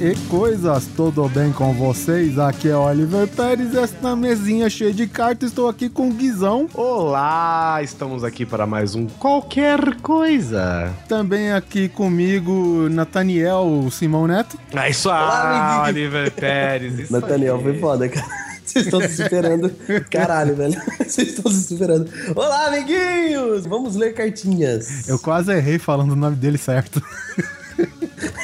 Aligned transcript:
coisas 0.00 0.18
e 0.18 0.28
coisas. 0.28 0.86
Tudo 0.96 1.28
bem 1.28 1.52
com 1.52 1.74
vocês? 1.74 2.38
Aqui 2.38 2.68
é 2.68 2.76
Oliver 2.76 3.28
Pérez. 3.28 3.74
Esta 3.74 4.16
mesinha 4.16 4.70
cheia 4.70 4.92
de 4.92 5.06
cartas. 5.06 5.50
Estou 5.50 5.68
aqui 5.68 5.88
com 5.88 6.08
o 6.08 6.12
Guizão. 6.12 6.66
Olá, 6.72 7.80
estamos 7.82 8.24
aqui 8.24 8.46
para 8.46 8.66
mais 8.66 8.94
um 8.94 9.06
Qualquer 9.06 9.96
Coisa. 9.96 10.90
Também 11.06 11.52
aqui 11.52 11.88
comigo, 11.88 12.88
Nathaniel 12.90 13.88
Simão 13.90 14.26
Neto. 14.26 14.58
É 14.74 14.90
isso 14.90 15.10
aí, 15.10 15.90
Oliver 15.90 16.32
Pérez. 16.32 16.98
Isso 16.98 17.12
Nathaniel 17.12 17.56
aí. 17.56 17.62
foi 17.62 17.78
foda, 17.78 18.08
cara. 18.08 18.26
Vocês 18.64 18.84
estão 18.84 19.00
se 19.00 19.16
superando. 19.16 19.70
Caralho, 20.10 20.54
velho. 20.54 20.80
Vocês 21.04 21.28
estão 21.28 21.50
se 21.50 21.64
superando. 21.64 22.08
Olá, 22.36 22.68
amiguinhos! 22.68 23.66
Vamos 23.66 23.96
ler 23.96 24.14
cartinhas. 24.14 25.08
Eu 25.08 25.18
quase 25.18 25.52
errei 25.52 25.78
falando 25.78 26.12
o 26.12 26.16
nome 26.16 26.36
dele 26.36 26.56
certo. 26.56 27.02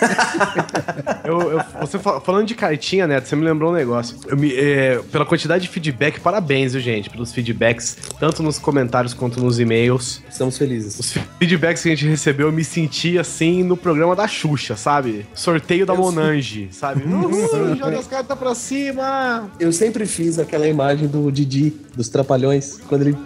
Eu- 1.24 1.50
eu- 1.52 1.60
você 1.80 1.98
fa- 1.98 2.20
falando 2.20 2.46
de 2.46 2.54
cartinha, 2.54 3.06
Neto, 3.06 3.26
você 3.28 3.34
me 3.36 3.44
lembrou 3.44 3.70
um 3.70 3.74
negócio. 3.74 4.16
Eu 4.28 4.36
me- 4.36 4.54
é, 4.54 5.00
pela 5.10 5.24
quantidade 5.26 5.62
de 5.64 5.68
feedback, 5.70 6.20
parabéns, 6.20 6.72
viu, 6.72 6.80
gente? 6.80 7.10
Pelos 7.10 7.32
feedbacks, 7.32 7.96
tanto 8.20 8.42
nos 8.42 8.58
comentários 8.58 9.12
quanto 9.12 9.40
nos 9.42 9.58
e-mails. 9.58 10.22
Estamos 10.30 10.56
felizes. 10.56 10.98
Os 10.98 11.12
feedbacks 11.38 11.82
que 11.82 11.88
a 11.90 11.94
gente 11.96 12.06
recebeu, 12.08 12.46
eu 12.48 12.52
me 12.52 12.62
senti 12.64 13.18
assim 13.18 13.62
no 13.64 13.76
programa 13.76 14.14
da 14.14 14.28
Xuxa, 14.28 14.76
sabe? 14.76 15.26
Sorteio 15.34 15.84
da 15.84 15.94
Eu 15.94 15.98
Monange, 15.98 16.68
sabe? 16.70 17.02
Uhul, 17.06 17.76
joga 17.76 17.98
as 17.98 18.06
cartas 18.06 18.38
pra 18.38 18.54
cima! 18.54 19.50
Eu 19.58 19.72
sempre 19.72 20.06
fiz 20.06 20.38
aquela 20.38 20.68
imagem 20.68 21.08
do 21.08 21.30
Didi, 21.32 21.74
dos 21.94 22.08
Trapalhões, 22.08 22.78
quando 22.88 23.02
ele 23.02 23.16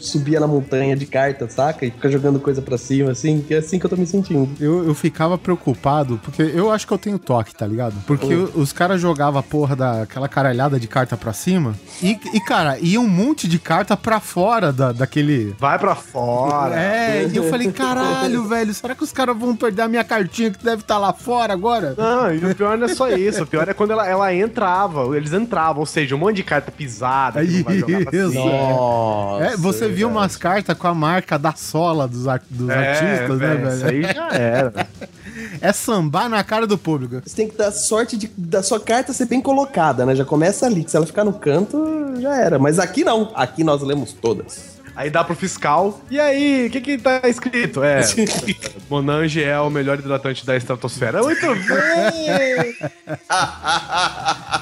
subia 0.00 0.40
na 0.40 0.46
montanha 0.46 0.96
de 0.96 1.04
cartas, 1.06 1.52
saca? 1.52 1.84
E 1.84 1.90
fica 1.90 2.08
jogando 2.10 2.40
coisa 2.40 2.62
pra 2.62 2.78
cima, 2.78 3.10
assim, 3.10 3.42
que 3.46 3.54
é 3.54 3.58
assim 3.58 3.78
que 3.78 3.84
eu 3.86 3.90
tô 3.90 3.96
me 3.96 4.06
sentindo. 4.06 4.48
Eu, 4.60 4.86
eu 4.86 4.94
ficava 4.94 5.36
preocupado, 5.36 6.19
porque 6.20 6.42
eu 6.42 6.70
acho 6.70 6.86
que 6.86 6.92
eu 6.92 6.98
tenho 6.98 7.18
toque, 7.18 7.54
tá 7.54 7.66
ligado? 7.66 7.94
Porque 8.06 8.34
Hum. 8.34 8.48
os 8.54 8.72
caras 8.72 9.00
jogavam 9.00 9.40
a 9.40 9.42
porra 9.42 9.74
daquela 9.74 10.28
caralhada 10.28 10.78
de 10.78 10.86
carta 10.86 11.16
pra 11.16 11.32
cima. 11.32 11.74
E, 12.02 12.18
e, 12.32 12.40
cara, 12.40 12.78
ia 12.80 13.00
um 13.00 13.08
monte 13.08 13.48
de 13.48 13.58
carta 13.58 13.96
pra 13.96 14.20
fora 14.20 14.72
da, 14.72 14.92
daquele. 14.92 15.54
Vai 15.58 15.78
pra 15.78 15.94
fora! 15.94 16.74
É, 16.78 17.26
e 17.26 17.36
eu 17.36 17.44
falei, 17.50 17.70
caralho, 17.72 18.44
velho, 18.46 18.72
será 18.74 18.94
que 18.94 19.02
os 19.04 19.12
caras 19.12 19.36
vão 19.36 19.54
perder 19.56 19.82
a 19.82 19.88
minha 19.88 20.04
cartinha 20.04 20.50
que 20.50 20.62
deve 20.64 20.82
estar 20.82 20.98
lá 20.98 21.12
fora 21.12 21.52
agora? 21.52 21.94
Não, 21.96 22.32
e 22.34 22.44
o 22.44 22.54
pior 22.54 22.76
não 22.78 22.86
é 22.86 22.94
só 22.94 23.08
isso. 23.10 23.42
O 23.42 23.46
pior 23.46 23.68
é 23.68 23.74
quando 23.74 23.90
ela, 23.92 24.06
ela 24.06 24.34
entrava, 24.34 25.16
eles 25.16 25.32
entravam, 25.32 25.80
ou 25.80 25.86
seja, 25.86 26.14
um 26.14 26.18
monte 26.18 26.36
de 26.36 26.44
carta 26.44 26.70
pisada. 26.70 27.44
que 27.44 27.52
não 27.58 27.62
vai 27.64 27.78
jogar 27.78 28.04
pra 28.04 28.18
Isso. 28.18 28.30
cima. 28.32 28.44
Nossa. 28.44 29.44
É, 29.44 29.56
você 29.56 29.88
viu 29.88 30.08
umas 30.08 30.36
cartas 30.36 30.76
com 30.76 30.86
a 30.86 30.94
marca 30.94 31.38
da 31.38 31.52
sola 31.54 32.06
dos, 32.06 32.24
dos 32.48 32.68
É, 32.68 32.88
artistas, 32.90 33.38
né, 33.38 33.54
velho, 33.56 33.68
Isso 33.74 33.86
aí 33.86 34.02
já 34.02 34.28
era. 34.32 34.72
É 35.60 35.72
sambar 35.72 36.28
na 36.28 36.42
cara 36.42 36.66
do 36.66 36.78
público. 36.78 37.20
Você 37.24 37.36
tem 37.36 37.48
que 37.48 37.56
dar 37.56 37.70
sorte 37.70 38.16
de, 38.16 38.30
da 38.36 38.62
sua 38.62 38.80
carta 38.80 39.12
ser 39.12 39.26
bem 39.26 39.40
colocada, 39.40 40.04
né? 40.06 40.14
Já 40.14 40.24
começa 40.24 40.66
ali, 40.66 40.84
que 40.84 40.90
se 40.90 40.96
ela 40.96 41.06
ficar 41.06 41.24
no 41.24 41.32
canto, 41.32 42.14
já 42.20 42.36
era. 42.36 42.58
Mas 42.58 42.78
aqui 42.78 43.04
não. 43.04 43.30
Aqui 43.34 43.64
nós 43.64 43.82
lemos 43.82 44.12
todas. 44.12 44.80
Aí 44.94 45.08
dá 45.08 45.24
pro 45.24 45.34
fiscal. 45.34 46.00
E 46.10 46.20
aí, 46.20 46.66
o 46.66 46.70
que 46.70 46.80
que 46.80 46.98
tá 46.98 47.22
escrito? 47.24 47.82
É, 47.82 48.02
Monange 48.90 49.42
é 49.42 49.58
o 49.58 49.70
melhor 49.70 49.98
hidratante 49.98 50.44
da 50.44 50.56
estratosfera. 50.56 51.22
Muito 51.22 51.46
bem! 51.46 52.76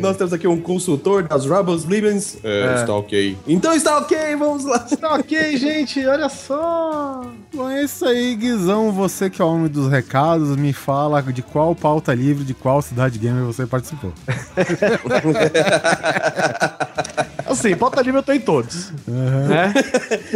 Nós 0.00 0.16
temos 0.16 0.32
aqui 0.32 0.46
um 0.46 0.60
consultor 0.60 1.24
das 1.24 1.44
Rebels 1.44 1.84
Libens. 1.84 2.38
É, 2.42 2.76
está 2.76 2.94
ok. 2.94 3.36
Então 3.46 3.74
está 3.74 3.98
ok, 3.98 4.36
vamos 4.36 4.64
lá. 4.64 4.78
Tá 4.78 5.14
ok, 5.14 5.56
gente, 5.56 6.04
olha 6.06 6.28
só. 6.28 7.22
Bom, 7.54 7.70
é 7.70 7.84
isso 7.84 8.04
aí, 8.04 8.34
Guizão. 8.34 8.92
Você 8.92 9.28
que 9.28 9.42
é 9.42 9.44
o 9.44 9.48
homem 9.48 9.68
dos 9.68 9.90
recados, 9.90 10.56
me 10.56 10.72
fala 10.72 11.22
de 11.22 11.42
qual 11.42 11.74
pauta 11.74 12.14
livre, 12.14 12.44
de 12.44 12.54
qual 12.54 12.80
cidade 12.80 13.18
gamer 13.18 13.44
você 13.44 13.66
participou. 13.66 14.12
Assim, 17.48 17.76
pauta 17.76 18.00
livre 18.02 18.18
eu 18.18 18.22
tô 18.22 18.32
em 18.32 18.40
todos. 18.40 18.92
Né? 19.06 19.72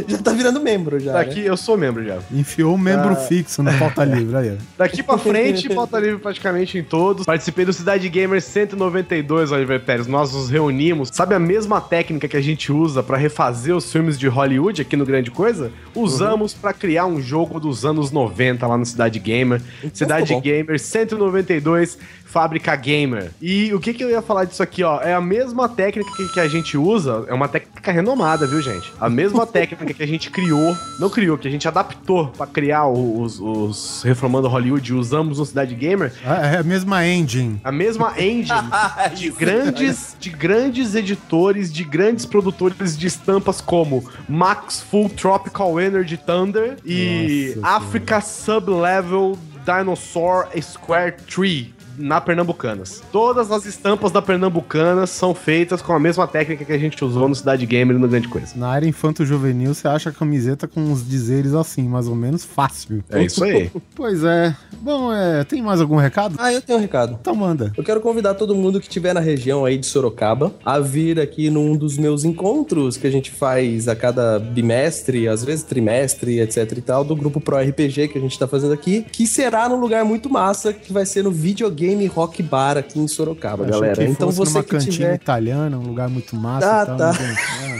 Já 0.09 0.19
tá 0.19 0.32
virando 0.32 0.60
membro 0.60 0.98
já. 0.98 1.12
né? 1.12 1.19
Daqui, 1.25 1.41
eu 1.41 1.56
sou 1.56 1.76
membro 1.76 2.04
já. 2.04 2.19
Enfiou 2.32 2.75
um 2.75 2.78
membro 2.78 3.15
fixo 3.16 3.62
no 3.62 3.72
pauta 3.78 4.04
livre 4.04 4.37
aí. 4.37 4.56
ó. 4.59 4.62
Daqui 4.78 5.03
pra 5.03 5.19
frente, 5.19 5.69
pauta 5.69 5.98
livre 5.98 6.19
praticamente 6.19 6.78
em 6.78 6.82
todos. 6.84 7.26
Participei 7.26 7.65
do 7.65 7.72
Cidade 7.72 8.09
Gamer 8.09 8.41
192, 8.41 9.53
Oliver 9.53 9.81
Pérez. 9.81 10.06
Nós 10.06 10.32
nos 10.32 10.48
reunimos. 10.50 11.10
Sabe 11.12 11.34
a 11.34 11.38
mesma 11.38 11.81
técnica 11.81 12.28
que 12.28 12.37
a 12.37 12.41
gente 12.41 12.72
usa 12.72 13.03
pra 13.03 13.16
refazer 13.16 13.75
os 13.77 13.91
filmes 13.91 14.19
de 14.19 14.28
Hollywood 14.28 14.81
aqui 14.82 14.97
no 14.97 15.04
Grande 15.04 15.31
Coisa? 15.31 15.71
Usamos 15.94 16.54
pra 16.54 16.72
criar 16.72 17.06
um 17.06 17.21
jogo 17.21 17.59
dos 17.60 17.84
anos 17.84 18.10
90 18.10 18.66
lá 18.66 18.77
no 18.78 18.87
Cidade 18.87 19.19
Gamer. 19.19 19.60
Cidade 19.92 20.27
ficou 20.27 20.41
bom. 20.41 20.42
Gamer 20.42 20.78
192. 20.78 21.98
Fábrica 22.30 22.74
Gamer. 22.76 23.32
E 23.42 23.72
o 23.74 23.80
que, 23.80 23.92
que 23.92 24.04
eu 24.04 24.10
ia 24.10 24.22
falar 24.22 24.44
disso 24.44 24.62
aqui, 24.62 24.82
ó? 24.84 25.00
É 25.00 25.12
a 25.14 25.20
mesma 25.20 25.68
técnica 25.68 26.10
que, 26.16 26.28
que 26.32 26.41
a 26.41 26.46
gente 26.48 26.76
usa, 26.78 27.24
é 27.28 27.34
uma 27.34 27.48
técnica 27.48 27.91
renomada, 27.91 28.46
viu, 28.46 28.60
gente? 28.62 28.92
A 29.00 29.08
mesma 29.10 29.44
técnica 29.48 29.92
que 29.92 30.02
a 30.02 30.06
gente 30.06 30.30
criou, 30.30 30.76
não 30.98 31.10
criou, 31.10 31.36
que 31.36 31.48
a 31.48 31.50
gente 31.50 31.66
adaptou 31.66 32.28
pra 32.28 32.46
criar 32.46 32.86
os, 32.86 33.41
os 33.41 34.02
Reformando 34.04 34.46
Hollywood 34.48 34.91
e 34.91 34.94
usamos 34.94 35.38
no 35.38 35.44
Cidade 35.46 35.74
Gamer, 35.74 36.12
Ah, 36.24 36.46
É 36.46 36.58
a 36.58 36.62
mesma 36.62 37.04
engine. 37.06 37.60
a 37.64 37.72
mesma 37.72 38.14
engine 38.18 38.70
de 39.16 39.30
grandes, 39.30 40.16
de 40.20 40.30
grandes 40.30 40.94
editores, 40.94 41.72
de 41.72 41.82
grandes 41.84 42.24
produtores 42.26 42.97
de 42.97 43.06
estampas 43.06 43.60
como 43.60 44.04
Max 44.28 44.80
Full 44.91 45.08
Tropical 45.10 45.80
Energy 45.80 46.16
Thunder 46.16 46.76
e 46.84 47.54
Nossa 47.56 47.76
Africa 47.76 48.20
Sublevel 48.20 49.36
Dinosaur 49.64 50.47
Square 50.60 51.16
Tree. 51.28 51.74
Na 52.00 52.20
Pernambucanas. 52.20 53.02
Todas 53.12 53.50
as 53.50 53.66
estampas 53.66 54.10
da 54.10 54.22
Pernambucanas 54.22 55.10
são 55.10 55.34
feitas 55.34 55.82
com 55.82 55.92
a 55.92 56.00
mesma 56.00 56.26
técnica 56.26 56.64
que 56.64 56.72
a 56.72 56.78
gente 56.78 57.04
usou 57.04 57.28
no 57.28 57.34
Cidade 57.34 57.66
Gamer 57.66 57.96
e 57.96 57.98
no 57.98 58.08
Grande 58.08 58.28
Coisa. 58.28 58.54
Na 58.56 58.68
área 58.68 58.88
infanto-juvenil, 58.88 59.74
você 59.74 59.86
acha 59.86 60.10
a 60.10 60.12
camiseta 60.12 60.66
com 60.66 60.80
uns 60.80 61.06
dizeres 61.06 61.52
assim, 61.54 61.82
mais 61.82 62.08
ou 62.08 62.14
menos 62.14 62.44
fácil. 62.44 63.04
É 63.10 63.22
isso 63.22 63.44
aí. 63.44 63.70
Pois 63.94 64.24
é. 64.24 64.56
Bom, 64.80 65.12
é, 65.12 65.44
tem 65.44 65.60
mais 65.60 65.80
algum 65.80 65.96
recado? 65.96 66.36
Ah, 66.38 66.52
eu 66.52 66.62
tenho 66.62 66.78
um 66.78 66.80
recado. 66.80 67.18
Então 67.20 67.34
manda. 67.34 67.70
Eu 67.76 67.84
quero 67.84 68.00
convidar 68.00 68.34
todo 68.34 68.54
mundo 68.54 68.80
que 68.80 68.86
estiver 68.86 69.12
na 69.12 69.20
região 69.20 69.64
aí 69.64 69.76
de 69.76 69.84
Sorocaba 69.84 70.54
a 70.64 70.78
vir 70.78 71.20
aqui 71.20 71.50
num 71.50 71.76
dos 71.76 71.98
meus 71.98 72.24
encontros 72.24 72.96
que 72.96 73.06
a 73.06 73.10
gente 73.10 73.30
faz 73.30 73.88
a 73.88 73.96
cada 73.96 74.38
bimestre, 74.38 75.28
às 75.28 75.44
vezes 75.44 75.64
trimestre, 75.64 76.40
etc 76.40 76.72
e 76.78 76.80
tal, 76.80 77.04
do 77.04 77.14
grupo 77.14 77.40
Pro 77.40 77.58
RPG 77.58 78.08
que 78.08 78.18
a 78.18 78.20
gente 78.20 78.38
tá 78.38 78.46
fazendo 78.46 78.72
aqui, 78.72 79.04
que 79.12 79.26
será 79.26 79.68
num 79.68 79.78
lugar 79.78 80.04
muito 80.04 80.30
massa, 80.30 80.72
que 80.72 80.92
vai 80.92 81.04
ser 81.04 81.24
no 81.24 81.30
Videogame 81.30 81.89
Rock 82.06 82.42
Bar 82.42 82.76
aqui 82.78 82.98
em 82.98 83.06
Sorocaba, 83.08 83.64
Achei 83.64 83.72
galera. 83.80 84.04
Então 84.04 84.30
você 84.30 84.50
numa 84.52 84.62
que 84.62 84.70
cantina 84.70 84.92
tiver 84.92 85.14
italiana, 85.14 85.78
um 85.78 85.82
lugar 85.86 86.08
muito 86.08 86.34
massa 86.36 86.82
Ah, 86.82 86.86
tal. 86.86 86.96
tá. 86.96 87.12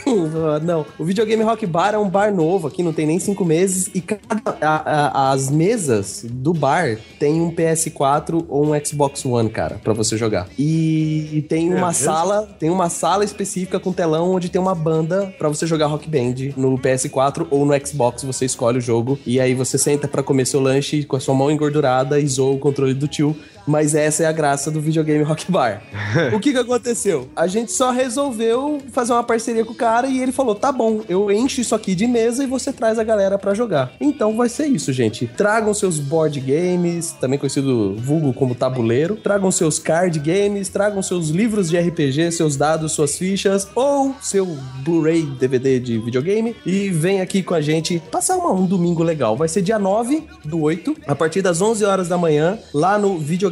não 0.07 0.47
ah. 0.55 0.61
Não, 0.61 0.87
o 0.99 1.05
Videogame 1.05 1.43
Rock 1.43 1.67
Bar 1.67 1.95
é 1.95 1.99
um 1.99 2.09
bar 2.09 2.33
novo 2.35 2.69
aqui, 2.69 2.83
não 2.83 2.93
tem 2.93 3.07
nem 3.07 3.19
cinco 3.19 3.45
meses. 3.45 3.91
E 3.95 4.01
cada, 4.01 4.57
a- 4.61 5.11
a- 5.29 5.31
as 5.33 5.51
mesas 5.51 6.25
do 6.29 6.53
bar 6.53 6.97
tem 7.19 7.41
um 7.41 7.51
PS4 7.51 8.45
ou 8.49 8.67
um 8.75 8.85
Xbox 8.85 9.25
One, 9.25 9.49
cara, 9.51 9.81
pra 9.83 9.93
você 9.93 10.17
jogar. 10.17 10.49
E 10.59 11.45
tem 11.49 11.69
uma 11.73 11.89
mesmo? 11.89 12.05
sala, 12.05 12.49
tem 12.59 12.71
uma 12.71 12.89
sala 12.89 13.25
específica 13.25 13.79
com 13.79 13.93
telão 13.93 14.31
onde 14.33 14.49
tem 14.49 14.61
uma 14.61 14.75
banda 14.75 15.33
pra 15.39 15.49
você 15.49 15.67
jogar 15.67 15.87
Rock 15.87 16.09
Band 16.09 16.53
no 16.57 16.79
PS4 16.79 17.47
ou 17.51 17.65
no 17.65 17.87
Xbox, 17.87 18.23
você 18.23 18.45
escolhe 18.45 18.79
o 18.79 18.81
jogo. 18.81 19.19
E 19.27 19.41
aí 19.41 19.55
você 19.55 19.77
senta 19.79 20.09
pra 20.09 20.23
comer 20.23 20.47
seu 20.47 20.61
lanche 20.61 21.05
com 21.05 21.17
a 21.17 21.21
sua 21.21 21.35
mão 21.35 21.51
engordurada 21.51 22.19
e 22.21 22.27
zoa 22.27 22.55
o 22.55 22.59
controle 22.59 22.95
do 22.95 23.07
tio. 23.09 23.37
Mas 23.67 23.95
essa 23.95 24.23
é 24.23 24.27
a 24.27 24.33
graça 24.33 24.71
do 24.71 24.81
videogame 24.81 25.23
Rock 25.23 25.51
Bar. 25.51 25.83
o 26.35 26.41
que 26.41 26.53
que 26.53 26.59
aconteceu? 26.59 27.29
A 27.37 27.47
gente 27.47 27.73
só 27.73 27.91
resolveu 27.91 28.81
fazer 28.93 29.13
uma 29.13 29.23
parceria 29.23 29.65
com 29.65 29.73
o 29.73 29.77
cara 29.77 30.07
e 30.07 30.21
ele 30.23 30.33
falou: 30.33 30.55
tá 30.55 30.73
bom, 30.73 31.01
eu 31.09 31.31
encho 31.31 31.61
isso 31.61 31.75
aqui 31.75 31.95
de 31.95 32.07
mesa 32.07 32.43
e 32.45 32.47
você 32.47 32.73
traz 32.73 32.99
a 32.99 33.05
galera 33.05 33.39
pra 33.39 33.55
jogar. 33.55 33.93
Então 34.01 34.37
vai 34.37 34.49
ser 34.49 34.67
isso, 34.67 34.93
gente. 34.93 35.27
Tragam 35.27 35.73
seus 35.75 35.99
board 35.99 36.41
games, 36.41 37.13
também 37.21 37.39
conhecido 37.39 37.95
vulgo 37.97 38.33
como 38.33 38.55
tabuleiro. 38.55 39.17
Tragam 39.17 39.51
seus 39.51 39.79
card 39.79 40.19
games, 40.19 40.69
tragam 40.69 41.03
seus 41.03 41.29
livros 41.29 41.69
de 41.69 41.79
RPG, 41.79 42.33
seus 42.33 42.57
dados, 42.57 42.93
suas 42.93 43.17
fichas 43.17 43.69
ou 43.75 44.15
seu 44.21 44.47
Blu-ray 44.85 45.23
DVD 45.23 45.79
de 45.79 45.99
videogame 45.99 46.57
e 46.65 46.89
vem 46.91 47.21
aqui 47.21 47.43
com 47.43 47.55
a 47.55 47.61
gente 47.61 48.01
passar 48.11 48.37
uma- 48.37 48.53
um 48.53 48.67
domingo 48.67 49.03
legal. 49.03 49.37
Vai 49.37 49.49
ser 49.49 49.63
dia 49.63 49.79
9 49.79 50.25
do 50.45 50.61
8, 50.61 50.97
a 51.07 51.15
partir 51.15 51.43
das 51.43 51.61
11 51.61 51.85
horas 51.85 52.09
da 52.09 52.17
manhã, 52.19 52.59
lá 52.73 52.99
no 52.99 53.19
Videogame 53.19 53.50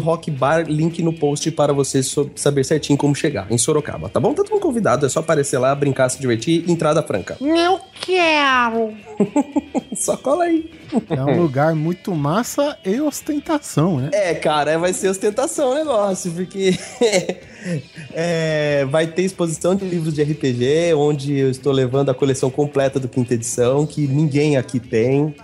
Rock 0.00 0.30
Bar, 0.30 0.64
link 0.68 1.02
no 1.02 1.12
post 1.12 1.50
para 1.50 1.72
você 1.72 2.00
saber 2.34 2.64
certinho 2.64 2.98
como 2.98 3.14
chegar, 3.14 3.50
em 3.50 3.58
Sorocaba, 3.58 4.08
tá 4.08 4.20
bom? 4.20 4.30
Tá 4.30 4.42
todo 4.42 4.50
mundo 4.50 4.62
convidado, 4.62 5.06
é 5.06 5.08
só 5.08 5.20
aparecer 5.20 5.58
lá, 5.58 5.74
brincar, 5.74 6.08
se 6.08 6.20
divertir, 6.20 6.68
entrada 6.68 7.02
franca. 7.02 7.36
Eu 7.40 7.80
quero. 8.00 8.94
Só 9.94 10.16
cola 10.16 10.44
aí. 10.44 10.70
É 11.10 11.22
um 11.22 11.42
lugar 11.42 11.74
muito 11.74 12.14
massa 12.14 12.76
e 12.84 13.00
ostentação, 13.00 13.98
né? 13.98 14.10
É, 14.12 14.34
cara, 14.34 14.78
vai 14.78 14.92
ser 14.92 15.08
ostentação 15.08 15.72
o 15.72 15.74
negócio, 15.74 16.32
porque 16.32 16.74
é, 18.12 18.84
vai 18.86 19.06
ter 19.06 19.22
exposição 19.22 19.74
de 19.74 19.84
livros 19.84 20.14
de 20.14 20.22
RPG, 20.22 20.94
onde 20.96 21.38
eu 21.38 21.50
estou 21.50 21.72
levando 21.72 22.10
a 22.10 22.14
coleção 22.14 22.50
completa 22.50 22.98
do 22.98 23.08
quinta 23.08 23.34
edição, 23.34 23.86
que 23.86 24.06
ninguém 24.06 24.56
aqui 24.56 24.80
tem. 24.80 25.34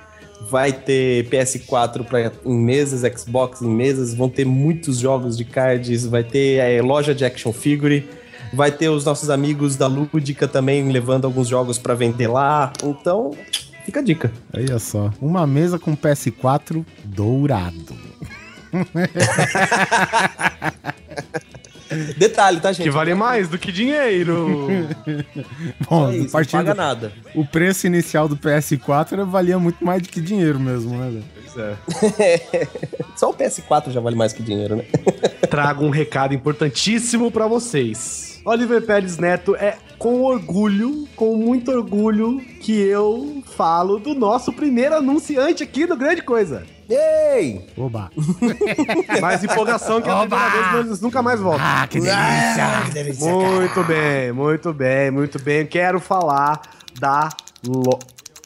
Vai 0.50 0.72
ter 0.72 1.28
PS4 1.28 2.04
pra, 2.04 2.32
em 2.44 2.58
mesas, 2.58 3.02
Xbox 3.18 3.62
em 3.62 3.68
mesas, 3.68 4.14
vão 4.14 4.28
ter 4.28 4.44
muitos 4.44 4.98
jogos 4.98 5.36
de 5.36 5.44
cards, 5.44 6.06
vai 6.06 6.24
ter 6.24 6.58
é, 6.58 6.82
loja 6.82 7.14
de 7.14 7.24
action 7.24 7.52
figure, 7.52 8.08
vai 8.52 8.70
ter 8.70 8.88
os 8.88 9.04
nossos 9.04 9.30
amigos 9.30 9.76
da 9.76 9.86
Lúdica 9.86 10.46
também 10.46 10.90
levando 10.90 11.24
alguns 11.24 11.48
jogos 11.48 11.78
pra 11.78 11.94
vender 11.94 12.28
lá. 12.28 12.72
Então, 12.82 13.32
fica 13.84 14.00
a 14.00 14.02
dica. 14.02 14.32
Olha 14.54 14.78
só. 14.78 15.10
Uma 15.20 15.46
mesa 15.46 15.78
com 15.78 15.96
PS4 15.96 16.84
dourado. 17.04 17.96
Detalhe, 22.16 22.60
tá, 22.60 22.72
gente? 22.72 22.84
Que 22.84 22.90
vale 22.90 23.14
mais 23.14 23.48
do 23.48 23.58
que 23.58 23.70
dinheiro. 23.72 24.46
Bom, 25.88 26.08
É 26.10 26.14
isso, 26.16 26.24
não 26.24 26.30
partindo, 26.30 26.58
paga 26.58 26.74
nada. 26.74 27.12
o 27.34 27.44
preço 27.44 27.86
inicial 27.86 28.28
do 28.28 28.36
PS4 28.36 29.24
valia 29.24 29.58
muito 29.58 29.84
mais 29.84 30.02
do 30.02 30.08
que 30.08 30.20
dinheiro 30.20 30.58
mesmo, 30.58 30.96
né, 30.96 31.10
velho? 31.10 31.24
Pois 31.52 31.56
é. 31.58 32.68
Só 33.16 33.30
o 33.30 33.34
PS4 33.34 33.90
já 33.90 34.00
vale 34.00 34.16
mais 34.16 34.32
que 34.32 34.42
dinheiro, 34.42 34.76
né? 34.76 34.84
Trago 35.48 35.84
um 35.84 35.90
recado 35.90 36.34
importantíssimo 36.34 37.30
pra 37.30 37.46
vocês. 37.46 38.40
Oliver 38.44 38.82
Pérez 38.82 39.18
Neto 39.18 39.56
é 39.56 39.76
com 39.98 40.22
orgulho, 40.22 41.08
com 41.16 41.34
muito 41.36 41.70
orgulho, 41.72 42.40
que 42.60 42.72
eu 42.80 43.42
falo 43.56 43.98
do 43.98 44.14
nosso 44.14 44.52
primeiro 44.52 44.94
anunciante 44.94 45.62
aqui 45.62 45.86
do 45.86 45.96
Grande 45.96 46.22
Coisa. 46.22 46.64
Ei! 46.88 47.66
Oba. 47.76 48.10
Mais 49.20 49.42
empolgação 49.42 50.00
que 50.00 50.08
a 50.08 50.20
primeira 50.20 50.84
vez, 50.84 51.00
nunca 51.00 51.20
mais 51.22 51.40
voltam. 51.40 51.64
Ah, 51.64 51.86
que 51.88 51.98
delícia! 52.00 52.84
Muito 53.18 53.82
bem, 53.84 54.32
muito 54.32 54.72
bem, 54.72 55.10
muito 55.10 55.42
bem. 55.42 55.66
Quero 55.66 55.98
falar 56.00 56.62
da 56.98 57.28
lo... 57.66 57.98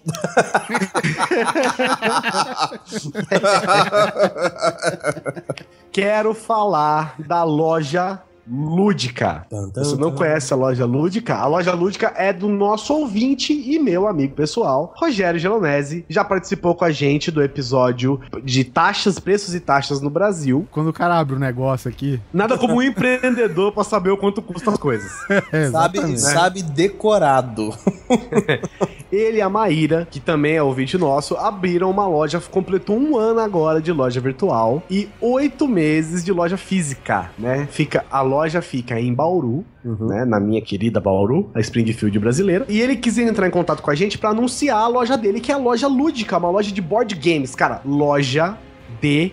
Quero 5.93 6.35
falar 6.35 7.15
da 7.19 7.45
loja 7.45 8.19
Lúdica. 8.51 9.47
Você 9.75 9.97
não 9.97 10.13
conhece 10.13 10.53
a 10.53 10.57
loja 10.57 10.85
Lúdica? 10.85 11.37
A 11.37 11.47
loja 11.47 11.73
Lúdica 11.73 12.13
é 12.17 12.33
do 12.33 12.49
nosso 12.49 12.93
ouvinte 12.93 13.53
e 13.53 13.79
meu 13.79 14.09
amigo 14.09 14.35
pessoal, 14.35 14.93
Rogério 14.97 15.39
Gelonese. 15.39 16.05
Já 16.09 16.25
participou 16.25 16.75
com 16.75 16.85
a 16.85 16.91
gente 16.91 17.31
do 17.31 17.43
episódio 17.43 18.21
de 18.43 18.65
taxas, 18.65 19.19
preços 19.19 19.55
e 19.55 19.61
taxas 19.61 20.01
no 20.01 20.11
Brasil. 20.11 20.67
Quando 20.71 20.89
o 20.89 20.93
cara 20.93 21.19
abre 21.19 21.37
o 21.37 21.39
negócio 21.39 21.89
aqui. 21.89 22.21
Nada 22.33 22.59
como 22.59 22.75
um 22.75 22.83
empreendedor 22.83 23.73
pra 23.73 23.85
saber 23.85 24.11
o 24.11 24.17
quanto 24.17 24.43
custam 24.43 24.73
as 24.73 24.79
coisas. 24.79 25.11
É, 25.53 25.71
Sabe, 25.71 25.99
exatamente. 25.99 26.21
sabe 26.21 26.63
decorado. 26.63 27.71
Ele 29.13 29.39
e 29.39 29.43
a 29.43 29.49
Maíra, 29.49 30.07
que 30.11 30.21
também 30.21 30.55
é 30.55 30.63
ouvinte 30.63 30.97
nosso, 30.97 31.37
abriram 31.37 31.91
uma 31.91 32.07
loja, 32.07 32.41
completou 32.41 32.97
um 32.97 33.17
ano 33.17 33.41
agora 33.41 33.81
de 33.81 33.93
loja 33.93 34.21
virtual 34.21 34.83
e 34.91 35.09
oito 35.21 35.67
meses 35.67 36.25
de 36.25 36.33
loja 36.33 36.57
física, 36.57 37.31
né? 37.39 37.67
Fica, 37.71 38.05
a 38.11 38.21
loja 38.21 38.63
fica 38.63 39.01
em 39.01 39.13
Bauru, 39.13 39.65
né? 39.85 40.25
Na 40.25 40.39
minha 40.39 40.61
querida 40.63 41.01
Bauru, 41.01 41.51
a 41.55 41.61
Springfield 41.61 42.19
brasileira. 42.19 42.65
E 42.69 42.81
ele 42.81 42.97
quis 42.97 43.19
entrar 43.19 43.47
em 43.47 43.51
contato 43.51 43.83
com 43.83 43.91
a 43.91 43.95
gente 43.95 44.17
pra 44.19 44.31
anunciar 44.31 44.79
a 44.79 44.89
loja 44.89 45.17
dele, 45.17 45.41
que 45.41 45.51
é 45.51 45.55
a 45.55 45.59
loja 45.59 45.89
lúdica, 45.89 46.39
uma 46.39 46.51
loja 46.51 46.73
de 46.73 46.81
board 46.81 47.15
games. 47.15 47.55
Cara, 47.55 47.81
loja 47.85 48.57
de 49.01 49.33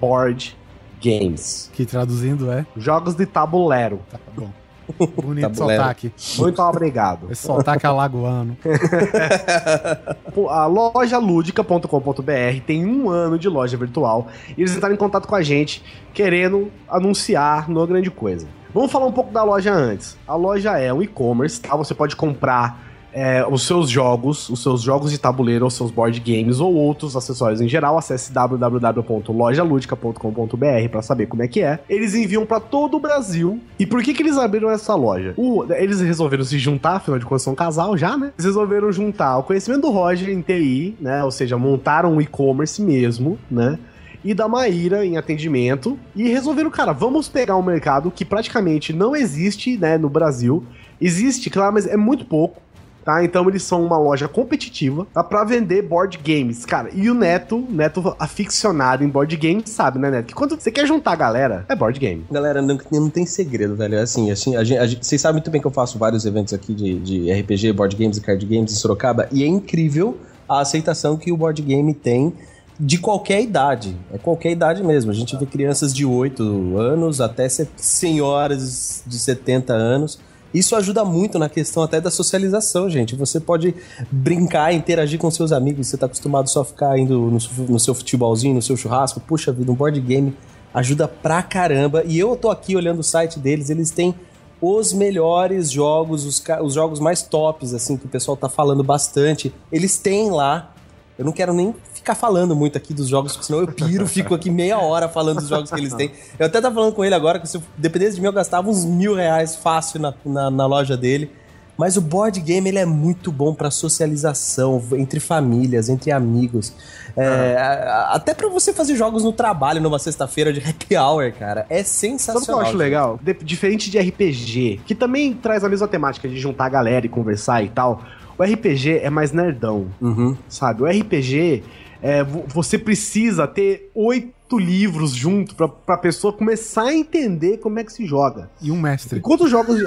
board 0.00 0.56
games. 1.02 1.70
Que 1.74 1.84
traduzindo 1.84 2.50
é. 2.50 2.64
Jogos 2.76 3.14
de 3.14 3.26
tabuleiro. 3.26 4.00
Tá 4.10 4.18
bom. 4.34 4.50
Bonito 4.98 5.42
Tabuleiro. 5.42 5.82
sotaque. 5.82 6.12
Muito 6.38 6.62
obrigado. 6.62 7.30
Esse 7.30 7.46
sotaque 7.46 7.86
alagoano. 7.86 8.56
A 10.50 10.66
loja 10.66 11.18
ludica.com.br 11.18 12.60
tem 12.66 12.84
um 12.84 13.08
ano 13.08 13.38
de 13.38 13.48
loja 13.48 13.76
virtual 13.76 14.28
e 14.56 14.60
eles 14.60 14.76
entraram 14.76 14.94
em 14.94 14.98
contato 14.98 15.26
com 15.26 15.34
a 15.34 15.42
gente 15.42 15.82
querendo 16.12 16.70
anunciar 16.88 17.68
no 17.68 17.86
Grande 17.86 18.10
Coisa. 18.10 18.46
Vamos 18.74 18.90
falar 18.90 19.06
um 19.06 19.12
pouco 19.12 19.32
da 19.32 19.44
loja 19.44 19.72
antes. 19.72 20.18
A 20.26 20.34
loja 20.34 20.76
é 20.78 20.92
um 20.92 21.00
e-commerce, 21.00 21.60
tá? 21.60 21.76
Você 21.76 21.94
pode 21.94 22.16
comprar 22.16 22.83
é, 23.14 23.46
os 23.48 23.64
seus 23.66 23.88
jogos, 23.88 24.48
os 24.50 24.60
seus 24.62 24.82
jogos 24.82 25.10
de 25.12 25.18
tabuleiro, 25.18 25.66
os 25.66 25.74
seus 25.74 25.90
board 25.90 26.18
games 26.20 26.60
ou 26.60 26.74
outros 26.74 27.16
acessórios 27.16 27.60
em 27.60 27.68
geral. 27.68 27.96
Acesse 27.96 28.32
www.lojaludica.com.br 28.32 30.88
para 30.90 31.02
saber 31.02 31.26
como 31.26 31.42
é 31.42 31.48
que 31.48 31.60
é. 31.62 31.78
Eles 31.88 32.14
enviam 32.14 32.44
para 32.44 32.60
todo 32.60 32.96
o 32.96 33.00
Brasil. 33.00 33.60
E 33.78 33.86
por 33.86 34.02
que 34.02 34.12
que 34.14 34.22
eles 34.22 34.36
abriram 34.36 34.70
essa 34.70 34.94
loja? 34.94 35.34
O- 35.36 35.64
eles 35.72 36.00
resolveram 36.00 36.44
se 36.44 36.58
juntar, 36.58 36.96
afinal 36.96 37.18
de 37.18 37.24
contas 37.24 37.42
são 37.42 37.52
um 37.52 37.56
casal 37.56 37.96
já, 37.96 38.16
né? 38.16 38.32
Eles 38.36 38.46
resolveram 38.46 38.90
juntar 38.92 39.38
o 39.38 39.42
conhecimento 39.42 39.82
do 39.82 39.90
Roger 39.90 40.28
em 40.30 40.40
TI, 40.42 40.96
né? 41.00 41.22
Ou 41.24 41.30
seja, 41.30 41.56
montaram 41.56 42.14
um 42.14 42.20
e-commerce 42.20 42.80
mesmo, 42.82 43.38
né? 43.50 43.78
e 44.26 44.32
da 44.32 44.48
Maíra 44.48 45.04
em 45.04 45.18
atendimento 45.18 45.98
e 46.16 46.30
resolveram, 46.30 46.70
cara, 46.70 46.92
vamos 46.94 47.28
pegar 47.28 47.58
um 47.58 47.62
mercado 47.62 48.10
que 48.10 48.24
praticamente 48.24 48.90
não 48.90 49.14
existe, 49.14 49.76
né, 49.76 49.98
no 49.98 50.08
Brasil. 50.08 50.64
Existe, 50.98 51.50
claro, 51.50 51.74
mas 51.74 51.86
é 51.86 51.94
muito 51.94 52.24
pouco. 52.24 52.62
Tá, 53.04 53.22
então 53.22 53.46
eles 53.48 53.62
são 53.62 53.84
uma 53.84 53.98
loja 53.98 54.26
competitiva 54.26 55.06
tá, 55.12 55.22
para 55.22 55.44
vender 55.44 55.82
board 55.82 56.18
games, 56.24 56.64
cara. 56.64 56.88
E 56.94 57.10
o 57.10 57.14
Neto, 57.14 57.62
Neto 57.68 58.16
aficionado 58.18 59.04
em 59.04 59.08
board 59.08 59.36
games, 59.36 59.68
sabe, 59.70 59.98
né, 59.98 60.10
Neto? 60.10 60.26
Que 60.28 60.34
quando 60.34 60.58
você 60.58 60.70
quer 60.70 60.86
juntar 60.86 61.12
a 61.12 61.16
galera, 61.16 61.66
é 61.68 61.76
board 61.76 61.98
game. 62.00 62.24
Galera, 62.30 62.62
não, 62.62 62.78
não 62.90 63.10
tem 63.10 63.26
segredo, 63.26 63.76
velho. 63.76 64.00
Assim, 64.00 64.30
assim 64.30 64.56
a 64.56 64.64
gente, 64.64 64.78
a 64.78 64.86
gente- 64.86 65.06
vocês 65.06 65.20
sabem 65.20 65.34
muito 65.34 65.50
bem 65.50 65.60
que 65.60 65.66
eu 65.66 65.70
faço 65.70 65.98
vários 65.98 66.24
eventos 66.24 66.54
aqui 66.54 66.72
de, 66.74 66.98
de 66.98 67.30
RPG, 67.30 67.72
board 67.74 67.94
games 67.94 68.16
e 68.16 68.20
card 68.22 68.44
games 68.46 68.72
em 68.72 68.76
Sorocaba, 68.76 69.28
e 69.30 69.42
é 69.42 69.46
incrível 69.46 70.16
a 70.48 70.60
aceitação 70.60 71.16
que 71.16 71.30
o 71.30 71.36
board 71.36 71.60
game 71.60 71.92
tem 71.92 72.32
de 72.80 72.98
qualquer 72.98 73.40
idade. 73.42 73.96
É 74.12 74.18
qualquer 74.18 74.50
idade 74.50 74.82
mesmo. 74.82 75.10
A 75.10 75.14
gente 75.14 75.36
vê 75.36 75.46
crianças 75.46 75.94
de 75.94 76.04
8 76.06 76.76
anos 76.78 77.20
até 77.20 77.48
se- 77.48 77.68
senhoras 77.76 79.02
de 79.06 79.18
70 79.18 79.72
anos. 79.72 80.18
Isso 80.54 80.76
ajuda 80.76 81.04
muito 81.04 81.36
na 81.36 81.48
questão 81.48 81.82
até 81.82 82.00
da 82.00 82.12
socialização, 82.12 82.88
gente. 82.88 83.16
Você 83.16 83.40
pode 83.40 83.74
brincar, 84.10 84.72
interagir 84.72 85.18
com 85.18 85.28
seus 85.28 85.50
amigos. 85.50 85.88
Você 85.88 85.96
tá 85.96 86.06
acostumado 86.06 86.48
só 86.48 86.60
a 86.60 86.64
ficar 86.64 86.96
indo 86.96 87.18
no, 87.18 87.38
no 87.68 87.80
seu 87.80 87.92
futebolzinho, 87.92 88.54
no 88.54 88.62
seu 88.62 88.76
churrasco. 88.76 89.18
Puxa 89.18 89.50
vida, 89.50 89.72
um 89.72 89.74
board 89.74 90.00
game 90.00 90.32
ajuda 90.72 91.08
pra 91.08 91.42
caramba. 91.42 92.04
E 92.06 92.16
eu 92.16 92.36
tô 92.36 92.50
aqui 92.50 92.76
olhando 92.76 93.00
o 93.00 93.04
site 93.04 93.40
deles, 93.40 93.68
eles 93.68 93.90
têm 93.90 94.14
os 94.60 94.92
melhores 94.92 95.70
jogos, 95.70 96.24
os, 96.24 96.42
os 96.62 96.74
jogos 96.74 97.00
mais 97.00 97.20
tops, 97.22 97.74
assim, 97.74 97.96
que 97.96 98.06
o 98.06 98.08
pessoal 98.08 98.36
tá 98.36 98.48
falando 98.48 98.82
bastante. 98.84 99.52
Eles 99.72 99.98
têm 99.98 100.30
lá. 100.30 100.72
Eu 101.18 101.24
não 101.24 101.32
quero 101.32 101.52
nem 101.52 101.74
ficar 102.04 102.14
falando 102.14 102.54
muito 102.54 102.76
aqui 102.76 102.92
dos 102.92 103.08
jogos, 103.08 103.32
porque 103.32 103.46
senão 103.46 103.60
eu 103.60 103.66
piro, 103.68 104.06
fico 104.06 104.34
aqui 104.34 104.50
meia 104.50 104.78
hora 104.78 105.08
falando 105.08 105.38
dos 105.40 105.48
jogos 105.48 105.70
que 105.70 105.80
eles 105.80 105.94
têm. 105.94 106.10
Eu 106.38 106.46
até 106.46 106.60
tava 106.60 106.74
falando 106.74 106.92
com 106.92 107.02
ele 107.04 107.14
agora 107.14 107.38
que 107.40 107.48
se 107.48 107.56
eu 107.56 107.62
dependesse 107.78 108.16
de 108.16 108.20
mim, 108.20 108.26
eu 108.26 108.32
gastava 108.32 108.68
uns 108.68 108.84
mil 108.84 109.14
reais 109.14 109.56
fácil 109.56 109.98
na, 110.00 110.12
na, 110.24 110.50
na 110.50 110.66
loja 110.66 110.96
dele. 110.96 111.30
Mas 111.76 111.96
o 111.96 112.00
board 112.00 112.38
game 112.40 112.68
ele 112.68 112.78
é 112.78 112.84
muito 112.86 113.32
bom 113.32 113.52
pra 113.52 113.68
socialização 113.68 114.80
entre 114.92 115.18
famílias, 115.18 115.88
entre 115.88 116.12
amigos. 116.12 116.72
É, 117.16 117.56
a- 117.56 117.72
a- 118.12 118.14
até 118.14 118.32
pra 118.34 118.48
você 118.48 118.72
fazer 118.72 118.94
jogos 118.96 119.24
no 119.24 119.32
trabalho 119.32 119.80
numa 119.80 119.98
sexta-feira 119.98 120.52
de 120.52 120.60
happy 120.60 120.96
hour, 120.96 121.32
cara. 121.32 121.66
É 121.70 121.82
Sabe 121.82 121.82
o 121.82 121.84
que 121.84 121.88
sensacional. 122.22 122.60
eu 122.60 122.66
acho 122.68 122.76
legal? 122.76 123.18
De- 123.20 123.34
diferente 123.42 123.90
de 123.90 123.98
RPG, 123.98 124.80
que 124.86 124.94
também 124.94 125.32
traz 125.32 125.64
a 125.64 125.68
mesma 125.68 125.88
temática 125.88 126.28
de 126.28 126.38
juntar 126.38 126.66
a 126.66 126.68
galera 126.68 127.06
e 127.06 127.08
conversar 127.08 127.62
e 127.64 127.68
tal. 127.70 128.02
O 128.38 128.42
RPG 128.44 128.98
é 129.02 129.10
mais 129.10 129.32
nerdão, 129.32 129.86
Uhum. 130.00 130.36
sabe? 130.48 130.82
O 130.82 130.86
RPG, 130.86 131.62
é, 132.06 132.22
vo- 132.22 132.44
você 132.48 132.78
precisa 132.78 133.46
ter 133.46 133.90
oito 133.94 134.58
livros 134.58 135.12
junto 135.12 135.54
pra, 135.54 135.66
pra 135.66 135.96
pessoa 135.96 136.34
começar 136.34 136.88
a 136.88 136.94
entender 136.94 137.56
como 137.56 137.78
é 137.78 137.84
que 137.84 137.90
se 137.90 138.04
joga. 138.04 138.50
E 138.60 138.70
um 138.70 138.78
mestre. 138.78 139.18
Enquanto 139.20 139.44
os 139.44 139.50
jogos. 139.50 139.80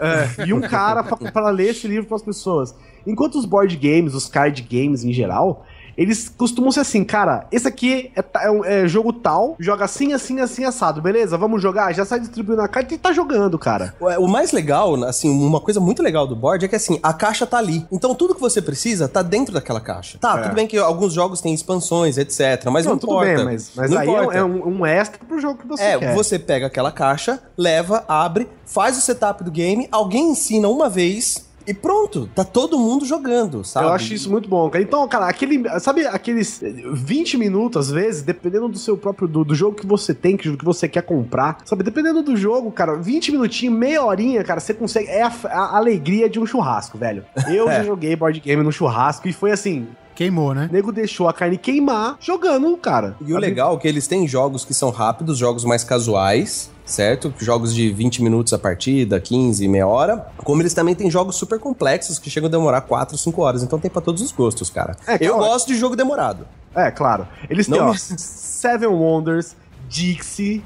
é, 0.00 0.46
e 0.46 0.52
um 0.54 0.60
cara 0.60 1.02
pra, 1.02 1.16
pra 1.32 1.50
ler 1.50 1.70
esse 1.70 1.88
livro 1.88 2.06
pras 2.06 2.22
pessoas. 2.22 2.72
Enquanto 3.04 3.34
os 3.34 3.44
board 3.44 3.76
games, 3.76 4.14
os 4.14 4.28
card 4.28 4.62
games 4.62 5.02
em 5.04 5.12
geral, 5.12 5.66
eles 5.96 6.28
costumam 6.28 6.70
ser 6.72 6.80
assim, 6.80 7.04
cara, 7.04 7.46
esse 7.52 7.66
aqui 7.68 8.10
é, 8.16 8.20
é 8.20 8.84
é 8.84 8.88
jogo 8.88 9.12
tal, 9.12 9.56
joga 9.58 9.84
assim, 9.84 10.12
assim, 10.12 10.40
assim, 10.40 10.64
assado, 10.64 11.00
beleza? 11.02 11.36
Vamos 11.38 11.60
jogar? 11.62 11.92
Já 11.94 12.04
sai 12.04 12.20
distribuindo 12.20 12.62
a 12.62 12.68
carta 12.68 12.94
e 12.94 12.98
tá 12.98 13.12
jogando, 13.12 13.58
cara. 13.58 13.94
O 14.18 14.26
mais 14.26 14.52
legal, 14.52 14.94
assim, 15.04 15.30
uma 15.30 15.60
coisa 15.60 15.80
muito 15.80 16.02
legal 16.02 16.26
do 16.26 16.34
board 16.36 16.64
é 16.64 16.68
que 16.68 16.76
assim, 16.76 16.98
a 17.02 17.12
caixa 17.12 17.46
tá 17.46 17.58
ali. 17.58 17.86
Então 17.92 18.14
tudo 18.14 18.34
que 18.34 18.40
você 18.40 18.60
precisa 18.62 19.08
tá 19.08 19.22
dentro 19.22 19.52
daquela 19.54 19.80
caixa. 19.80 20.18
Tá, 20.18 20.38
É. 20.38 20.42
tudo 20.42 20.54
bem 20.54 20.66
que 20.66 20.76
alguns 20.78 21.12
jogos 21.12 21.40
têm 21.40 21.52
expansões, 21.54 22.16
etc. 22.18 22.64
Mas 22.72 22.86
não, 22.86 22.96
tudo 22.98 23.12
importa. 23.12 23.34
bem, 23.36 23.44
mas, 23.44 23.70
mas 23.76 23.90
Não 23.90 23.98
aí 23.98 24.08
é, 24.08 24.12
importa. 24.12 24.38
é 24.38 24.44
um, 24.44 24.68
um 24.80 24.86
extra 24.86 25.18
pro 25.26 25.40
jogo 25.40 25.58
que 25.60 25.66
você 25.66 25.82
É, 25.82 25.98
quer. 25.98 26.14
você 26.14 26.38
pega 26.38 26.66
aquela 26.66 26.90
caixa, 26.92 27.40
leva, 27.56 28.04
abre, 28.08 28.48
faz 28.66 28.96
o 28.98 29.00
setup 29.00 29.44
do 29.44 29.50
game, 29.50 29.88
alguém 29.92 30.30
ensina 30.30 30.68
uma 30.68 30.88
vez 30.88 31.44
e 31.66 31.72
pronto, 31.72 32.28
tá 32.34 32.44
todo 32.44 32.78
mundo 32.78 33.06
jogando, 33.06 33.64
sabe? 33.64 33.86
Eu 33.86 33.92
acho 33.92 34.12
isso 34.12 34.30
muito 34.30 34.48
bom, 34.48 34.68
cara. 34.68 34.84
Então, 34.84 35.06
cara, 35.08 35.26
aquele. 35.28 35.62
Sabe 35.80 36.06
aqueles 36.06 36.60
20 36.62 37.38
minutos, 37.38 37.86
às 37.86 37.90
vezes, 37.90 38.22
dependendo 38.22 38.68
do 38.68 38.78
seu 38.78 38.96
próprio. 38.96 39.26
do, 39.26 39.44
do 39.44 39.54
jogo 39.54 39.76
que 39.76 39.86
você 39.86 40.12
tem, 40.12 40.36
que, 40.36 40.56
que 40.56 40.64
você 40.64 40.86
quer 40.86 41.02
comprar. 41.02 41.58
Sabe, 41.64 41.82
dependendo 41.82 42.22
do 42.22 42.36
jogo, 42.36 42.70
cara, 42.70 42.96
20 42.96 43.32
minutinhos, 43.32 43.76
meia 43.76 44.04
horinha, 44.04 44.44
cara, 44.44 44.60
você 44.60 44.74
consegue. 44.74 45.08
É 45.08 45.22
a, 45.22 45.32
a 45.50 45.76
alegria 45.76 46.28
de 46.28 46.38
um 46.38 46.46
churrasco, 46.46 46.98
velho. 46.98 47.24
Eu 47.48 47.66
já 47.72 47.82
joguei 47.82 48.14
board 48.14 48.40
game 48.40 48.62
no 48.62 48.72
churrasco 48.72 49.26
e 49.26 49.32
foi 49.32 49.50
assim. 49.50 49.88
Queimou, 50.14 50.54
né? 50.54 50.68
O 50.70 50.72
nego 50.72 50.92
deixou 50.92 51.28
a 51.28 51.32
carne 51.32 51.58
queimar 51.58 52.16
jogando, 52.20 52.76
cara. 52.76 53.16
E 53.20 53.32
o 53.32 53.38
legal 53.38 53.74
é 53.74 53.78
que 53.78 53.88
eles 53.88 54.06
têm 54.06 54.28
jogos 54.28 54.64
que 54.64 54.72
são 54.72 54.90
rápidos, 54.90 55.38
jogos 55.38 55.64
mais 55.64 55.82
casuais, 55.82 56.70
certo? 56.84 57.32
Jogos 57.38 57.74
de 57.74 57.90
20 57.92 58.22
minutos 58.22 58.52
a 58.52 58.58
partida, 58.58 59.18
15, 59.20 59.66
meia 59.68 59.86
hora. 59.86 60.26
Como 60.38 60.60
eles 60.62 60.74
também 60.74 60.94
têm 60.94 61.10
jogos 61.10 61.36
super 61.36 61.58
complexos 61.58 62.18
que 62.18 62.28
chegam 62.30 62.48
a 62.48 62.50
demorar 62.50 62.82
4, 62.82 63.16
5 63.16 63.40
horas. 63.42 63.62
Então 63.62 63.78
tem 63.78 63.90
pra 63.90 64.02
todos 64.02 64.22
os 64.22 64.30
gostos, 64.32 64.68
cara. 64.70 64.96
É, 65.06 65.14
Eu 65.14 65.34
claro. 65.34 65.50
gosto 65.52 65.68
de 65.68 65.76
jogo 65.76 65.96
demorado. 65.96 66.46
É, 66.74 66.90
claro. 66.90 67.26
Eles 67.48 67.66
têm, 67.66 67.78
Não 67.78 67.88
ó, 67.88 67.92
me- 67.92 67.98
Seven 67.98 68.88
Wonders, 68.88 69.56
Dixie, 69.88 70.62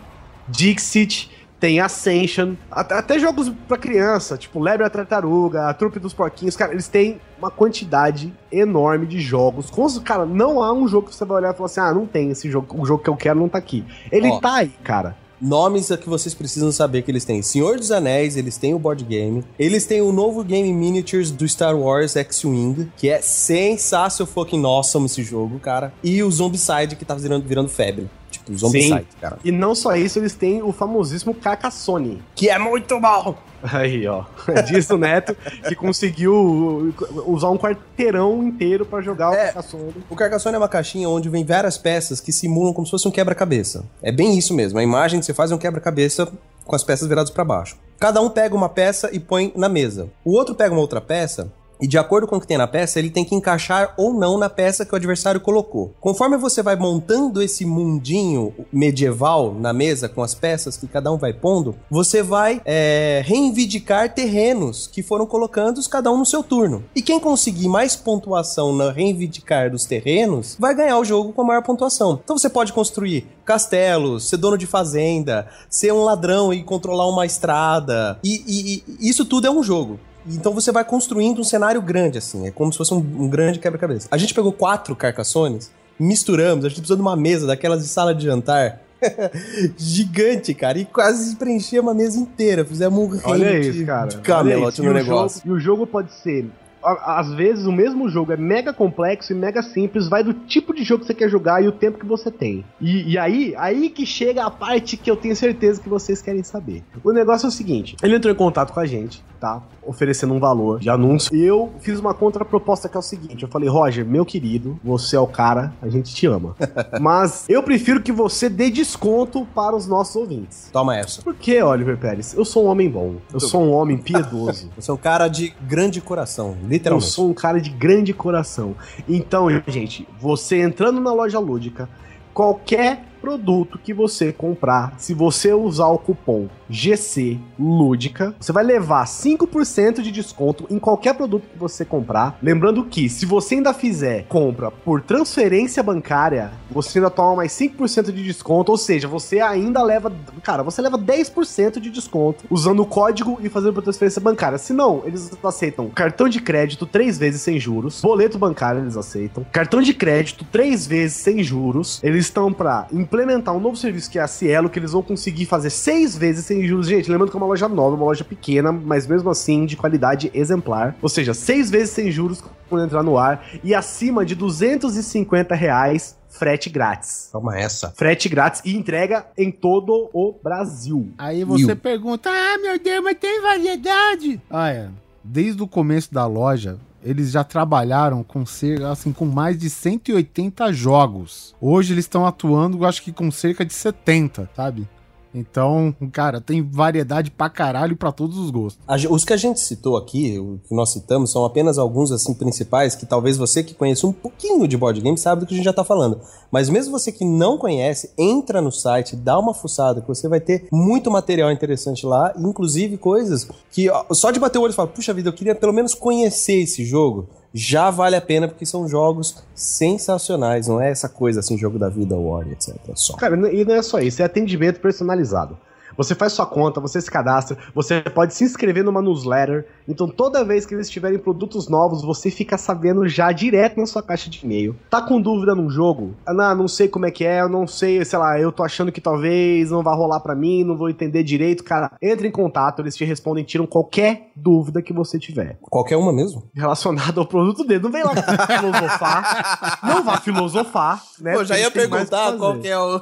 Dixit, 0.48 1.30
tem 1.60 1.80
Ascension, 1.80 2.54
até, 2.70 2.94
até 2.94 3.18
jogos 3.18 3.50
pra 3.66 3.76
criança, 3.76 4.36
tipo 4.38 4.60
Lebre 4.60 4.86
a 4.86 4.90
Tartaruga, 4.90 5.68
a 5.68 5.74
Trupe 5.74 5.98
dos 5.98 6.14
Porquinhos, 6.14 6.56
cara, 6.56 6.72
eles 6.72 6.86
têm 6.88 7.20
uma 7.36 7.50
quantidade 7.50 8.32
enorme 8.50 9.06
de 9.06 9.20
jogos. 9.20 9.68
Com 9.68 9.84
os- 9.84 9.98
Cara, 9.98 10.24
não 10.24 10.62
há 10.62 10.72
um 10.72 10.86
jogo 10.86 11.08
que 11.08 11.14
você 11.16 11.24
vai 11.24 11.38
olhar 11.38 11.52
e 11.52 11.56
falar 11.56 11.66
assim, 11.66 11.80
ah, 11.80 11.92
não 11.92 12.06
tem 12.06 12.30
esse 12.30 12.48
jogo, 12.50 12.80
o 12.80 12.86
jogo 12.86 13.02
que 13.02 13.10
eu 13.10 13.16
quero 13.16 13.38
não 13.38 13.48
tá 13.48 13.58
aqui. 13.58 13.84
Ele 14.10 14.28
Ó. 14.30 14.38
tá 14.40 14.54
aí, 14.54 14.68
cara. 14.84 15.16
Nomes 15.40 15.88
que 15.88 16.08
vocês 16.08 16.34
precisam 16.34 16.72
saber 16.72 17.02
que 17.02 17.10
eles 17.10 17.24
têm. 17.24 17.42
Senhor 17.42 17.76
dos 17.76 17.90
Anéis, 17.90 18.36
eles 18.36 18.56
têm 18.56 18.74
o 18.74 18.78
board 18.78 19.04
game. 19.04 19.44
Eles 19.58 19.86
têm 19.86 20.00
o 20.00 20.12
novo 20.12 20.42
game 20.42 20.72
miniatures 20.72 21.30
do 21.30 21.48
Star 21.48 21.76
Wars 21.76 22.16
X-Wing, 22.16 22.90
que 22.96 23.08
é 23.08 23.20
sensacional 23.20 24.26
fucking 24.26 24.64
awesome 24.64 25.06
esse 25.06 25.22
jogo, 25.22 25.58
cara. 25.58 25.92
E 26.02 26.22
o 26.22 26.30
Zombicide, 26.30 26.96
que 26.96 27.04
tá 27.04 27.14
virando, 27.14 27.46
virando 27.46 27.68
febre. 27.68 28.08
Tipo, 28.30 28.52
o 28.52 28.58
Zombicide, 28.58 29.06
cara. 29.20 29.38
E 29.44 29.50
não 29.50 29.74
só 29.74 29.94
isso, 29.94 30.18
eles 30.18 30.34
têm 30.34 30.62
o 30.62 30.72
famosíssimo 30.72 31.34
Carcassonne. 31.34 32.22
Que 32.34 32.48
é 32.48 32.58
muito 32.58 32.98
bom! 33.00 33.36
Aí, 33.62 34.06
ó. 34.06 34.24
Diz 34.66 34.88
o 34.90 34.96
Neto 34.96 35.36
que 35.66 35.74
conseguiu 35.74 36.94
usar 37.26 37.50
um 37.50 37.58
quarteirão 37.58 38.42
inteiro 38.42 38.84
pra 38.86 39.00
jogar 39.00 39.30
o 39.30 39.34
É. 39.34 39.46
Carcassonne. 39.46 39.94
O 40.08 40.16
Carcassonne 40.16 40.54
é 40.54 40.58
uma 40.58 40.68
caixinha 40.68 41.08
onde 41.08 41.28
vem 41.28 41.44
várias 41.44 41.76
peças 41.76 42.20
que 42.20 42.32
simulam 42.32 42.72
como 42.72 42.86
se 42.86 42.90
fosse 42.90 43.08
um 43.08 43.10
quebra-cabeça. 43.10 43.84
É 44.02 44.12
bem 44.12 44.36
isso 44.38 44.54
mesmo. 44.54 44.78
A 44.78 44.82
imagem 44.82 45.18
que 45.20 45.26
você 45.26 45.34
faz 45.34 45.50
é 45.50 45.54
um 45.54 45.58
quebra-cabeça 45.58 46.28
com 46.64 46.76
as 46.76 46.84
peças 46.84 47.08
viradas 47.08 47.30
para 47.30 47.44
baixo. 47.44 47.76
Cada 47.98 48.20
um 48.20 48.30
pega 48.30 48.54
uma 48.54 48.68
peça 48.68 49.10
e 49.12 49.18
põe 49.18 49.52
na 49.56 49.68
mesa. 49.68 50.08
O 50.24 50.32
outro 50.32 50.54
pega 50.54 50.72
uma 50.72 50.80
outra 50.80 51.00
peça 51.00 51.50
e 51.80 51.86
de 51.86 51.96
acordo 51.98 52.26
com 52.26 52.36
o 52.36 52.40
que 52.40 52.46
tem 52.46 52.58
na 52.58 52.66
peça, 52.66 52.98
ele 52.98 53.10
tem 53.10 53.24
que 53.24 53.34
encaixar 53.34 53.94
ou 53.96 54.12
não 54.12 54.36
na 54.38 54.48
peça 54.50 54.84
que 54.84 54.92
o 54.92 54.96
adversário 54.96 55.40
colocou. 55.40 55.94
Conforme 56.00 56.36
você 56.36 56.62
vai 56.62 56.76
montando 56.76 57.40
esse 57.42 57.64
mundinho 57.64 58.52
medieval 58.72 59.54
na 59.54 59.72
mesa 59.72 60.08
com 60.08 60.22
as 60.22 60.34
peças 60.34 60.76
que 60.76 60.86
cada 60.88 61.10
um 61.12 61.16
vai 61.16 61.32
pondo, 61.32 61.74
você 61.90 62.22
vai 62.22 62.60
é, 62.64 63.22
reivindicar 63.24 64.12
terrenos 64.14 64.86
que 64.86 65.02
foram 65.02 65.26
colocando 65.26 65.78
cada 65.88 66.10
um 66.10 66.18
no 66.18 66.26
seu 66.26 66.42
turno. 66.42 66.84
E 66.94 67.00
quem 67.02 67.20
conseguir 67.20 67.68
mais 67.68 67.94
pontuação 67.96 68.74
na 68.74 68.90
reivindicar 68.90 69.70
dos 69.70 69.84
terrenos 69.84 70.56
vai 70.58 70.74
ganhar 70.74 70.98
o 70.98 71.04
jogo 71.04 71.32
com 71.32 71.42
a 71.42 71.44
maior 71.44 71.62
pontuação. 71.62 72.20
Então 72.22 72.36
você 72.36 72.48
pode 72.50 72.72
construir 72.72 73.26
castelos, 73.44 74.28
ser 74.28 74.36
dono 74.36 74.58
de 74.58 74.66
fazenda, 74.66 75.46
ser 75.70 75.92
um 75.92 76.02
ladrão 76.04 76.52
e 76.52 76.62
controlar 76.62 77.06
uma 77.08 77.24
estrada. 77.24 78.18
E, 78.22 78.42
e- 78.46 78.84
e 79.00 79.08
isso 79.08 79.24
tudo 79.24 79.46
é 79.46 79.50
um 79.50 79.62
jogo. 79.62 79.98
Então 80.34 80.52
você 80.52 80.72
vai 80.72 80.84
construindo 80.84 81.40
um 81.40 81.44
cenário 81.44 81.80
grande, 81.80 82.18
assim. 82.18 82.46
É 82.46 82.50
como 82.50 82.72
se 82.72 82.78
fosse 82.78 82.92
um, 82.94 82.98
um 82.98 83.28
grande 83.28 83.58
quebra-cabeça. 83.58 84.08
A 84.10 84.16
gente 84.16 84.34
pegou 84.34 84.52
quatro 84.52 84.94
carcaçones, 84.96 85.70
misturamos, 85.98 86.64
a 86.64 86.68
gente 86.68 86.78
precisou 86.78 86.96
de 86.96 87.02
uma 87.02 87.16
mesa 87.16 87.46
daquelas 87.46 87.82
de 87.82 87.88
sala 87.88 88.14
de 88.14 88.24
jantar. 88.24 88.80
Gigante, 89.76 90.54
cara. 90.54 90.78
E 90.78 90.84
quase 90.84 91.36
preenchia 91.36 91.80
uma 91.80 91.94
mesa 91.94 92.18
inteira. 92.18 92.64
Fizemos 92.64 92.98
um 92.98 93.20
Olha 93.24 93.60
de, 93.60 93.84
cara. 93.84 94.08
de 94.08 94.18
camelote 94.18 94.82
no 94.82 94.90
o 94.90 94.94
negócio. 94.94 95.40
Jogo, 95.40 95.54
e 95.54 95.56
o 95.56 95.60
jogo 95.60 95.86
pode 95.86 96.12
ser. 96.12 96.50
Às 96.82 97.34
vezes 97.34 97.66
o 97.66 97.72
mesmo 97.72 98.08
jogo 98.08 98.32
é 98.32 98.36
mega 98.36 98.72
complexo 98.72 99.32
e 99.32 99.36
mega 99.36 99.62
simples, 99.62 100.08
vai 100.08 100.22
do 100.22 100.32
tipo 100.32 100.72
de 100.72 100.84
jogo 100.84 101.00
que 101.00 101.08
você 101.08 101.14
quer 101.14 101.28
jogar 101.28 101.62
e 101.62 101.66
o 101.66 101.72
tempo 101.72 101.98
que 101.98 102.06
você 102.06 102.30
tem. 102.30 102.64
E, 102.80 103.12
e 103.12 103.18
aí, 103.18 103.52
aí 103.58 103.90
que 103.90 104.06
chega 104.06 104.44
a 104.44 104.50
parte 104.50 104.96
que 104.96 105.10
eu 105.10 105.16
tenho 105.16 105.34
certeza 105.34 105.80
que 105.80 105.88
vocês 105.88 106.22
querem 106.22 106.42
saber. 106.44 106.84
O 107.02 107.12
negócio 107.12 107.46
é 107.46 107.48
o 107.48 107.52
seguinte: 107.52 107.96
ele 108.00 108.14
entrou 108.14 108.32
em 108.32 108.36
contato 108.36 108.72
com 108.72 108.78
a 108.78 108.86
gente, 108.86 109.24
tá? 109.40 109.60
Oferecendo 109.88 110.34
um 110.34 110.38
valor 110.38 110.78
de 110.78 110.90
anúncio. 110.90 111.34
E 111.34 111.42
eu 111.42 111.72
fiz 111.80 111.98
uma 111.98 112.12
contraproposta 112.12 112.88
que 112.88 112.96
é 112.96 113.00
o 113.00 113.02
seguinte: 113.02 113.42
eu 113.42 113.48
falei, 113.48 113.68
Roger, 113.68 114.04
meu 114.04 114.24
querido, 114.24 114.78
você 114.84 115.16
é 115.16 115.20
o 115.20 115.26
cara, 115.26 115.72
a 115.80 115.88
gente 115.88 116.14
te 116.14 116.26
ama. 116.26 116.54
Mas 117.00 117.46
eu 117.48 117.62
prefiro 117.62 118.02
que 118.02 118.12
você 118.12 118.48
dê 118.48 118.70
desconto 118.70 119.46
para 119.54 119.74
os 119.74 119.86
nossos 119.86 120.14
ouvintes. 120.14 120.68
Toma 120.72 120.96
essa. 120.96 121.22
Por 121.22 121.34
que, 121.34 121.62
Oliver 121.62 121.96
Pérez? 121.96 122.34
Eu 122.34 122.44
sou 122.44 122.66
um 122.66 122.68
homem 122.68 122.90
bom. 122.90 123.14
Eu 123.32 123.40
sou 123.40 123.62
um 123.62 123.72
homem 123.72 123.96
piedoso. 123.98 124.68
Você 124.76 124.90
é 124.90 124.94
um 124.94 124.98
cara 124.98 125.26
de 125.28 125.54
grande 125.62 126.00
coração, 126.00 126.56
Eu 126.62 126.68
literalmente. 126.68 127.10
sou 127.10 127.28
um 127.30 127.34
cara 127.34 127.60
de 127.60 127.70
grande 127.70 128.12
coração. 128.12 128.74
Então, 129.08 129.48
gente, 129.66 130.06
você 130.20 130.60
entrando 130.60 131.00
na 131.00 131.12
loja 131.12 131.38
lúdica, 131.38 131.88
qualquer 132.34 133.04
produto 133.20 133.78
que 133.78 133.92
você 133.92 134.32
comprar, 134.32 134.94
se 134.98 135.14
você 135.14 135.52
usar 135.52 135.88
o 135.88 135.98
cupom 135.98 136.48
GC 136.70 137.38
Lúdica, 137.58 138.34
você 138.38 138.52
vai 138.52 138.64
levar 138.64 139.04
5% 139.04 140.00
de 140.00 140.10
desconto 140.10 140.66
em 140.70 140.78
qualquer 140.78 141.14
produto 141.14 141.48
que 141.50 141.58
você 141.58 141.84
comprar. 141.84 142.38
Lembrando 142.42 142.84
que, 142.84 143.08
se 143.08 143.26
você 143.26 143.56
ainda 143.56 143.72
fizer 143.72 144.26
compra 144.28 144.70
por 144.70 145.00
transferência 145.02 145.82
bancária, 145.82 146.52
você 146.70 146.98
ainda 146.98 147.10
toma 147.10 147.36
mais 147.36 147.52
5% 147.52 148.12
de 148.12 148.22
desconto, 148.22 148.72
ou 148.72 148.78
seja, 148.78 149.08
você 149.08 149.40
ainda 149.40 149.82
leva, 149.82 150.12
cara, 150.42 150.62
você 150.62 150.82
leva 150.82 150.98
10% 150.98 151.80
de 151.80 151.90
desconto 151.90 152.44
usando 152.50 152.80
o 152.80 152.86
código 152.86 153.38
e 153.42 153.48
fazendo 153.48 153.72
por 153.72 153.82
transferência 153.82 154.20
bancária. 154.20 154.58
Se 154.58 154.72
não, 154.72 155.02
eles 155.04 155.32
aceitam 155.42 155.88
cartão 155.90 156.28
de 156.28 156.40
crédito 156.40 156.86
três 156.86 157.18
vezes 157.18 157.40
sem 157.40 157.58
juros, 157.58 158.00
boleto 158.02 158.38
bancário 158.38 158.80
eles 158.80 158.96
aceitam, 158.96 159.44
cartão 159.52 159.80
de 159.80 159.94
crédito 159.94 160.44
três 160.50 160.86
vezes 160.86 161.16
sem 161.16 161.42
juros. 161.42 162.00
Eles 162.02 162.26
estão 162.26 162.52
para 162.52 162.86
implementar 163.08 163.56
um 163.56 163.60
novo 163.60 163.76
serviço 163.76 164.10
que 164.10 164.18
é 164.18 164.22
a 164.22 164.28
Cielo, 164.28 164.68
que 164.68 164.78
eles 164.78 164.92
vão 164.92 165.02
conseguir 165.02 165.46
fazer 165.46 165.70
seis 165.70 166.16
vezes 166.16 166.44
sem 166.44 166.66
juros. 166.66 166.86
Gente, 166.86 167.10
lembrando 167.10 167.30
que 167.30 167.36
é 167.36 167.40
uma 167.40 167.46
loja 167.46 167.68
nova, 167.68 167.96
uma 167.96 168.04
loja 168.04 168.22
pequena, 168.22 168.70
mas 168.70 169.06
mesmo 169.06 169.30
assim 169.30 169.64
de 169.64 169.76
qualidade 169.76 170.30
exemplar. 170.34 170.94
Ou 171.00 171.08
seja, 171.08 171.32
seis 171.32 171.70
vezes 171.70 171.90
sem 171.90 172.12
juros 172.12 172.44
quando 172.68 172.84
entrar 172.84 173.02
no 173.02 173.16
ar 173.16 173.44
e 173.64 173.74
acima 173.74 174.24
de 174.26 174.34
250 174.34 175.54
reais 175.54 176.18
frete 176.28 176.68
grátis. 176.68 177.30
Toma 177.32 177.58
essa. 177.58 177.90
Frete 177.96 178.28
grátis 178.28 178.60
e 178.64 178.76
entrega 178.76 179.26
em 179.36 179.50
todo 179.50 180.10
o 180.12 180.34
Brasil. 180.42 181.10
Aí 181.16 181.42
você 181.44 181.66
Mil. 181.66 181.76
pergunta: 181.76 182.28
Ah, 182.30 182.58
meu 182.58 182.78
Deus, 182.78 183.02
mas 183.02 183.16
tem 183.18 183.40
variedade. 183.40 184.40
Ah, 184.50 184.70
é. 184.70 184.88
Desde 185.24 185.62
o 185.62 185.66
começo 185.66 186.12
da 186.12 186.26
loja, 186.26 186.78
eles 187.08 187.30
já 187.30 187.42
trabalharam 187.42 188.22
com 188.22 188.44
cerca, 188.44 188.90
assim, 188.90 189.12
com 189.12 189.24
mais 189.24 189.58
de 189.58 189.70
180 189.70 190.70
jogos. 190.74 191.54
Hoje 191.58 191.94
eles 191.94 192.04
estão 192.04 192.26
atuando, 192.26 192.84
acho 192.84 193.02
que 193.02 193.12
com 193.12 193.30
cerca 193.30 193.64
de 193.64 193.72
70, 193.72 194.50
sabe? 194.54 194.86
Então, 195.34 195.94
cara, 196.12 196.40
tem 196.40 196.62
variedade 196.62 197.30
pra 197.30 197.50
caralho 197.50 197.96
pra 197.96 198.10
todos 198.10 198.38
os 198.38 198.50
gostos. 198.50 198.82
Os 199.10 199.24
que 199.24 199.32
a 199.32 199.36
gente 199.36 199.60
citou 199.60 199.96
aqui, 199.96 200.38
o 200.38 200.58
que 200.66 200.74
nós 200.74 200.90
citamos, 200.90 201.30
são 201.30 201.44
apenas 201.44 201.78
alguns 201.78 202.10
assim 202.10 202.34
principais 202.34 202.94
que 202.94 203.06
talvez 203.06 203.36
você 203.36 203.62
que 203.62 203.74
conheça 203.74 204.06
um 204.06 204.12
pouquinho 204.12 204.66
de 204.66 204.76
board 204.76 205.00
game 205.00 205.18
sabe 205.18 205.40
do 205.40 205.46
que 205.46 205.54
a 205.54 205.56
gente 205.56 205.64
já 205.64 205.72
tá 205.72 205.84
falando. 205.84 206.20
Mas 206.50 206.68
mesmo 206.68 206.92
você 206.92 207.12
que 207.12 207.24
não 207.24 207.58
conhece, 207.58 208.10
entra 208.16 208.60
no 208.60 208.72
site, 208.72 209.16
dá 209.16 209.38
uma 209.38 209.52
fuçada, 209.54 210.00
que 210.00 210.08
você 210.08 210.28
vai 210.28 210.40
ter 210.40 210.66
muito 210.72 211.10
material 211.10 211.52
interessante 211.52 212.06
lá, 212.06 212.32
inclusive 212.38 212.96
coisas 212.96 213.48
que 213.70 213.90
ó, 213.90 214.06
só 214.12 214.30
de 214.30 214.40
bater 214.40 214.58
o 214.58 214.62
olho 214.62 214.72
e 214.72 214.74
falar, 214.74 214.88
puxa 214.88 215.12
vida, 215.12 215.28
eu 215.28 215.32
queria 215.32 215.54
pelo 215.54 215.72
menos 215.72 215.94
conhecer 215.94 216.62
esse 216.62 216.84
jogo. 216.84 217.28
Já 217.52 217.90
vale 217.90 218.14
a 218.14 218.20
pena 218.20 218.46
porque 218.46 218.66
são 218.66 218.86
jogos 218.86 219.42
sensacionais, 219.54 220.68
não 220.68 220.80
é 220.80 220.90
essa 220.90 221.08
coisa 221.08 221.40
assim, 221.40 221.56
jogo 221.56 221.78
da 221.78 221.88
vida, 221.88 222.14
War, 222.16 222.46
etc. 222.50 222.76
Só. 222.94 223.16
Cara, 223.16 223.36
e 223.50 223.64
não 223.64 223.74
é 223.74 223.82
só 223.82 224.00
isso, 224.00 224.20
é 224.20 224.24
atendimento 224.24 224.80
personalizado. 224.80 225.56
Você 225.98 226.14
faz 226.14 226.32
sua 226.32 226.46
conta, 226.46 226.80
você 226.80 227.00
se 227.00 227.10
cadastra, 227.10 227.58
você 227.74 228.00
pode 228.00 228.32
se 228.32 228.44
inscrever 228.44 228.84
numa 228.84 229.02
newsletter. 229.02 229.66
Então, 229.88 230.06
toda 230.06 230.44
vez 230.44 230.64
que 230.64 230.72
eles 230.72 230.88
tiverem 230.88 231.18
produtos 231.18 231.68
novos, 231.68 232.02
você 232.02 232.30
fica 232.30 232.56
sabendo 232.56 233.08
já 233.08 233.32
direto 233.32 233.80
na 233.80 233.86
sua 233.86 234.00
caixa 234.00 234.30
de 234.30 234.44
e-mail. 234.44 234.76
Tá 234.88 235.02
com 235.02 235.20
dúvida 235.20 235.56
num 235.56 235.68
jogo? 235.68 236.14
Ah, 236.24 236.32
não, 236.32 236.54
não 236.54 236.68
sei 236.68 236.86
como 236.86 237.04
é 237.04 237.10
que 237.10 237.24
é, 237.24 237.40
eu 237.40 237.48
não 237.48 237.66
sei, 237.66 238.04
sei 238.04 238.18
lá, 238.18 238.38
eu 238.38 238.52
tô 238.52 238.62
achando 238.62 238.92
que 238.92 239.00
talvez 239.00 239.72
não 239.72 239.82
vá 239.82 239.92
rolar 239.92 240.20
pra 240.20 240.36
mim, 240.36 240.62
não 240.62 240.76
vou 240.76 240.88
entender 240.88 241.24
direito. 241.24 241.64
Cara, 241.64 241.90
entre 242.00 242.28
em 242.28 242.30
contato, 242.30 242.80
eles 242.80 242.94
te 242.94 243.04
respondem, 243.04 243.42
tiram 243.42 243.66
qualquer 243.66 244.30
dúvida 244.36 244.80
que 244.80 244.92
você 244.92 245.18
tiver 245.18 245.58
Qualquer 245.62 245.96
uma 245.96 246.12
mesmo? 246.12 246.44
relacionado 246.54 247.18
ao 247.18 247.26
produto 247.26 247.64
dele. 247.64 247.82
Não 247.82 247.90
vem 247.90 248.04
lá 248.04 248.14
filosofar, 248.14 249.80
não 249.82 250.04
vá 250.04 250.18
filosofar, 250.18 251.02
né? 251.20 251.34
Pô, 251.34 251.44
já 251.44 251.58
ia 251.58 251.70
perguntar 251.70 252.36
qual 252.36 252.58
que 252.58 252.68
é 252.68 252.78
o. 252.78 253.00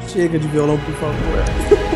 Chega 0.07 0.37
de 0.37 0.47
violão, 0.47 0.77
por 0.77 0.93
favor. 0.95 1.88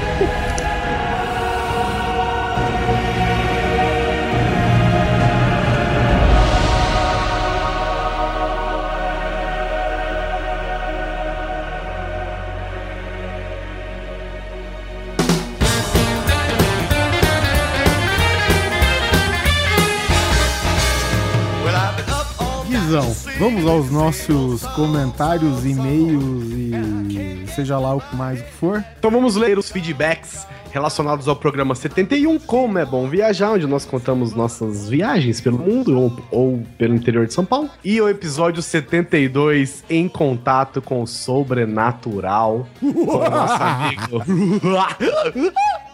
Vamos 23.54 23.70
aos 23.70 23.92
nossos 23.92 24.66
comentários, 24.74 25.64
e-mails 25.64 26.46
e 26.52 27.46
seja 27.54 27.78
lá 27.78 27.94
o 27.94 28.02
que 28.02 28.16
mais 28.16 28.40
o 28.40 28.44
que 28.44 28.52
for. 28.52 28.84
Então 28.98 29.12
vamos 29.12 29.36
ler 29.36 29.60
os 29.60 29.72
feedbacks 29.72 30.48
relacionados 30.72 31.28
ao 31.28 31.36
programa 31.36 31.76
71, 31.76 32.40
Como 32.40 32.80
é 32.80 32.86
Bom 32.86 33.08
Viajar, 33.08 33.52
onde 33.52 33.68
nós 33.68 33.86
contamos 33.86 34.34
nossas 34.34 34.90
viagens 34.90 35.40
pelo 35.40 35.60
mundo 35.60 36.00
ou, 36.00 36.20
ou 36.32 36.64
pelo 36.80 36.96
interior 36.96 37.28
de 37.28 37.34
São 37.34 37.46
Paulo. 37.46 37.70
E 37.84 38.02
o 38.02 38.10
episódio 38.10 38.62
72, 38.64 39.84
Em 39.88 40.10
Contato 40.10 40.82
com 40.82 41.04
o 41.04 41.08
Sobrenatural, 41.08 42.68
com 42.80 42.88
o 42.88 43.30
nosso 43.30 43.62
amigo... 43.62 44.24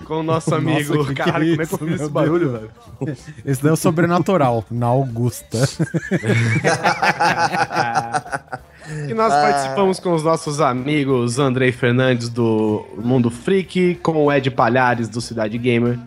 com 0.09 0.21
o 0.21 0.23
nosso 0.23 0.55
amigo... 0.55 0.95
Nossa, 0.95 1.09
que 1.09 1.15
que 1.15 1.23
Caralho, 1.23 1.51
como 1.51 1.61
é 1.61 1.65
que 1.67 1.73
eu 1.73 1.77
fiz 1.77 2.01
esse 2.01 2.09
barulho, 2.09 2.49
Deus. 2.49 2.61
velho? 2.61 2.71
Esse 3.45 3.61
daí 3.61 3.69
é 3.69 3.73
o 3.73 3.77
sobrenatural, 3.77 4.65
na 4.69 4.87
Augusta. 4.87 5.59
E 9.07 9.13
nós 9.13 9.31
participamos 9.31 9.99
com 9.99 10.15
os 10.15 10.23
nossos 10.23 10.59
amigos 10.59 11.37
Andrei 11.37 11.71
Fernandes 11.71 12.27
do 12.27 12.83
Mundo 12.97 13.29
Freak, 13.29 13.99
com 14.01 14.25
o 14.25 14.33
Ed 14.33 14.49
Palhares 14.49 15.07
do 15.07 15.21
Cidade 15.21 15.59
Gamer 15.59 15.99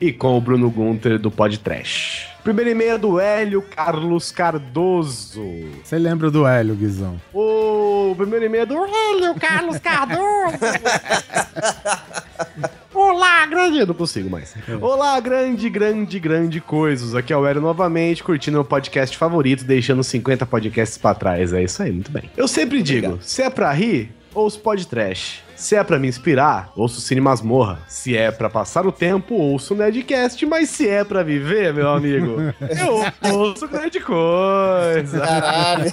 e 0.00 0.10
com 0.10 0.38
o 0.38 0.40
Bruno 0.40 0.70
Gunter 0.70 1.18
do 1.18 1.30
Pod 1.30 1.58
Trash. 1.58 2.30
Primeiro 2.42 2.70
e-mail 2.70 2.92
é 2.92 2.98
do 2.98 3.20
Hélio 3.20 3.60
Carlos 3.60 4.32
Cardoso. 4.32 5.44
Você 5.84 5.98
lembra 5.98 6.30
do 6.30 6.46
Hélio, 6.46 6.74
Guizão? 6.74 7.20
O 7.34 8.14
primeiro 8.16 8.46
e-mail 8.46 8.62
é 8.62 8.66
do 8.66 8.86
Hélio 8.86 9.34
Carlos 9.38 9.78
Cardoso. 9.78 10.56
Olá, 13.10 13.44
grande. 13.44 13.78
Eu 13.78 13.86
não 13.88 13.94
consigo 13.94 14.30
mais. 14.30 14.54
Olá, 14.80 15.18
grande, 15.18 15.68
grande, 15.68 16.20
grande 16.20 16.60
coisas. 16.60 17.12
Aqui 17.12 17.32
é 17.32 17.36
o 17.36 17.44
Hélio 17.44 17.60
novamente, 17.60 18.22
curtindo 18.22 18.58
meu 18.58 18.64
podcast 18.64 19.16
favorito, 19.16 19.64
deixando 19.64 20.04
50 20.04 20.46
podcasts 20.46 20.96
pra 20.96 21.12
trás. 21.12 21.52
É 21.52 21.60
isso 21.60 21.82
aí, 21.82 21.90
muito 21.90 22.10
bem. 22.12 22.30
Eu 22.36 22.46
sempre 22.46 22.80
digo: 22.82 23.18
se 23.20 23.42
é 23.42 23.50
pra 23.50 23.72
rir, 23.72 24.12
ouço 24.32 24.60
pod 24.60 24.86
trash. 24.86 25.42
Se 25.56 25.74
é 25.74 25.82
pra 25.82 25.98
me 25.98 26.06
inspirar, 26.06 26.72
ouço 26.76 27.00
Cine 27.00 27.20
Masmorra. 27.20 27.80
Se 27.88 28.16
é 28.16 28.30
pra 28.30 28.48
passar 28.48 28.86
o 28.86 28.92
tempo, 28.92 29.34
ouço 29.34 29.74
Nerdcast. 29.74 30.46
Mas 30.46 30.70
se 30.70 30.88
é 30.88 31.02
pra 31.02 31.24
viver, 31.24 31.74
meu 31.74 31.90
amigo, 31.90 32.36
eu 32.62 33.34
ouço 33.38 33.66
grande 33.66 33.98
coisa. 33.98 35.18
Caralho. 35.20 35.92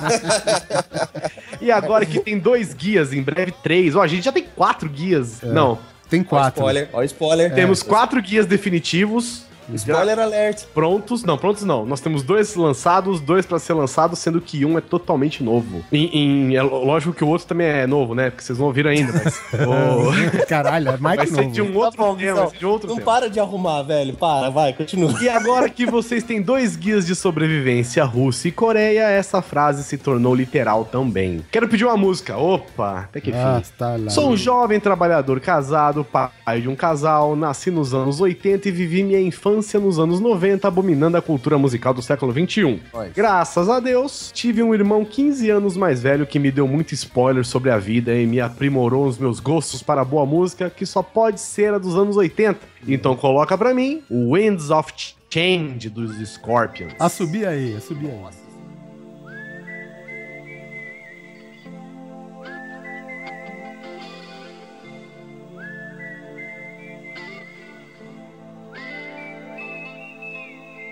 E 1.60 1.72
agora 1.72 2.06
que 2.06 2.20
tem 2.20 2.38
dois 2.38 2.76
guias, 2.76 3.12
em 3.12 3.24
breve 3.24 3.52
três. 3.64 3.96
Ó, 3.96 4.04
a 4.04 4.08
gente 4.08 4.24
já 4.24 4.32
tem 4.32 4.46
quatro 4.56 4.88
guias. 4.88 5.42
Não, 5.42 5.80
Tem 6.10 6.22
Ó, 6.22 6.24
quatro. 6.24 6.62
spoiler, 6.62 6.90
ó, 6.94 7.04
spoiler. 7.04 7.54
temos 7.54 7.84
quatro 7.84 8.22
guias 8.22 8.46
definitivos. 8.46 9.44
Spoiler 9.74 10.20
alert. 10.20 10.64
Prontos, 10.74 11.24
não, 11.24 11.38
prontos 11.38 11.64
não. 11.64 11.86
Nós 11.86 12.00
temos 12.00 12.24
dois 12.24 12.56
lançados, 12.56 13.20
dois 13.20 13.46
pra 13.46 13.60
ser 13.60 13.74
lançados, 13.74 14.20
sendo 14.20 14.40
que 14.42 14.64
um 14.66 14.78
é 14.78 14.82
totalmente 14.82 15.44
novo. 15.44 15.84
Em, 15.92 16.06
em- 16.52 16.56
é 16.56 16.62
lógico 16.62 17.14
que 17.14 17.24
o 17.24 17.28
outro 17.28 17.48
também 17.48 17.68
é 17.68 17.86
novo, 17.88 18.16
né? 18.16 18.30
Porque 18.30 18.44
vocês 18.44 18.58
não 18.60 18.68
ouviram 18.68 18.90
ainda, 18.90 19.12
mas. 19.14 19.38
o- 19.54 20.46
Caralho, 20.48 20.90
é 20.90 20.98
mais 20.98 21.18
vai 21.18 21.26
que 21.28 21.34
ser 21.34 21.42
novo. 21.42 21.54
de 21.54 21.62
um 21.62 21.76
outro 21.78 21.98
Tá 21.98 22.04
bom, 22.04 22.16
tema, 22.16 22.20
Guizão. 22.32 22.36
vai 22.44 22.50
ser 22.52 22.58
de 22.58 22.66
outro 22.66 22.88
Não 22.90 22.96
tema. 22.98 23.06
para 23.12 23.30
de 23.30 23.40
arrumar, 23.40 23.82
velho. 23.84 24.14
Para, 24.14 24.50
vai, 24.50 24.74
continua. 24.74 25.14
E 25.22 25.28
agora 25.30 25.70
que 25.70 25.86
vocês 25.86 26.24
têm 26.24 26.42
dois 26.42 26.76
guias 26.76 27.06
de 27.06 27.16
sobrevivência, 27.16 28.04
Rússia 28.04 28.50
e 28.50 28.52
Coreia, 28.52 29.10
essa 29.10 29.42
frase 29.42 29.84
se 29.84 29.98
tornou 29.98 30.34
literal 30.34 30.86
também. 30.86 31.44
Quero 31.52 31.68
pedir 31.68 31.86
uma 31.86 31.98
música. 31.98 32.38
Opa, 32.38 33.02
até 33.02 33.20
que 33.20 33.32
Ah, 33.34 33.62
fim. 33.64 33.72
tá 33.78 33.96
lá. 33.98 34.10
Sou 34.10 34.30
um 34.30 34.38
jovem 34.38 34.80
trabalhador 34.80 35.40
casado, 35.40 36.04
pai 36.06 36.62
de 36.62 36.70
um 36.70 36.76
casal, 36.76 37.36
nasci 37.36 37.70
nos 37.72 37.94
anos 37.94 38.22
80 38.22 38.68
e 38.70 38.72
vivi 38.72 39.04
minha 39.04 39.20
infância 39.20 39.57
nos 39.80 40.00
anos 40.00 40.20
90, 40.20 40.68
abominando 40.68 41.18
a 41.18 41.22
cultura 41.22 41.58
musical 41.58 41.94
do 41.94 42.02
século 42.02 42.32
21. 42.32 42.80
Olha. 42.94 43.12
Graças 43.16 43.70
a 43.70 43.80
Deus, 43.80 44.32
tive 44.34 44.62
um 44.62 44.74
irmão 44.74 45.04
15 45.04 45.50
anos 45.50 45.78
mais 45.78 46.02
velho 46.02 46.26
que 46.26 46.40
me 46.40 46.52
deu 46.52 46.68
muito 46.68 46.94
spoiler 46.94 47.46
sobre 47.46 47.70
a 47.70 47.78
vida 47.78 48.16
e 48.16 48.26
me 48.26 48.40
aprimorou 48.40 49.06
os 49.06 49.18
meus 49.18 49.40
gostos 49.40 49.82
para 49.82 50.04
boa 50.04 50.26
música, 50.26 50.70
que 50.70 50.86
só 50.86 51.02
pode 51.02 51.40
ser 51.40 51.74
a 51.74 51.78
dos 51.78 51.96
anos 51.96 52.18
80. 52.18 52.60
Então 52.88 53.16
coloca 53.16 53.58
pra 53.58 53.74
mim 53.74 54.02
o 54.10 54.34
Winds 54.36 54.70
of 54.70 54.94
Change 55.30 55.90
dos 55.90 56.16
Scorpions. 56.30 56.94
A 57.00 57.10
subir 57.10 57.46
aí, 57.48 57.76
a 57.76 57.82
subir 57.82 58.08
aí. 58.08 58.47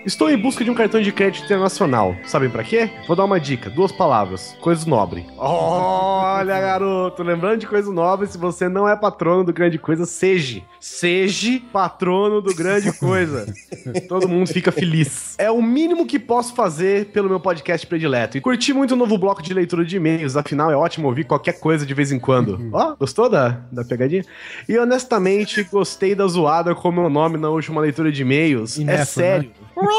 Estou 0.06 0.30
em 0.30 0.38
busca 0.38 0.62
de 0.62 0.70
um 0.70 0.74
cartão 0.74 1.02
de 1.02 1.10
crédito 1.10 1.46
internacional. 1.46 2.14
Sabem 2.24 2.48
pra 2.48 2.62
quê? 2.62 2.88
Vou 3.08 3.16
dar 3.16 3.24
uma 3.24 3.40
dica, 3.40 3.68
duas 3.68 3.90
palavras. 3.90 4.56
Coisa 4.60 4.88
nobre. 4.88 5.26
Olha, 5.36 6.60
garoto, 6.60 7.24
lembrando 7.24 7.58
de 7.58 7.66
coisa 7.66 7.92
nobre, 7.92 8.28
se 8.28 8.38
você 8.38 8.68
não 8.68 8.88
é 8.88 8.94
patrono 8.94 9.42
do 9.42 9.52
Grande 9.52 9.80
Coisa, 9.80 10.06
seja. 10.06 10.62
Seja 10.78 11.60
patrono 11.72 12.40
do 12.40 12.54
Grande 12.54 12.92
Coisa. 12.92 13.52
Todo 14.08 14.28
mundo 14.28 14.46
fica 14.46 14.70
feliz. 14.70 15.34
É 15.38 15.50
o 15.50 15.60
mínimo 15.60 16.06
que 16.06 16.20
posso 16.20 16.54
fazer 16.54 17.06
pelo 17.06 17.28
meu 17.28 17.40
podcast 17.40 17.84
predileto. 17.84 18.38
E 18.38 18.40
curti 18.40 18.72
muito 18.72 18.92
o 18.92 18.96
novo 18.96 19.18
bloco 19.18 19.42
de 19.42 19.52
leitura 19.52 19.84
de 19.84 19.96
e-mails, 19.96 20.36
afinal 20.36 20.70
é 20.70 20.76
ótimo 20.76 21.08
ouvir 21.08 21.24
qualquer 21.24 21.58
coisa 21.58 21.84
de 21.84 21.94
vez 21.94 22.12
em 22.12 22.20
quando. 22.20 22.70
Ó, 22.72 22.94
gostou 22.94 23.28
da, 23.28 23.60
da 23.72 23.84
pegadinha? 23.84 24.24
E 24.68 24.78
honestamente, 24.78 25.64
gostei 25.64 26.14
da 26.14 26.28
zoada 26.28 26.76
com 26.76 26.90
o 26.90 26.92
meu 26.92 27.10
nome 27.10 27.36
na 27.38 27.50
última 27.50 27.80
leitura 27.80 28.12
de 28.12 28.22
e-mails. 28.22 28.78
É 28.78 28.84
nessa, 28.84 29.44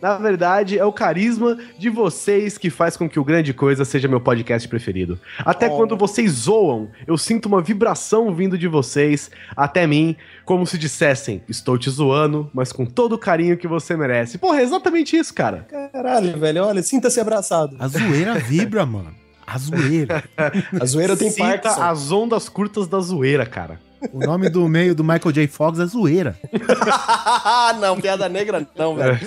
Na 0.00 0.16
verdade, 0.16 0.78
é 0.78 0.84
o 0.84 0.92
carisma 0.92 1.58
de 1.78 1.90
vocês 1.90 2.56
que 2.56 2.70
faz 2.70 2.96
com 2.96 3.08
que 3.08 3.20
o 3.20 3.24
Grande 3.24 3.52
Coisa 3.52 3.84
seja 3.84 4.08
meu 4.08 4.20
podcast 4.20 4.66
preferido. 4.66 5.18
Até 5.40 5.68
quando 5.68 5.96
vocês 5.96 6.30
zoam, 6.32 6.88
eu 7.06 7.18
sinto 7.18 7.46
uma 7.46 7.60
vibração 7.60 8.34
vindo 8.34 8.56
de 8.56 8.66
vocês 8.66 9.30
até 9.54 9.86
mim, 9.86 10.16
como 10.44 10.66
se 10.66 10.78
dissessem: 10.78 11.42
Estou 11.48 11.76
te 11.76 11.90
zoando, 11.90 12.50
mas 12.54 12.72
com 12.72 12.86
todo 12.86 13.12
o 13.14 13.18
carinho 13.18 13.58
que 13.58 13.68
você 13.68 13.96
merece. 13.96 14.38
Porra, 14.38 14.60
é 14.60 14.62
exatamente 14.62 15.16
isso, 15.16 15.34
cara. 15.34 15.66
Caralho, 15.92 16.38
velho, 16.38 16.64
olha, 16.64 16.82
sinta-se 16.82 17.20
abraçado. 17.20 17.76
A 17.78 17.88
zoeira 17.88 18.34
vibra, 18.38 18.86
mano. 18.86 19.14
A 19.46 19.58
zoeira. 19.58 20.24
A 20.80 20.84
zoeira 20.86 21.16
tem 21.16 21.30
Sinta 21.30 21.58
Parkinson. 21.58 21.82
as 21.82 22.12
ondas 22.12 22.48
curtas 22.48 22.86
da 22.86 23.00
zoeira, 23.00 23.44
cara. 23.44 23.80
O 24.12 24.18
nome 24.18 24.48
do 24.48 24.66
meio 24.68 24.94
do 24.94 25.04
Michael 25.04 25.32
J. 25.32 25.46
Fox 25.46 25.78
é 25.78 25.86
zoeira. 25.86 26.36
não, 27.80 28.00
piada 28.00 28.28
negra 28.28 28.66
não, 28.76 28.96
velho. 28.96 29.18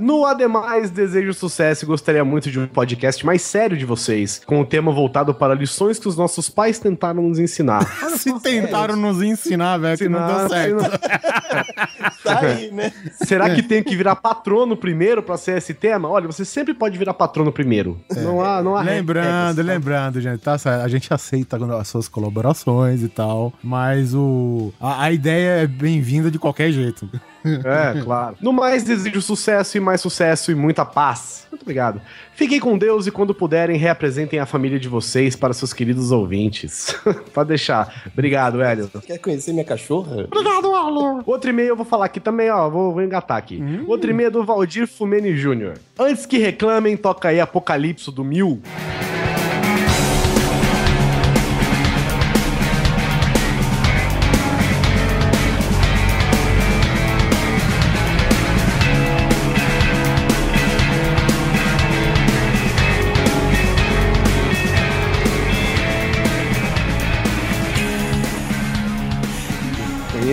No 0.00 0.24
Ademais, 0.24 0.90
desejo 0.90 1.34
sucesso 1.34 1.84
e 1.84 1.86
gostaria 1.86 2.24
muito 2.24 2.50
de 2.50 2.58
um 2.60 2.66
podcast 2.66 3.26
mais 3.26 3.42
sério 3.42 3.76
de 3.76 3.84
vocês, 3.84 4.40
com 4.46 4.60
o 4.60 4.64
tema 4.64 4.92
voltado 4.92 5.34
para 5.34 5.54
lições 5.54 5.98
que 5.98 6.06
os 6.06 6.16
nossos 6.16 6.48
pais 6.48 6.78
tentaram 6.78 7.22
nos 7.22 7.38
ensinar. 7.38 7.84
Se 8.16 8.38
tentaram 8.40 8.94
nos 8.94 9.22
ensinar, 9.22 9.78
velho, 9.78 9.98
que 9.98 10.08
não 10.08 10.26
deu 10.26 10.48
certo. 10.48 10.78
Tá 12.22 12.40
aí, 12.40 12.70
né? 12.70 12.92
Será 13.24 13.48
que 13.54 13.62
tem 13.62 13.82
que 13.82 13.96
virar 13.96 14.16
patrono 14.16 14.76
primeiro 14.76 15.22
para 15.22 15.36
ser 15.38 15.56
esse 15.56 15.72
tema? 15.72 16.08
Olha, 16.08 16.26
você 16.26 16.44
sempre 16.44 16.74
pode 16.74 16.98
virar 16.98 17.14
patrono 17.14 17.50
primeiro. 17.50 17.98
Não 18.16 18.42
há, 18.42 18.62
não 18.62 18.76
há 18.76 18.82
Lembrando, 18.82 19.56
regras, 19.56 19.56
tá? 19.56 19.62
lembrando, 19.62 20.20
gente, 20.20 20.40
tá? 20.40 20.56
A 20.82 20.88
gente 20.88 21.12
aceita 21.14 21.56
as 21.76 21.88
suas 21.88 22.06
colaborações 22.06 22.67
e 23.02 23.08
tal, 23.08 23.52
mas 23.62 24.14
o 24.14 24.72
a, 24.78 25.04
a 25.04 25.12
ideia 25.12 25.62
é 25.62 25.66
bem-vinda 25.66 26.30
de 26.30 26.38
qualquer 26.38 26.70
jeito. 26.70 27.08
É, 27.64 28.02
claro. 28.02 28.36
No 28.42 28.52
mais, 28.52 28.82
desejo 28.82 29.22
sucesso 29.22 29.76
e 29.76 29.80
mais 29.80 30.00
sucesso 30.00 30.50
e 30.50 30.54
muita 30.54 30.84
paz. 30.84 31.46
Muito 31.50 31.62
obrigado. 31.62 32.00
Fiquem 32.34 32.60
com 32.60 32.76
Deus 32.76 33.06
e 33.06 33.10
quando 33.10 33.32
puderem, 33.32 33.78
reapresentem 33.78 34.38
a 34.38 34.44
família 34.44 34.78
de 34.78 34.88
vocês 34.88 35.34
para 35.34 35.54
seus 35.54 35.72
queridos 35.72 36.10
ouvintes. 36.10 36.94
Pode 37.32 37.48
deixar. 37.48 38.02
Obrigado, 38.12 38.60
Hélio. 38.60 38.90
Quer 39.06 39.18
conhecer 39.18 39.52
minha 39.52 39.64
cachorra? 39.64 40.24
Obrigado, 40.24 40.74
Hélio. 40.74 41.22
Outro 41.24 41.48
e-mail 41.48 41.68
eu 41.68 41.76
vou 41.76 41.86
falar 41.86 42.06
aqui 42.06 42.20
também, 42.20 42.50
ó. 42.50 42.68
Vou, 42.68 42.92
vou 42.92 43.02
engatar 43.02 43.38
aqui. 43.38 43.62
Outro 43.86 44.10
e-mail 44.10 44.26
é 44.26 44.30
do 44.30 44.44
Valdir 44.44 44.86
Fumeni 44.86 45.32
Jr. 45.32 45.78
Antes 45.98 46.26
que 46.26 46.38
reclamem, 46.38 46.96
toca 46.96 47.28
aí 47.28 47.40
Apocalipse 47.40 48.10
do 48.10 48.24
Mil. 48.24 48.60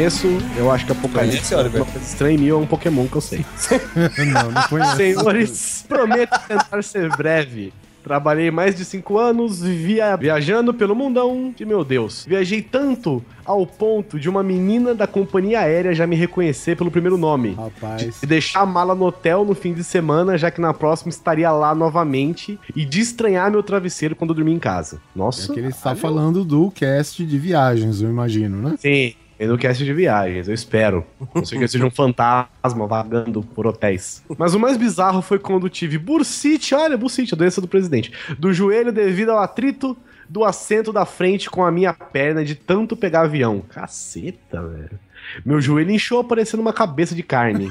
Conheço, 0.05 0.27
eu 0.55 0.69
acho 0.69 0.85
que 0.85 0.91
Apocalipse 0.91 1.37
Conhece, 1.37 1.55
Oliver? 1.55 1.81
uma 1.81 1.91
coisa 1.91 2.07
estranha 2.07 2.37
mim 2.37 2.47
é 2.47 2.53
um 2.53 2.67
Pokémon 2.67 3.07
que 3.07 3.15
eu 3.15 3.21
sei. 3.21 3.43
não, 4.31 4.51
não 4.51 4.61
conheço. 4.67 4.95
Senhores, 4.97 5.85
prometo 5.89 6.39
tentar 6.47 6.83
ser 6.83 7.09
breve. 7.17 7.73
Trabalhei 8.03 8.51
mais 8.51 8.75
de 8.75 8.85
cinco 8.85 9.17
anos, 9.17 9.63
vivia 9.63 10.15
viajando 10.15 10.75
pelo 10.75 10.93
mundão. 10.93 11.51
E 11.59 11.65
meu 11.65 11.83
Deus, 11.83 12.23
viajei 12.23 12.61
tanto 12.61 13.25
ao 13.43 13.65
ponto 13.65 14.19
de 14.19 14.29
uma 14.29 14.43
menina 14.43 14.93
da 14.93 15.07
companhia 15.07 15.61
aérea 15.61 15.91
já 15.95 16.05
me 16.05 16.15
reconhecer 16.15 16.77
pelo 16.77 16.91
primeiro 16.91 17.17
nome. 17.17 17.55
Rapaz. 17.55 18.19
De 18.21 18.27
deixar 18.27 18.59
a 18.59 18.65
mala 18.65 18.93
no 18.93 19.05
hotel 19.05 19.43
no 19.43 19.55
fim 19.55 19.73
de 19.73 19.83
semana, 19.83 20.37
já 20.37 20.51
que 20.51 20.61
na 20.61 20.71
próxima 20.71 21.09
estaria 21.09 21.51
lá 21.51 21.73
novamente. 21.73 22.59
E 22.75 22.85
de 22.85 23.01
estranhar 23.01 23.49
meu 23.49 23.63
travesseiro 23.63 24.15
quando 24.15 24.29
eu 24.29 24.35
dormir 24.35 24.53
em 24.53 24.59
casa. 24.59 24.97
É 24.97 25.17
Nossa. 25.17 25.51
que 25.51 25.59
ele 25.59 25.69
está 25.69 25.95
falando 25.95 26.45
do 26.45 26.69
cast 26.69 27.25
de 27.25 27.39
viagens, 27.39 28.03
eu 28.03 28.09
imagino, 28.11 28.61
né? 28.61 28.75
Sim, 28.77 29.15
e 29.39 29.45
no 29.45 29.57
cast 29.57 29.83
de 29.83 29.93
viagens, 29.93 30.47
eu 30.47 30.53
espero. 30.53 31.05
Não 31.33 31.43
sei 31.43 31.57
que 31.57 31.63
eu 31.63 31.67
seja 31.67 31.85
um 31.85 31.91
fantasma 31.91 32.87
vagando 32.87 33.41
por 33.41 33.67
hotéis. 33.67 34.23
Mas 34.37 34.53
o 34.53 34.59
mais 34.59 34.77
bizarro 34.77 35.21
foi 35.21 35.39
quando 35.39 35.69
tive 35.69 35.97
bursite, 35.97 36.73
olha, 36.73 36.97
bursite, 36.97 37.33
a 37.33 37.37
doença 37.37 37.59
do 37.59 37.67
presidente, 37.67 38.11
do 38.39 38.53
joelho 38.53 38.91
devido 38.91 39.31
ao 39.31 39.39
atrito 39.39 39.97
do 40.29 40.43
assento 40.43 40.91
da 40.91 41.05
frente 41.05 41.49
com 41.49 41.63
a 41.63 41.71
minha 41.71 41.93
perna 41.93 42.43
de 42.43 42.55
tanto 42.55 42.95
pegar 42.95 43.21
avião. 43.21 43.61
Caceta, 43.69 44.61
velho. 44.61 44.99
Meu 45.45 45.61
joelho 45.61 45.91
inchou 45.91 46.23
parecendo 46.23 46.61
uma 46.61 46.73
cabeça 46.73 47.15
de 47.15 47.23
carne. 47.23 47.69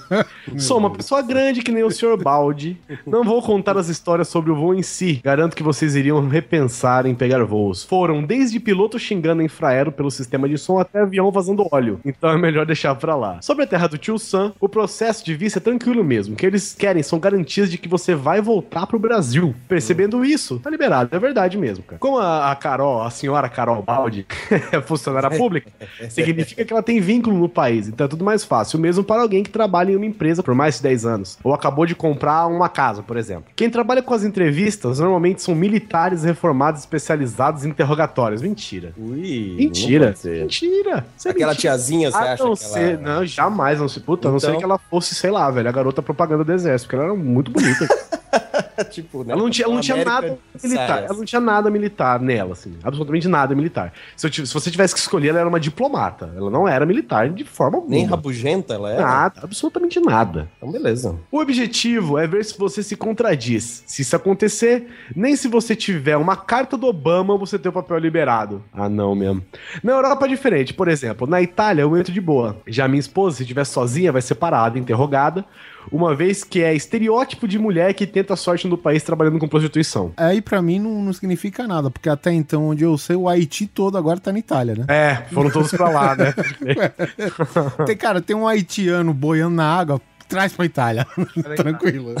Sou 0.58 0.78
uma 0.78 0.90
pessoa 0.90 1.22
grande 1.22 1.62
que 1.62 1.72
nem 1.72 1.84
o 1.84 1.90
Sr. 1.90 2.16
Balde. 2.16 2.76
Não 3.06 3.24
vou 3.24 3.42
contar 3.42 3.76
as 3.76 3.88
histórias 3.88 4.28
sobre 4.28 4.50
o 4.50 4.56
voo 4.56 4.74
em 4.74 4.82
si. 4.82 5.20
Garanto 5.22 5.56
que 5.56 5.62
vocês 5.62 5.94
iriam 5.94 6.26
repensar 6.28 7.06
em 7.06 7.14
pegar 7.14 7.42
voos. 7.44 7.84
Foram 7.84 8.22
desde 8.22 8.60
piloto 8.60 8.98
xingando 8.98 9.42
infraero 9.42 9.92
pelo 9.92 10.10
sistema 10.10 10.48
de 10.48 10.58
som 10.58 10.78
até 10.78 11.00
avião 11.00 11.30
vazando 11.30 11.66
óleo. 11.70 12.00
Então 12.04 12.30
é 12.30 12.38
melhor 12.38 12.66
deixar 12.66 12.94
pra 12.94 13.14
lá. 13.14 13.40
Sobre 13.40 13.64
a 13.64 13.66
terra 13.66 13.86
do 13.86 13.98
tio 13.98 14.18
Sam, 14.18 14.52
o 14.60 14.68
processo 14.68 15.24
de 15.24 15.34
visto 15.34 15.58
é 15.58 15.60
tranquilo 15.60 16.04
mesmo. 16.04 16.34
O 16.34 16.36
que 16.36 16.46
eles 16.46 16.74
querem 16.74 17.02
são 17.02 17.18
garantias 17.18 17.70
de 17.70 17.78
que 17.78 17.88
você 17.88 18.14
vai 18.14 18.40
voltar 18.40 18.86
pro 18.86 18.98
Brasil. 18.98 19.54
Percebendo 19.68 20.24
isso, 20.24 20.58
tá 20.58 20.70
liberado. 20.70 21.14
É 21.14 21.18
verdade 21.18 21.56
mesmo, 21.56 21.84
cara. 21.84 21.98
Como 21.98 22.18
a, 22.18 22.50
a 22.50 22.56
Carol, 22.56 23.02
a 23.02 23.10
senhora 23.10 23.48
Carol 23.48 23.82
Balde, 23.82 24.26
é 24.72 24.80
funcionária 24.80 25.30
pública, 25.30 25.70
significa 26.10 26.64
que 26.64 26.72
ela 26.72 26.82
tem 26.82 26.93
vínculo 27.00 27.36
no 27.38 27.48
país, 27.48 27.88
então 27.88 28.04
é 28.04 28.08
tudo 28.08 28.24
mais 28.24 28.44
fácil, 28.44 28.78
mesmo 28.78 29.02
para 29.04 29.22
alguém 29.22 29.42
que 29.42 29.50
trabalha 29.50 29.92
em 29.92 29.96
uma 29.96 30.06
empresa 30.06 30.42
por 30.42 30.54
mais 30.54 30.76
de 30.76 30.82
10 30.82 31.06
anos, 31.06 31.38
ou 31.42 31.52
acabou 31.54 31.86
de 31.86 31.94
comprar 31.94 32.46
uma 32.46 32.68
casa, 32.68 33.02
por 33.02 33.16
exemplo. 33.16 33.44
Quem 33.56 33.68
trabalha 33.70 34.02
com 34.02 34.14
as 34.14 34.24
entrevistas 34.24 34.98
normalmente 34.98 35.42
são 35.42 35.54
militares 35.54 36.24
reformados 36.24 36.80
especializados 36.80 37.64
em 37.64 37.68
interrogatórios. 37.70 38.42
Mentira. 38.42 38.92
Ui, 38.96 39.54
Mentira. 39.58 40.14
Mentira. 40.40 41.06
Isso 41.16 41.28
é 41.28 41.30
Aquela 41.30 41.52
mentira. 41.52 41.54
tiazinha, 41.72 42.10
você 42.10 42.16
A 42.16 42.32
acha 42.34 42.44
não 42.44 42.54
que 42.54 42.64
ela... 42.78 42.96
não, 43.16 43.26
jamais, 43.26 43.78
não 43.78 43.88
se 43.88 44.00
puta, 44.00 44.28
a 44.28 44.30
não 44.30 44.38
Então? 44.38 44.50
ser 44.50 44.56
que 44.58 44.64
ela 44.64 44.78
fosse, 44.78 45.14
sei 45.14 45.30
lá, 45.30 45.50
velho, 45.50 45.68
a 45.68 45.72
garota 45.72 46.02
propaganda 46.02 46.44
do 46.44 46.52
exército, 46.52 46.88
porque 46.88 46.96
ela 46.96 47.04
era 47.12 47.14
muito 47.14 47.50
bonita. 47.50 47.86
tipo, 48.90 49.24
né? 49.24 49.32
Ela 49.32 49.42
não 49.42 49.50
tinha, 49.50 49.64
ela 49.66 49.74
não 49.74 49.80
tinha 49.80 50.04
nada 50.04 50.38
militar. 50.62 50.86
saias. 50.88 51.10
Ela 51.10 51.18
não 51.18 51.24
tinha 51.24 51.40
nada 51.40 51.70
militar 51.70 52.20
nela, 52.20 52.52
assim. 52.52 52.74
Absolutamente 52.82 53.28
nada 53.28 53.54
militar. 53.54 53.92
Se, 54.16 54.28
tivesse- 54.30 54.48
se 54.48 54.54
você 54.54 54.70
tivesse 54.70 54.94
que 54.94 55.00
escolher, 55.00 55.28
ela 55.28 55.40
era 55.40 55.48
uma 55.48 55.60
diplomata. 55.60 56.32
Ela 56.36 56.50
não 56.50 56.66
era 56.68 56.84
militar 56.86 57.28
de 57.30 57.44
forma 57.44 57.78
alguma. 57.78 57.94
Nem 57.94 58.04
rabugenta 58.04 58.74
ela 58.74 58.90
é? 58.92 58.98
Nada, 59.00 59.40
absolutamente 59.42 60.00
nada. 60.00 60.48
Então, 60.56 60.70
beleza. 60.70 61.16
O 61.30 61.38
objetivo 61.38 62.18
é 62.18 62.26
ver 62.26 62.44
se 62.44 62.58
você 62.58 62.82
se 62.82 62.96
contradiz. 62.96 63.82
Se 63.86 64.02
isso 64.02 64.14
acontecer, 64.16 64.88
nem 65.14 65.36
se 65.36 65.48
você 65.48 65.74
tiver 65.76 66.16
uma 66.16 66.36
carta 66.36 66.76
do 66.76 66.86
Obama, 66.86 67.36
você 67.36 67.58
tem 67.58 67.70
o 67.70 67.72
papel 67.72 67.98
liberado. 67.98 68.62
Ah, 68.72 68.88
não 68.88 69.14
mesmo. 69.14 69.42
Na 69.82 69.92
Europa 69.92 70.26
é 70.26 70.28
diferente. 70.28 70.74
Por 70.74 70.88
exemplo, 70.88 71.26
na 71.26 71.40
Itália 71.40 71.82
eu 71.82 71.96
entro 71.96 72.12
de 72.12 72.20
boa. 72.20 72.56
Já 72.66 72.86
minha 72.88 73.00
esposa, 73.00 73.36
se 73.36 73.42
estiver 73.42 73.64
sozinha, 73.64 74.12
vai 74.12 74.22
ser 74.22 74.34
parada, 74.34 74.78
interrogada. 74.78 75.44
Uma 75.90 76.14
vez 76.14 76.44
que 76.44 76.62
é 76.62 76.74
estereótipo 76.74 77.46
de 77.46 77.58
mulher 77.58 77.94
que 77.94 78.06
tenta 78.06 78.34
a 78.34 78.36
sorte 78.36 78.66
no 78.66 78.78
país 78.78 79.02
trabalhando 79.02 79.38
com 79.38 79.48
prostituição. 79.48 80.12
Aí 80.16 80.40
pra 80.40 80.60
mim 80.62 80.78
não, 80.78 81.02
não 81.02 81.12
significa 81.12 81.66
nada, 81.66 81.90
porque 81.90 82.08
até 82.08 82.32
então, 82.32 82.68
onde 82.68 82.84
eu 82.84 82.96
sei, 82.98 83.16
o 83.16 83.28
Haiti 83.28 83.66
todo 83.66 83.96
agora 83.96 84.20
tá 84.20 84.32
na 84.32 84.38
Itália, 84.38 84.74
né? 84.74 84.84
É, 84.88 85.14
foram 85.32 85.50
todos 85.50 85.70
pra 85.70 85.88
lá, 85.88 86.16
né? 86.16 86.34
Tem, 87.86 87.96
cara, 87.96 88.20
tem 88.20 88.34
um 88.34 88.46
haitiano 88.46 89.12
boiando 89.12 89.56
na 89.56 89.66
água, 89.66 90.00
traz 90.28 90.52
pra 90.52 90.64
Itália. 90.64 91.06
Tranquilo. 91.56 92.14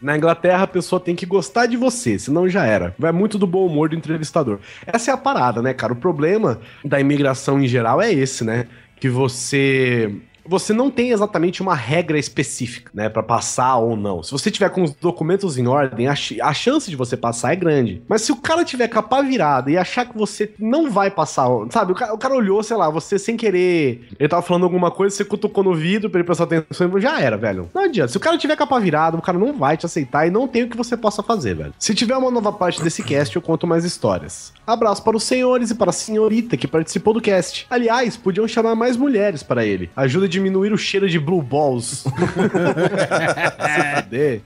Na 0.00 0.16
Inglaterra, 0.16 0.64
a 0.64 0.66
pessoa 0.66 1.00
tem 1.00 1.14
que 1.14 1.26
gostar 1.26 1.66
de 1.66 1.76
você, 1.76 2.18
senão 2.18 2.48
já 2.48 2.64
era. 2.64 2.94
Vai 2.98 3.12
muito 3.12 3.38
do 3.38 3.46
bom 3.46 3.66
humor 3.66 3.88
do 3.88 3.96
entrevistador. 3.96 4.58
Essa 4.86 5.10
é 5.10 5.14
a 5.14 5.16
parada, 5.16 5.62
né, 5.62 5.74
cara? 5.74 5.92
O 5.92 5.96
problema 5.96 6.60
da 6.84 7.00
imigração 7.00 7.60
em 7.60 7.66
geral 7.66 8.00
é 8.00 8.12
esse, 8.12 8.44
né? 8.44 8.66
Que 8.98 9.08
você 9.08 10.14
você 10.48 10.72
não 10.72 10.90
tem 10.90 11.10
exatamente 11.10 11.62
uma 11.62 11.74
regra 11.74 12.18
específica, 12.18 12.90
né, 12.94 13.08
para 13.08 13.22
passar 13.22 13.76
ou 13.76 13.96
não. 13.96 14.22
Se 14.22 14.32
você 14.32 14.50
tiver 14.50 14.68
com 14.70 14.82
os 14.82 14.92
documentos 14.94 15.58
em 15.58 15.66
ordem, 15.66 16.08
a, 16.08 16.14
ch- 16.14 16.40
a 16.40 16.52
chance 16.54 16.88
de 16.90 16.96
você 16.96 17.16
passar 17.16 17.52
é 17.52 17.56
grande. 17.56 18.02
Mas 18.08 18.22
se 18.22 18.32
o 18.32 18.36
cara 18.36 18.64
tiver 18.64 18.88
capa 18.88 19.22
virada 19.22 19.70
e 19.70 19.76
achar 19.76 20.06
que 20.06 20.16
você 20.16 20.52
não 20.58 20.90
vai 20.90 21.10
passar, 21.10 21.46
sabe? 21.70 21.92
O 21.92 21.94
cara, 21.94 22.14
o 22.14 22.18
cara 22.18 22.34
olhou, 22.34 22.62
sei 22.62 22.76
lá, 22.76 22.88
você 22.90 23.18
sem 23.18 23.36
querer, 23.36 24.08
ele 24.18 24.28
tava 24.28 24.42
falando 24.42 24.64
alguma 24.64 24.90
coisa, 24.90 25.14
você 25.14 25.24
cutucou 25.24 25.64
no 25.64 25.74
vidro 25.74 26.10
pra 26.10 26.18
ele 26.20 26.26
prestar 26.26 26.44
atenção, 26.44 27.00
já 27.00 27.20
era, 27.20 27.36
velho. 27.36 27.68
Não 27.74 27.82
adianta. 27.84 28.10
Se 28.12 28.16
o 28.16 28.20
cara 28.20 28.38
tiver 28.38 28.56
capa 28.56 28.78
virada, 28.78 29.16
o 29.16 29.22
cara 29.22 29.38
não 29.38 29.52
vai 29.52 29.76
te 29.76 29.86
aceitar 29.86 30.26
e 30.26 30.30
não 30.30 30.46
tem 30.48 30.64
o 30.64 30.68
que 30.68 30.76
você 30.76 30.96
possa 30.96 31.22
fazer, 31.22 31.54
velho. 31.54 31.74
Se 31.78 31.94
tiver 31.94 32.16
uma 32.16 32.30
nova 32.30 32.52
parte 32.52 32.82
desse 32.82 33.02
cast, 33.02 33.34
eu 33.34 33.42
conto 33.42 33.66
mais 33.66 33.84
histórias. 33.84 34.52
Abraço 34.66 35.02
para 35.02 35.16
os 35.16 35.22
senhores 35.22 35.70
e 35.70 35.74
para 35.74 35.90
a 35.90 35.92
senhorita 35.92 36.56
que 36.56 36.66
participou 36.66 37.14
do 37.14 37.20
cast. 37.20 37.66
Aliás, 37.70 38.16
podiam 38.16 38.46
chamar 38.48 38.74
mais 38.74 38.96
mulheres 38.96 39.42
para 39.42 39.64
ele. 39.64 39.90
Ajuda 39.96 40.26
a 40.26 40.28
diminuir 40.36 40.72
o 40.72 40.78
cheiro 40.78 41.08
de 41.08 41.18
blue 41.18 41.42
balls. 41.42 42.04
Se 42.06 44.02
fuder. 44.02 44.42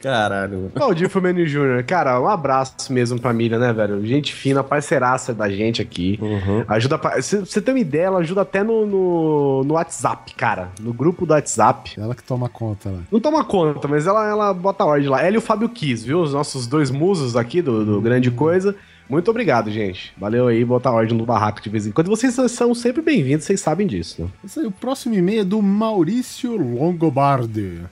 Caralho. 0.00 0.70
Valdir 0.74 1.08
Fumani 1.08 1.46
Jr., 1.46 1.84
cara, 1.86 2.20
um 2.20 2.28
abraço 2.28 2.92
mesmo 2.92 3.18
pra 3.18 3.32
Miriam, 3.32 3.58
né, 3.58 3.72
velho? 3.72 4.04
Gente 4.04 4.32
fina, 4.32 4.62
parceiraça 4.62 5.32
da 5.32 5.48
gente 5.48 5.80
aqui. 5.80 6.18
Uhum. 6.20 6.64
Ajuda 6.68 6.98
pra. 6.98 7.20
Você 7.20 7.60
tem 7.60 7.74
uma 7.74 7.80
ideia, 7.80 8.04
ela 8.04 8.18
ajuda 8.18 8.42
até 8.42 8.62
no, 8.62 8.86
no, 8.86 9.64
no 9.64 9.74
WhatsApp, 9.74 10.34
cara. 10.34 10.70
No 10.80 10.92
grupo 10.92 11.24
do 11.24 11.32
WhatsApp. 11.32 11.94
Ela 11.98 12.14
que 12.14 12.22
toma 12.22 12.48
conta 12.48 12.90
lá. 12.90 12.98
Não 13.10 13.20
toma 13.20 13.44
conta, 13.44 13.88
mas 13.88 14.06
ela, 14.06 14.28
ela 14.28 14.52
bota 14.52 14.84
ordem 14.84 15.08
lá. 15.08 15.22
Ela 15.22 15.36
e 15.36 15.38
o 15.38 15.42
Fábio 15.42 15.68
Kiss, 15.68 16.04
viu? 16.06 16.20
Os 16.20 16.32
nossos 16.32 16.66
dois 16.66 16.90
musos 16.90 17.36
aqui 17.36 17.62
do, 17.62 17.84
do 17.84 18.00
Grande 18.00 18.30
Coisa. 18.30 18.74
Muito 19.12 19.30
obrigado, 19.30 19.70
gente. 19.70 20.10
Valeu 20.16 20.48
aí, 20.48 20.64
botar 20.64 20.90
ordem 20.90 21.14
no 21.14 21.26
barraco 21.26 21.60
de 21.60 21.68
vez 21.68 21.86
em 21.86 21.92
quando. 21.92 22.08
Vocês 22.08 22.34
são 22.50 22.74
sempre 22.74 23.02
bem-vindos, 23.02 23.44
vocês 23.44 23.60
sabem 23.60 23.86
disso, 23.86 24.22
né? 24.22 24.28
Esse 24.42 24.60
aí, 24.60 24.66
o 24.66 24.70
próximo 24.70 25.14
e-mail 25.14 25.42
é 25.42 25.44
do 25.44 25.60
Maurício 25.60 26.56
Longobardi. 26.56 27.82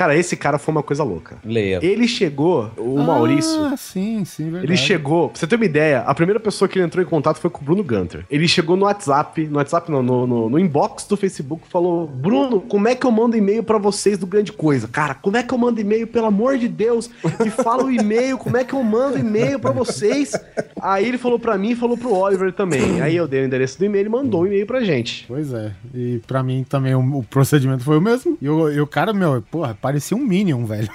Cara, 0.00 0.16
esse 0.16 0.34
cara 0.34 0.56
foi 0.56 0.72
uma 0.72 0.82
coisa 0.82 1.04
louca. 1.04 1.36
Leia. 1.44 1.78
Ele 1.82 2.08
chegou, 2.08 2.70
o 2.78 3.02
Maurício. 3.02 3.66
Ah, 3.66 3.76
sim, 3.76 4.24
sim, 4.24 4.44
verdade. 4.44 4.64
Ele 4.64 4.76
chegou, 4.78 5.28
pra 5.28 5.38
você 5.38 5.46
ter 5.46 5.56
uma 5.56 5.64
ideia, 5.66 6.00
a 6.00 6.14
primeira 6.14 6.40
pessoa 6.40 6.66
que 6.66 6.78
ele 6.78 6.86
entrou 6.86 7.04
em 7.04 7.06
contato 7.06 7.36
foi 7.36 7.50
com 7.50 7.60
o 7.60 7.64
Bruno 7.64 7.84
Gunter. 7.84 8.24
Ele 8.30 8.48
chegou 8.48 8.78
no 8.78 8.86
WhatsApp, 8.86 9.46
no 9.46 9.58
WhatsApp 9.58 9.90
não, 9.90 10.02
no, 10.02 10.26
no, 10.26 10.48
no 10.48 10.58
inbox 10.58 11.04
do 11.04 11.18
Facebook, 11.18 11.64
falou: 11.68 12.06
Bruno, 12.06 12.62
como 12.62 12.88
é 12.88 12.94
que 12.94 13.04
eu 13.04 13.10
mando 13.10 13.36
e-mail 13.36 13.62
pra 13.62 13.76
vocês 13.76 14.16
do 14.16 14.26
Grande 14.26 14.52
Coisa? 14.52 14.88
Cara, 14.88 15.12
como 15.12 15.36
é 15.36 15.42
que 15.42 15.52
eu 15.52 15.58
mando 15.58 15.78
e-mail, 15.78 16.06
pelo 16.06 16.28
amor 16.28 16.56
de 16.56 16.66
Deus? 16.66 17.10
Me 17.38 17.50
fala 17.50 17.84
o 17.84 17.92
e-mail, 17.92 18.38
como 18.38 18.56
é 18.56 18.64
que 18.64 18.72
eu 18.72 18.82
mando 18.82 19.18
e-mail 19.18 19.60
pra 19.60 19.70
vocês? 19.70 20.32
Aí 20.80 21.06
ele 21.06 21.18
falou 21.18 21.38
pra 21.38 21.58
mim 21.58 21.72
e 21.72 21.76
falou 21.76 21.98
pro 21.98 22.14
Oliver 22.14 22.54
também. 22.54 23.02
Aí 23.02 23.14
eu 23.14 23.28
dei 23.28 23.42
o 23.42 23.44
endereço 23.44 23.78
do 23.78 23.84
e-mail 23.84 24.06
e 24.06 24.08
mandou 24.08 24.44
o 24.44 24.46
e-mail 24.46 24.66
pra 24.66 24.80
gente. 24.80 25.26
Pois 25.28 25.52
é. 25.52 25.72
E 25.94 26.22
pra 26.26 26.42
mim 26.42 26.64
também 26.66 26.94
o, 26.94 27.18
o 27.18 27.22
procedimento 27.22 27.84
foi 27.84 27.98
o 27.98 28.00
mesmo. 28.00 28.38
E 28.40 28.48
o, 28.48 28.70
e 28.70 28.80
o 28.80 28.86
cara, 28.86 29.12
meu, 29.12 29.42
porra, 29.42 29.76
parecia 29.90 30.16
um 30.16 30.20
Minion, 30.24 30.64
velho. 30.64 30.88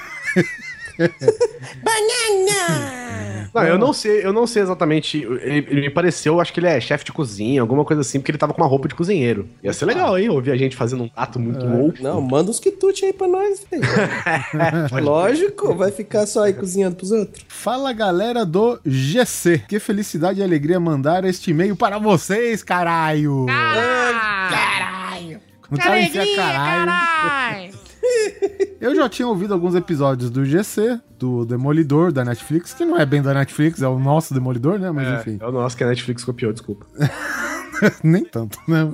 Não, 3.53 3.63
eu 3.63 3.77
não 3.77 3.91
sei, 3.91 4.25
eu 4.25 4.31
não 4.31 4.47
sei 4.47 4.61
exatamente. 4.61 5.17
Ele, 5.21 5.65
ele 5.69 5.81
me 5.81 5.89
pareceu, 5.89 6.39
acho 6.39 6.53
que 6.53 6.61
ele 6.61 6.67
é 6.67 6.79
chefe 6.79 7.03
de 7.03 7.11
cozinha, 7.11 7.59
alguma 7.59 7.83
coisa 7.83 8.01
assim, 8.01 8.19
porque 8.19 8.31
ele 8.31 8.37
tava 8.37 8.53
com 8.53 8.61
uma 8.61 8.67
roupa 8.67 8.87
de 8.87 8.95
cozinheiro. 8.95 9.49
Ia 9.61 9.73
ser 9.73 9.85
legal, 9.85 10.17
hein? 10.17 10.29
Ouvir 10.29 10.51
a 10.51 10.55
gente 10.55 10.75
fazendo 10.75 11.03
um 11.03 11.09
ato 11.13 11.39
muito 11.39 11.65
louco. 11.65 12.01
Não, 12.01 12.21
manda 12.21 12.49
uns 12.49 12.59
quitutes 12.59 13.03
aí 13.03 13.11
pra 13.11 13.27
nós, 13.27 13.65
velho. 13.69 13.83
Lógico, 15.03 15.75
vai 15.75 15.91
ficar 15.91 16.25
só 16.25 16.43
aí 16.43 16.53
cozinhando 16.53 16.95
pros 16.95 17.11
outros. 17.11 17.45
Fala 17.49 17.91
galera 17.91 18.45
do 18.45 18.79
GC. 18.85 19.63
Que 19.67 19.79
felicidade 19.79 20.39
e 20.39 20.43
alegria 20.43 20.79
mandar 20.79 21.25
este 21.25 21.51
e-mail 21.51 21.75
para 21.75 21.97
vocês, 21.99 22.63
caralho. 22.63 23.45
Caralho! 23.47 25.41
Não 25.69 25.77
Que 25.77 25.83
tá 25.83 25.89
caralho. 25.89 26.85
caralho! 26.85 27.74
Eu 28.81 28.95
já 28.95 29.07
tinha 29.09 29.27
ouvido 29.27 29.53
alguns 29.53 29.73
episódios 29.75 30.29
do 30.29 30.45
GC, 30.45 30.99
do 31.17 31.45
Demolidor 31.45 32.11
da 32.11 32.23
Netflix, 32.25 32.73
que 32.73 32.85
não 32.85 32.97
é 32.97 33.05
bem 33.05 33.21
da 33.21 33.33
Netflix, 33.33 33.81
é 33.81 33.87
o 33.87 33.97
nosso 33.97 34.33
Demolidor, 34.33 34.77
né? 34.79 34.91
Mas 34.91 35.19
enfim, 35.21 35.37
É 35.41 35.45
o 35.47 35.51
nosso 35.51 35.75
que 35.75 35.83
a 35.83 35.87
Netflix 35.87 36.23
copiou, 36.23 36.51
desculpa. 36.51 36.85
nem 38.03 38.23
tanto, 38.23 38.59
né? 38.67 38.89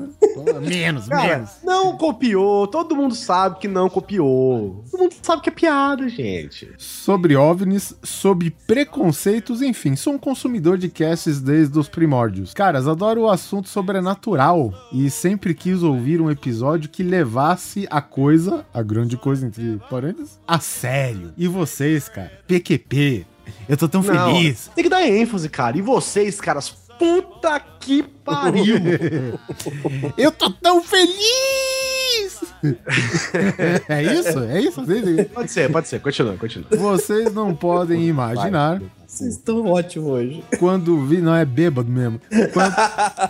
menos, 0.62 1.08
Cara, 1.08 1.36
menos. 1.36 1.52
não 1.64 1.98
copiou, 1.98 2.68
todo 2.68 2.96
mundo 2.96 3.16
sabe 3.16 3.60
que 3.60 3.68
não 3.68 3.90
copiou. 3.90 4.84
Todo 4.90 5.02
mundo 5.02 5.16
sabe 5.22 5.42
que 5.42 5.50
é 5.50 5.52
piada, 5.52 6.08
gente. 6.10 6.70
Sobre 6.78 7.36
OVNIs, 7.36 7.96
sobre 8.04 8.52
preconceitos, 8.66 9.62
enfim, 9.62 9.96
sou 9.96 10.14
um 10.14 10.18
consumidor 10.18 10.78
de 10.78 10.90
casts 10.90 11.42
desde 11.42 11.78
os 11.78 11.88
primórdios. 11.90 12.54
Caras, 12.54 12.88
adoro 12.88 13.22
o 13.22 13.30
assunto 13.30 13.70
sobrenatural 13.70 14.74
e 14.92 15.10
sempre 15.10 15.54
quis 15.54 15.84
ouvir 15.84 16.22
um 16.22 16.32
episódio 16.32 16.90
que 16.90 17.04
levasse 17.04 17.88
a 17.90 18.02
coisa, 18.02 18.66
a 18.74 18.82
grande 18.82 19.18
coisa 19.18 19.46
entre 19.46 19.80
parênteses, 19.90 20.40
a 20.48 20.60
sério. 20.60 21.34
E 21.38 21.48
vocês, 21.48 22.08
cara, 22.10 22.32
PQP, 22.48 23.26
eu 23.68 23.78
tô 23.78 23.88
tão 23.88 24.02
Não, 24.02 24.34
feliz. 24.36 24.70
Tem 24.76 24.84
que 24.84 24.90
dar 24.90 25.08
ênfase, 25.08 25.50
cara. 25.50 25.78
E 25.78 25.82
vocês, 25.82 26.40
caras, 26.40 26.74
puta 27.02 27.60
que 27.80 28.04
pariu. 28.04 28.76
Eu 30.16 30.32
tô 30.32 30.52
tão 30.52 30.84
feliz! 30.84 31.12
é 33.90 34.04
isso? 34.04 34.40
É 34.40 34.62
isso? 34.62 34.82
Pode 35.34 35.52
ser, 35.52 35.72
pode 35.72 35.88
ser. 35.88 36.00
Continua, 36.00 36.38
continua. 36.38 36.68
vocês 36.78 37.34
não 37.34 37.56
podem 37.56 38.06
imaginar 38.08 38.80
Vocês 39.08 39.34
estão 39.34 39.66
ótimos 39.66 40.10
hoje. 40.10 40.44
quando 40.60 41.04
vi, 41.08 41.18
não 41.18 41.34
é 41.34 41.44
bêbado 41.44 41.92
mesmo. 41.92 42.22
Quando, 42.54 42.76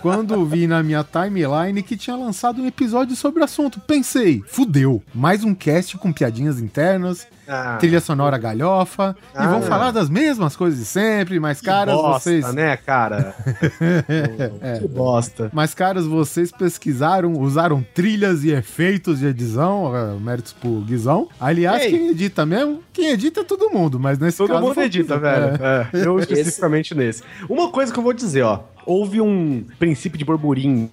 quando 0.02 0.46
vi 0.46 0.68
na 0.68 0.84
minha 0.84 1.06
timeline 1.06 1.82
que 1.82 1.96
tinha 1.96 2.18
lançado 2.18 2.62
um 2.62 2.68
episódio 2.68 3.16
sobre 3.16 3.40
o 3.40 3.46
assunto, 3.46 3.80
pensei, 3.80 4.44
fudeu, 4.46 5.02
mais 5.16 5.46
um 5.46 5.56
cast 5.56 5.98
com 5.98 6.12
piadinhas 6.12 6.60
internas, 6.60 7.26
Ah, 7.48 7.78
trilha 7.80 8.00
sonora 8.00 8.38
galhofa, 8.38 9.16
e 9.34 9.38
Ah. 9.38 9.48
vão 9.48 9.62
falar 9.62 9.92
das 9.92 10.10
mesmas 10.10 10.56
coisas 10.56 10.80
de 10.80 10.86
sempre, 10.86 11.40
mas 11.40 11.60
caras, 11.60 11.96
bosta, 11.96 12.20
vocês. 12.30 12.54
né, 12.54 12.78
cara? 12.78 13.36
Que 14.80 14.88
bosta. 14.88 15.50
Mas, 15.54 15.74
caras, 15.74 16.06
vocês 16.06 16.52
pesquisaram, 16.52 17.34
usaram 17.34 17.86
trilhas 17.94 18.44
e 18.44 18.52
efeitos 18.52 19.20
de 19.20 19.26
edição, 19.28 19.92
méritos 20.20 20.54
pro 20.54 20.82
Guizão. 20.82 21.28
Aliás, 21.40 21.84
Ei. 21.84 21.92
quem 21.92 22.08
edita 22.10 22.46
mesmo? 22.46 22.82
Quem 22.94 23.10
edita 23.12 23.42
é 23.42 23.44
todo 23.44 23.70
mundo, 23.70 24.00
mas 24.00 24.18
nesse 24.20 24.38
Todo 24.38 24.50
caso. 24.50 24.62
mundo 24.62 24.74
foi 24.74 24.84
o 24.84 24.86
edita, 24.86 25.18
velho. 25.18 25.46
É. 25.62 25.88
É, 25.94 26.06
eu 26.06 26.20
especificamente 26.20 26.94
nesse. 26.96 27.24
Uma 27.50 27.70
coisa 27.70 27.92
que 27.92 28.00
eu 28.00 28.04
vou 28.04 28.14
dizer, 28.14 28.44
ó. 28.44 28.60
Houve 28.84 29.22
um 29.22 29.64
princípio 29.78 30.18
de 30.18 30.26
burburinho, 30.26 30.90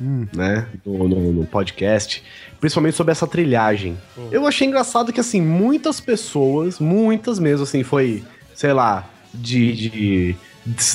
né, 0.00 0.66
no, 0.84 1.08
no- 1.08 1.32
no 1.32 1.46
podcast, 1.46 2.22
principalmente 2.60 2.94
sobre 2.96 3.12
essa 3.12 3.26
trilhagem. 3.26 3.96
Eu 4.30 4.46
achei 4.46 4.66
engraçado 4.66 5.12
que, 5.12 5.20
assim, 5.20 5.40
muitas 5.40 6.00
pessoas, 6.00 6.78
muitas 6.78 7.38
mesmo, 7.38 7.64
assim, 7.64 7.82
foi, 7.82 8.22
sei 8.54 8.72
lá, 8.72 9.08
de, 9.34 9.72
de 9.72 10.36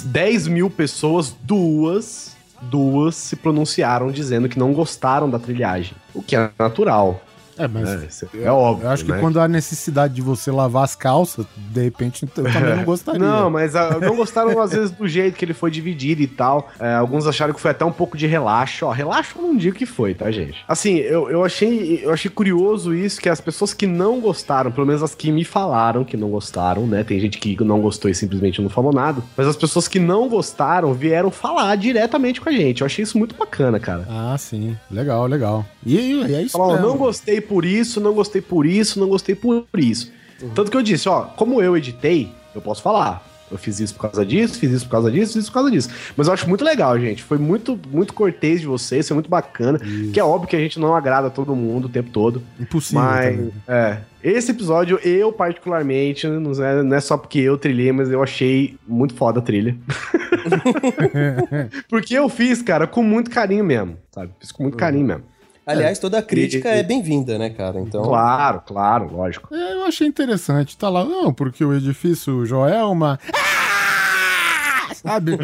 10 0.05 0.47
mil 0.47 0.69
pessoas, 0.69 1.35
duas, 1.43 2.35
duas 2.61 3.15
se 3.15 3.35
pronunciaram 3.35 4.11
dizendo 4.11 4.47
que 4.49 4.59
não 4.59 4.73
gostaram 4.73 5.29
da 5.29 5.39
trilhagem. 5.39 5.93
O 6.13 6.21
que 6.21 6.35
é 6.35 6.49
natural, 6.59 7.23
É, 7.57 7.67
mas. 7.67 7.83
né? 7.83 8.05
Isso 8.07 8.27
É 8.33 8.51
óbvio. 8.51 8.85
Eu 8.85 8.89
acho 8.91 9.05
que 9.05 9.11
né? 9.11 9.19
quando 9.19 9.39
há 9.39 9.47
necessidade 9.47 10.13
de 10.13 10.21
você 10.21 10.51
lavar 10.51 10.83
as 10.83 10.95
calças, 10.95 11.45
de 11.55 11.81
repente 11.83 12.23
eu 12.23 12.29
também 12.29 12.53
não 12.77 12.83
gostaria. 12.83 13.19
Não, 13.19 13.49
mas 13.49 13.75
ah, 13.75 13.97
não 13.99 14.15
gostaram 14.15 14.59
às 14.59 14.71
vezes 14.71 14.91
do 14.91 15.07
jeito 15.07 15.37
que 15.37 15.45
ele 15.45 15.53
foi 15.53 15.71
dividido 15.71 16.21
e 16.21 16.27
tal. 16.27 16.69
É, 16.79 16.93
alguns 16.95 17.27
acharam 17.27 17.53
que 17.53 17.61
foi 17.61 17.71
até 17.71 17.85
um 17.85 17.91
pouco 17.91 18.17
de 18.17 18.27
relaxo. 18.27 18.85
Ó, 18.85 18.91
relaxo 18.91 19.35
eu 19.37 19.43
não 19.43 19.57
digo 19.57 19.75
que 19.75 19.85
foi, 19.85 20.13
tá, 20.13 20.31
gente? 20.31 20.63
Assim, 20.67 20.97
eu, 20.97 21.29
eu, 21.29 21.43
achei, 21.43 22.01
eu 22.03 22.11
achei 22.11 22.29
curioso 22.29 22.93
isso, 22.93 23.19
que 23.19 23.29
as 23.29 23.41
pessoas 23.41 23.73
que 23.73 23.87
não 23.87 24.19
gostaram, 24.19 24.71
pelo 24.71 24.87
menos 24.87 25.03
as 25.03 25.15
que 25.15 25.31
me 25.31 25.43
falaram 25.43 26.03
que 26.03 26.17
não 26.17 26.29
gostaram, 26.29 26.85
né? 26.87 27.03
Tem 27.03 27.19
gente 27.19 27.37
que 27.37 27.61
não 27.63 27.81
gostou 27.81 28.09
e 28.09 28.15
simplesmente 28.15 28.61
não 28.61 28.69
falou 28.69 28.93
nada. 28.93 29.21
Mas 29.35 29.47
as 29.47 29.55
pessoas 29.55 29.87
que 29.87 29.99
não 29.99 30.29
gostaram 30.29 30.93
vieram 30.93 31.31
falar 31.31 31.75
diretamente 31.75 32.39
com 32.39 32.49
a 32.49 32.51
gente. 32.51 32.81
Eu 32.81 32.85
achei 32.85 33.03
isso 33.03 33.17
muito 33.17 33.35
bacana, 33.35 33.79
cara. 33.79 34.05
Ah, 34.09 34.35
sim. 34.37 34.77
Legal, 34.89 35.25
legal. 35.27 35.65
E, 35.85 35.95
e 35.95 36.35
é 36.35 36.41
isso 36.43 36.57
Falar, 36.57 36.75
mesmo. 36.75 36.87
não 36.87 36.97
gostei 36.97 37.40
por 37.41 37.65
isso, 37.65 37.99
não 37.99 38.13
gostei 38.13 38.41
por 38.41 38.65
isso, 38.65 38.99
não 38.99 39.07
gostei 39.07 39.35
por 39.35 39.65
isso. 39.77 40.11
Tanto 40.55 40.71
que 40.71 40.77
eu 40.77 40.81
disse, 40.81 41.07
ó, 41.07 41.23
como 41.23 41.61
eu 41.61 41.77
editei, 41.77 42.31
eu 42.55 42.61
posso 42.61 42.81
falar. 42.81 43.29
Eu 43.51 43.57
fiz 43.57 43.81
isso 43.81 43.93
por 43.95 44.03
causa 44.03 44.25
disso, 44.25 44.57
fiz 44.57 44.71
isso 44.71 44.85
por 44.85 44.91
causa 44.91 45.11
disso, 45.11 45.33
fiz 45.33 45.43
isso 45.43 45.51
por 45.51 45.55
causa 45.55 45.71
disso. 45.71 45.89
Mas 46.15 46.27
eu 46.27 46.33
acho 46.33 46.47
muito 46.47 46.63
legal, 46.63 46.97
gente. 46.97 47.21
Foi 47.21 47.37
muito, 47.37 47.77
muito 47.91 48.13
cortês 48.13 48.61
de 48.61 48.65
vocês, 48.67 49.05
foi 49.05 49.15
muito 49.15 49.29
bacana. 49.29 49.77
Que 50.13 50.19
é 50.19 50.23
óbvio 50.23 50.47
que 50.47 50.55
a 50.55 50.59
gente 50.59 50.79
não 50.79 50.95
agrada 50.95 51.29
todo 51.29 51.53
mundo 51.53 51.85
o 51.85 51.89
tempo 51.89 52.09
todo. 52.11 52.41
Impossível. 52.57 53.01
mas, 53.01 53.35
também. 53.35 53.53
é. 53.67 53.97
Esse 54.23 54.51
episódio, 54.51 54.99
eu 55.03 55.33
particularmente, 55.33 56.27
não 56.27 56.51
é, 56.63 56.83
não 56.83 56.95
é 56.95 57.01
só 57.01 57.17
porque 57.17 57.39
eu 57.39 57.57
trilhei, 57.57 57.91
mas 57.91 58.09
eu 58.09 58.23
achei 58.23 58.77
muito 58.87 59.15
foda 59.15 59.39
a 59.39 59.41
trilha. 59.41 59.75
porque 61.89 62.13
eu 62.13 62.29
fiz, 62.29 62.61
cara, 62.61 62.87
com 62.87 63.03
muito 63.03 63.29
carinho 63.29 63.65
mesmo, 63.65 63.97
sabe? 64.11 64.31
Fiz 64.39 64.51
com 64.51 64.63
muito 64.63 64.77
carinho 64.77 65.05
mesmo. 65.05 65.23
Aliás, 65.71 65.99
toda 65.99 66.21
crítica 66.21 66.69
E- 66.69 66.77
e- 66.77 66.79
é 66.79 66.83
bem-vinda, 66.83 67.37
né, 67.37 67.49
cara? 67.49 67.79
Então. 67.79 68.03
Claro, 68.03 68.61
claro, 68.65 69.13
lógico. 69.15 69.53
É, 69.53 69.73
eu 69.73 69.83
achei 69.85 70.07
interessante. 70.07 70.77
Tá 70.77 70.87
lá, 70.89 71.03
não, 71.03 71.33
porque 71.33 71.63
o 71.65 71.73
edifício 71.73 72.45
Joelma. 72.45 73.19
Ah! 73.33 74.93
sabe? 74.93 75.37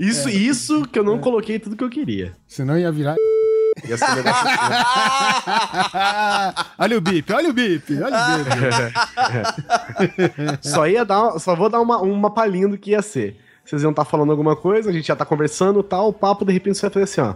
Isso, 0.00 0.28
isso 0.28 0.82
que 0.86 0.98
eu 0.98 1.04
não 1.04 1.18
coloquei 1.18 1.58
tudo 1.58 1.76
que 1.76 1.84
eu 1.84 1.90
queria. 1.90 2.32
Senão 2.46 2.78
ia 2.78 2.90
virar. 2.92 3.16
Ia 3.88 3.96
ser 3.96 4.14
legal. 4.14 4.34
olha 6.78 6.98
o 6.98 7.00
bip, 7.00 7.32
olha 7.32 7.50
o 7.50 7.52
bip, 7.52 7.92
olha 8.02 8.16
o 8.16 8.44
bip. 8.44 8.56
só 10.62 10.86
ia 10.86 11.04
dar, 11.04 11.38
só 11.38 11.54
vou 11.54 11.68
dar 11.68 11.80
uma, 11.80 11.98
uma 11.98 12.30
palhinha 12.32 12.68
do 12.68 12.78
que 12.78 12.90
ia 12.92 13.02
ser. 13.02 13.38
Vocês 13.66 13.82
iam 13.82 13.90
estar 13.90 14.04
falando 14.04 14.30
alguma 14.30 14.54
coisa, 14.54 14.90
a 14.90 14.92
gente 14.92 15.08
já 15.08 15.16
tá 15.16 15.26
conversando 15.26 15.82
tal, 15.82 16.08
o 16.08 16.12
papo, 16.12 16.44
de 16.44 16.52
repente 16.52 16.76
você 16.78 16.82
vai 16.82 16.90
fazer 16.90 17.04
assim, 17.04 17.20
ó. 17.20 17.34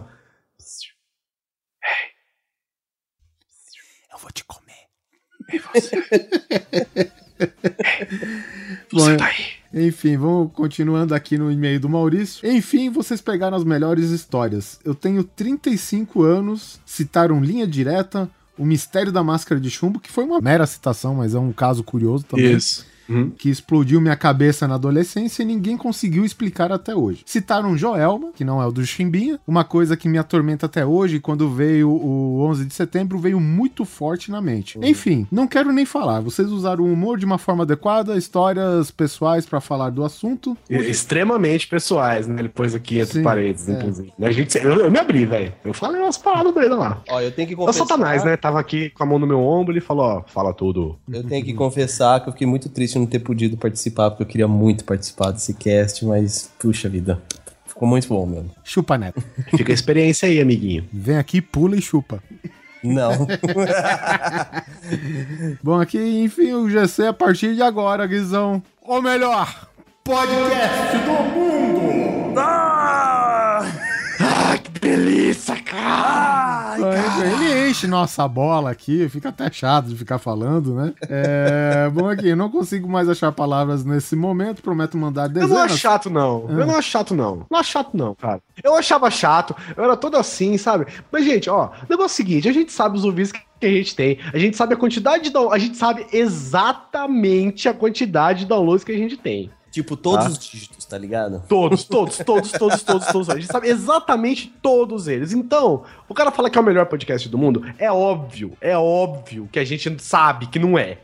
Eu 4.11 4.17
vou 4.17 4.31
te 4.31 4.45
comer. 4.45 4.87
Você 8.91 9.17
tá 9.17 9.25
aí. 9.25 9.61
Enfim, 9.73 10.17
vamos 10.17 10.51
continuando 10.53 11.13
aqui 11.15 11.37
no 11.37 11.51
e-mail 11.51 11.79
do 11.79 11.89
Maurício. 11.89 12.49
Enfim, 12.49 12.89
vocês 12.89 13.21
pegaram 13.21 13.57
as 13.57 13.63
melhores 13.63 14.09
histórias. 14.09 14.79
Eu 14.83 14.95
tenho 14.95 15.23
35 15.23 16.23
anos, 16.23 16.79
citaram 16.85 17.43
linha 17.43 17.65
direta, 17.67 18.29
o 18.57 18.65
mistério 18.65 19.11
da 19.11 19.23
máscara 19.23 19.59
de 19.59 19.69
chumbo, 19.69 19.99
que 19.99 20.11
foi 20.11 20.23
uma 20.23 20.39
mera 20.41 20.65
citação, 20.65 21.15
mas 21.15 21.33
é 21.33 21.39
um 21.39 21.51
caso 21.51 21.83
curioso 21.83 22.25
também. 22.25 22.53
Isso. 22.53 22.85
Uhum. 23.09 23.29
que 23.31 23.49
explodiu 23.49 23.99
minha 23.99 24.15
cabeça 24.15 24.67
na 24.67 24.75
adolescência 24.75 25.43
e 25.43 25.45
ninguém 25.45 25.75
conseguiu 25.77 26.23
explicar 26.23 26.71
até 26.71 26.95
hoje. 26.95 27.23
Citaram 27.25 27.75
Joelma, 27.77 28.31
que 28.33 28.43
não 28.43 28.61
é 28.61 28.65
o 28.65 28.71
do 28.71 28.85
Chimbinha, 28.85 29.39
uma 29.47 29.63
coisa 29.63 29.97
que 29.97 30.07
me 30.07 30.17
atormenta 30.17 30.65
até 30.65 30.85
hoje, 30.85 31.19
quando 31.19 31.49
veio 31.49 31.89
o 31.89 32.41
11 32.43 32.65
de 32.65 32.73
setembro, 32.73 33.17
veio 33.19 33.39
muito 33.39 33.83
forte 33.85 34.31
na 34.31 34.41
mente. 34.41 34.79
Enfim, 34.81 35.27
não 35.31 35.47
quero 35.47 35.71
nem 35.73 35.85
falar. 35.85 36.21
Vocês 36.21 36.49
usaram 36.51 36.83
o 36.83 36.91
humor 36.93 37.17
de 37.17 37.25
uma 37.25 37.37
forma 37.37 37.63
adequada, 37.63 38.15
histórias 38.17 38.91
pessoais 38.91 39.45
pra 39.45 39.59
falar 39.59 39.89
do 39.89 40.03
assunto. 40.03 40.55
E- 40.69 40.75
Extremamente 40.75 41.67
pessoais, 41.67 42.27
né? 42.27 42.35
Ele 42.39 42.49
pôs 42.49 42.73
aqui 42.75 42.99
entre 42.99 43.13
Sim, 43.19 43.23
paredes, 43.23 43.67
é. 43.67 43.73
inclusive. 43.73 44.13
A 44.21 44.31
gente, 44.31 44.57
eu, 44.57 44.75
eu 44.81 44.91
me 44.91 44.99
abri, 44.99 45.25
velho. 45.25 45.53
Eu 45.65 45.73
falei 45.73 46.01
umas 46.01 46.17
paradas 46.17 46.53
doidas 46.53 46.77
lá. 46.77 47.01
Ó, 47.09 47.19
eu 47.21 47.31
tenho 47.31 47.47
que 47.47 47.53
É 47.53 47.57
o 47.57 47.59
confessar. 47.59 47.85
Satanás, 47.87 48.23
né? 48.23 48.37
Tava 48.37 48.59
aqui 48.59 48.89
com 48.91 49.03
a 49.03 49.05
mão 49.05 49.19
no 49.19 49.27
meu 49.27 49.39
ombro 49.39 49.75
e 49.77 49.81
falou, 49.81 50.05
ó, 50.05 50.23
fala 50.27 50.53
tudo. 50.53 50.97
Eu 51.11 51.23
tenho 51.23 51.43
que 51.43 51.53
confessar 51.53 52.21
que 52.21 52.29
eu 52.29 52.33
fiquei 52.33 52.47
muito 52.47 52.69
triste 52.69 52.90
não 52.97 53.05
ter 53.05 53.19
podido 53.19 53.57
participar, 53.57 54.11
porque 54.11 54.23
eu 54.23 54.27
queria 54.27 54.47
muito 54.47 54.83
participar 54.83 55.31
desse 55.31 55.53
cast, 55.53 56.05
mas, 56.05 56.49
puxa 56.59 56.89
vida. 56.89 57.21
Ficou 57.65 57.87
muito 57.87 58.07
bom 58.07 58.25
mesmo. 58.25 58.51
Chupa, 58.63 58.97
Neto. 58.97 59.21
Fica 59.55 59.71
a 59.71 59.73
experiência 59.73 60.27
aí, 60.27 60.39
amiguinho. 60.39 60.85
Vem 60.91 61.17
aqui, 61.17 61.41
pula 61.41 61.75
e 61.75 61.81
chupa. 61.81 62.21
Não. 62.83 63.27
Bom, 65.61 65.79
aqui, 65.79 66.23
enfim, 66.23 66.53
o 66.53 66.69
GC 66.69 67.07
a 67.07 67.13
partir 67.13 67.55
de 67.55 67.61
agora, 67.61 68.07
Guizão. 68.07 68.61
Ou 68.81 69.01
melhor, 69.01 69.69
podcast 70.03 70.97
do 70.97 71.39
mundo! 71.39 72.39
Ah, 72.39 73.63
que 74.63 74.79
delícia, 74.79 75.55
cara! 75.61 76.50
Ele 76.77 77.69
enche 77.69 77.87
nossa 77.87 78.27
bola 78.27 78.71
aqui, 78.71 79.07
fica 79.09 79.29
até 79.29 79.51
chato 79.51 79.87
de 79.87 79.95
ficar 79.95 80.19
falando, 80.19 80.73
né? 80.73 80.93
É, 81.09 81.89
bom, 81.93 82.09
aqui, 82.09 82.29
eu 82.29 82.35
não 82.35 82.49
consigo 82.49 82.87
mais 82.87 83.09
achar 83.09 83.31
palavras 83.31 83.83
nesse 83.83 84.15
momento, 84.15 84.61
prometo 84.61 84.97
mandar 84.97 85.25
Eu 85.27 85.33
não 85.33 85.41
acho 85.41 85.49
dezenas. 85.49 85.79
chato, 85.79 86.09
não. 86.09 86.45
Eu 86.49 86.65
não 86.65 86.75
acho 86.75 86.89
chato, 86.89 87.13
não. 87.15 87.45
Não 87.49 87.59
acho 87.59 87.71
chato, 87.71 87.89
não, 87.95 88.15
cara. 88.15 88.41
Eu 88.63 88.75
achava 88.75 89.09
chato, 89.09 89.55
eu 89.75 89.83
era 89.83 89.97
todo 89.97 90.17
assim, 90.17 90.57
sabe? 90.57 90.85
Mas, 91.11 91.25
gente, 91.25 91.49
ó, 91.49 91.67
o 91.67 91.89
negócio 91.89 92.03
é 92.03 92.05
o 92.05 92.09
seguinte: 92.09 92.49
a 92.49 92.53
gente 92.53 92.71
sabe 92.71 92.97
os 92.97 93.03
ouvintes 93.03 93.31
que 93.31 93.65
a 93.65 93.69
gente 93.69 93.95
tem, 93.95 94.17
a 94.33 94.37
gente 94.37 94.57
sabe 94.57 94.73
a 94.73 94.77
quantidade 94.77 95.23
de 95.23 95.29
downloads, 95.29 95.61
a 95.61 95.65
gente 95.65 95.77
sabe 95.77 96.05
exatamente 96.11 97.69
a 97.69 97.73
quantidade 97.73 98.39
de 98.39 98.45
downloads 98.45 98.83
que 98.83 98.91
a 98.91 98.97
gente 98.97 99.17
tem. 99.17 99.49
Tipo, 99.71 99.95
todos 99.97 100.25
Tá. 100.25 100.31
os 100.31 100.37
dígitos, 100.39 100.85
tá 100.85 100.97
ligado? 100.97 101.43
Todos, 101.47 101.83
todos, 101.85 102.17
todos, 102.17 102.51
todos, 102.51 102.83
todos, 102.83 103.07
todos. 103.07 103.29
A 103.29 103.35
gente 103.35 103.47
sabe 103.47 103.69
exatamente 103.69 104.53
todos 104.61 105.07
eles. 105.07 105.31
Então, 105.31 105.83
o 106.07 106.13
cara 106.13 106.29
fala 106.31 106.49
que 106.49 106.57
é 106.57 106.61
o 106.61 106.63
melhor 106.63 106.85
podcast 106.85 107.27
do 107.29 107.37
mundo, 107.37 107.63
é 107.79 107.91
óbvio, 107.91 108.51
é 108.61 108.77
óbvio 108.77 109.47
que 109.51 109.57
a 109.57 109.63
gente 109.65 109.97
sabe 110.03 110.47
que 110.47 110.59
não 110.59 110.77
é. 110.77 110.97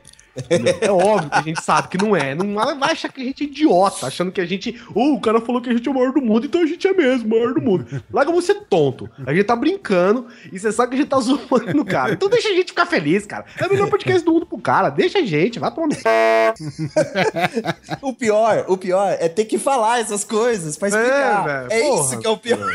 É 0.82 0.91
óbvio 0.91 1.30
que 1.30 1.38
a 1.38 1.41
gente 1.41 1.63
sabe 1.63 1.88
que 1.88 1.97
não 1.97 2.15
é. 2.15 2.36
Não 2.36 2.54
vai 2.80 2.91
achar 2.91 3.12
que 3.12 3.21
a 3.21 3.23
gente 3.23 3.43
é 3.43 3.47
idiota, 3.47 4.08
achando 4.08 4.32
que 4.32 4.41
a 4.41 4.45
gente. 4.45 4.80
Oh, 4.93 5.13
o 5.15 5.21
cara 5.21 5.39
falou 5.41 5.62
que 5.62 5.69
a 5.69 5.73
gente 5.73 5.88
é 5.88 5.91
o 5.91 5.93
maior 5.93 6.12
do 6.12 6.21
mundo, 6.21 6.45
então 6.45 6.62
a 6.62 6.65
gente 6.65 6.88
é 6.88 6.93
mesmo, 6.93 7.28
o 7.28 7.30
maior 7.30 7.54
do 7.54 7.62
mundo. 7.62 7.86
Larga 8.12 8.32
você 8.32 8.54
tonto. 8.54 9.10
A 9.26 9.34
gente 9.34 9.45
tá 9.45 9.56
brincando 9.56 10.28
e 10.52 10.60
você 10.60 10.71
sabe 10.71 10.89
que 10.89 10.95
a 10.95 11.00
gente 11.00 11.10
tá 11.10 11.19
zoando 11.19 11.73
no 11.73 11.86
cara. 11.86 12.13
Então 12.13 12.30
deixa 12.30 12.50
a 12.50 12.54
gente 12.54 12.67
ficar 12.67 12.86
feliz, 12.86 13.26
cara. 13.26 13.45
É 13.60 13.65
o 13.65 13.69
melhor 13.69 13.89
podcast 13.89 14.23
do 14.23 14.34
mundo 14.34 14.45
pro 14.45 14.58
cara. 14.60 14.89
Deixa 14.89 15.19
a 15.19 15.26
gente, 15.26 15.60
vai 15.60 15.73
tomar. 15.73 15.88
O 18.02 18.13
pior, 18.13 18.65
o 18.67 18.78
pior 18.78 19.15
é 19.19 19.30
ter 19.30 19.45
que 19.45 19.58
falar 19.58 20.00
essas 20.00 20.23
coisas 20.23 20.78
pra 20.78 20.89
explicar. 20.89 21.43
velho, 21.45 21.67
É, 21.71 21.82
porra. 21.89 22.02
isso 22.06 22.19
que 22.19 22.28
é 22.28 22.30
o 22.30 22.38
pior. 22.38 22.60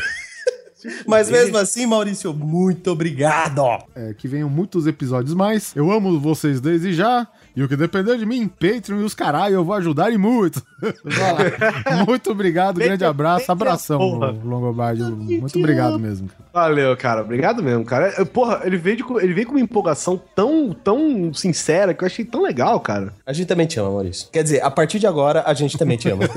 Mas 1.07 1.29
mesmo 1.29 1.57
assim, 1.57 1.85
Maurício, 1.85 2.33
muito 2.33 2.91
obrigado. 2.91 3.61
É, 3.95 4.13
que 4.13 4.27
venham 4.27 4.49
muitos 4.49 4.85
episódios 4.85 5.33
mais. 5.33 5.73
Eu 5.75 5.89
amo 5.91 6.19
vocês 6.19 6.59
desde 6.59 6.93
já. 6.93 7.25
E 7.55 7.61
o 7.61 7.67
que 7.69 7.75
depender 7.75 8.17
de 8.17 8.25
mim, 8.25 8.47
Patreon 8.47 9.01
e 9.01 9.03
os 9.03 9.13
caralho, 9.13 9.53
eu 9.55 9.63
vou 9.63 9.75
ajudar 9.75 10.11
e 10.11 10.17
muito. 10.17 10.59
Muito 12.07 12.31
obrigado, 12.31 12.77
grande 12.79 13.05
abraço, 13.05 13.51
abração, 13.51 13.99
Porra. 13.99 14.31
Longobardi. 14.43 15.03
Muito 15.03 15.59
obrigado 15.59 15.99
mesmo. 15.99 16.29
Valeu, 16.51 16.97
cara. 16.97 17.21
Obrigado 17.21 17.61
mesmo, 17.61 17.85
cara. 17.85 18.11
Eu- 18.17 18.25
Porra, 18.25 18.61
ele 18.63 18.75
veio, 18.77 18.97
de- 18.97 19.03
ele 19.23 19.33
veio 19.35 19.45
com 19.45 19.53
uma 19.53 19.61
empolgação 19.61 20.19
tão, 20.35 20.73
tão 20.73 21.31
sincera 21.33 21.93
que 21.93 22.03
eu 22.03 22.07
achei 22.07 22.25
tão 22.25 22.41
legal, 22.41 22.79
cara. 22.79 23.13
A 23.25 23.31
gente 23.31 23.45
também 23.47 23.67
te 23.67 23.79
ama, 23.79 23.91
Maurício. 23.91 24.27
Quer 24.31 24.41
dizer, 24.43 24.63
a 24.63 24.71
partir 24.71 24.97
de 24.97 25.05
agora, 25.05 25.43
a 25.45 25.53
gente 25.53 25.77
também 25.77 25.95
te 25.97 26.09
ama. 26.09 26.23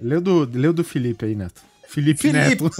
Leu 0.00 0.20
do, 0.20 0.48
leu 0.52 0.72
do 0.72 0.82
Felipe 0.84 1.24
aí, 1.26 1.34
Neto. 1.34 1.60
Felipe, 1.88 2.32
Neto. 2.32 2.70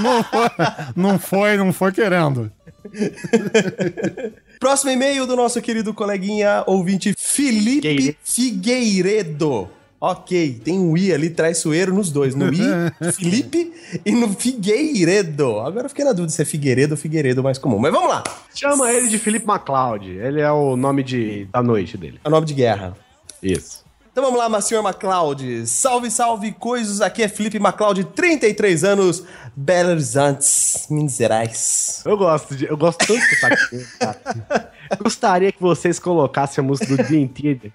não, 0.00 0.22
foi, 0.24 0.48
não 0.96 1.18
foi, 1.18 1.56
não 1.56 1.72
foi 1.72 1.92
querendo. 1.92 2.50
Próximo 4.58 4.90
e-mail 4.90 5.26
do 5.26 5.36
nosso 5.36 5.60
querido 5.62 5.94
coleguinha 5.94 6.64
ouvinte 6.66 7.14
Felipe 7.16 7.80
Figueiredo. 7.80 8.18
Figueiredo. 8.22 9.70
Ok, 10.00 10.60
tem 10.62 10.78
um 10.78 10.96
I 10.96 11.12
ali 11.12 11.28
traiçoeiro 11.28 11.92
nos 11.92 12.12
dois, 12.12 12.32
no 12.34 12.52
I, 12.54 12.60
Felipe 13.12 13.72
e 14.06 14.12
no 14.12 14.28
Figueiredo. 14.28 15.58
Agora 15.58 15.86
eu 15.86 15.88
fiquei 15.88 16.04
na 16.04 16.12
dúvida 16.12 16.32
se 16.32 16.40
é 16.40 16.44
Figueiredo 16.44 16.94
ou 16.94 16.98
Figueiredo 16.98 17.42
mais 17.42 17.58
comum. 17.58 17.78
Mas 17.78 17.92
vamos 17.92 18.08
lá. 18.08 18.22
Chama 18.54 18.92
ele 18.92 19.08
de 19.08 19.18
Felipe 19.18 19.46
MacLeod. 19.46 20.08
Ele 20.08 20.40
é 20.40 20.50
o 20.52 20.76
nome 20.76 21.02
de, 21.02 21.46
da 21.52 21.62
noite 21.62 21.96
dele. 21.96 22.20
É 22.22 22.28
o 22.28 22.30
nome 22.30 22.46
de 22.46 22.54
guerra. 22.54 22.96
Isso. 23.42 23.87
Então 24.18 24.32
vamos 24.32 24.52
lá, 24.52 24.60
senhor 24.60 24.82
MacLeod. 24.82 25.64
Salve, 25.68 26.10
salve, 26.10 26.50
coisas. 26.50 27.00
Aqui 27.00 27.22
é 27.22 27.28
Felipe 27.28 27.60
MacLeod, 27.60 28.02
33 28.02 28.82
anos, 28.82 29.22
Belo 29.54 29.90
Horizonte, 29.90 30.44
Minas 30.90 31.14
Gerais. 31.14 32.02
Eu 32.04 32.18
gosto, 32.18 32.56
de, 32.56 32.66
eu 32.66 32.76
gosto 32.76 32.98
tanto 33.06 33.20
sotaque 33.20 33.70
dele, 33.70 33.86
cara. 33.96 34.72
Gostaria 35.00 35.52
que 35.52 35.60
vocês 35.60 36.00
colocassem 36.00 36.64
a 36.64 36.66
música 36.66 36.96
do 36.96 37.04
Dream 37.04 37.28
Theater. 37.28 37.70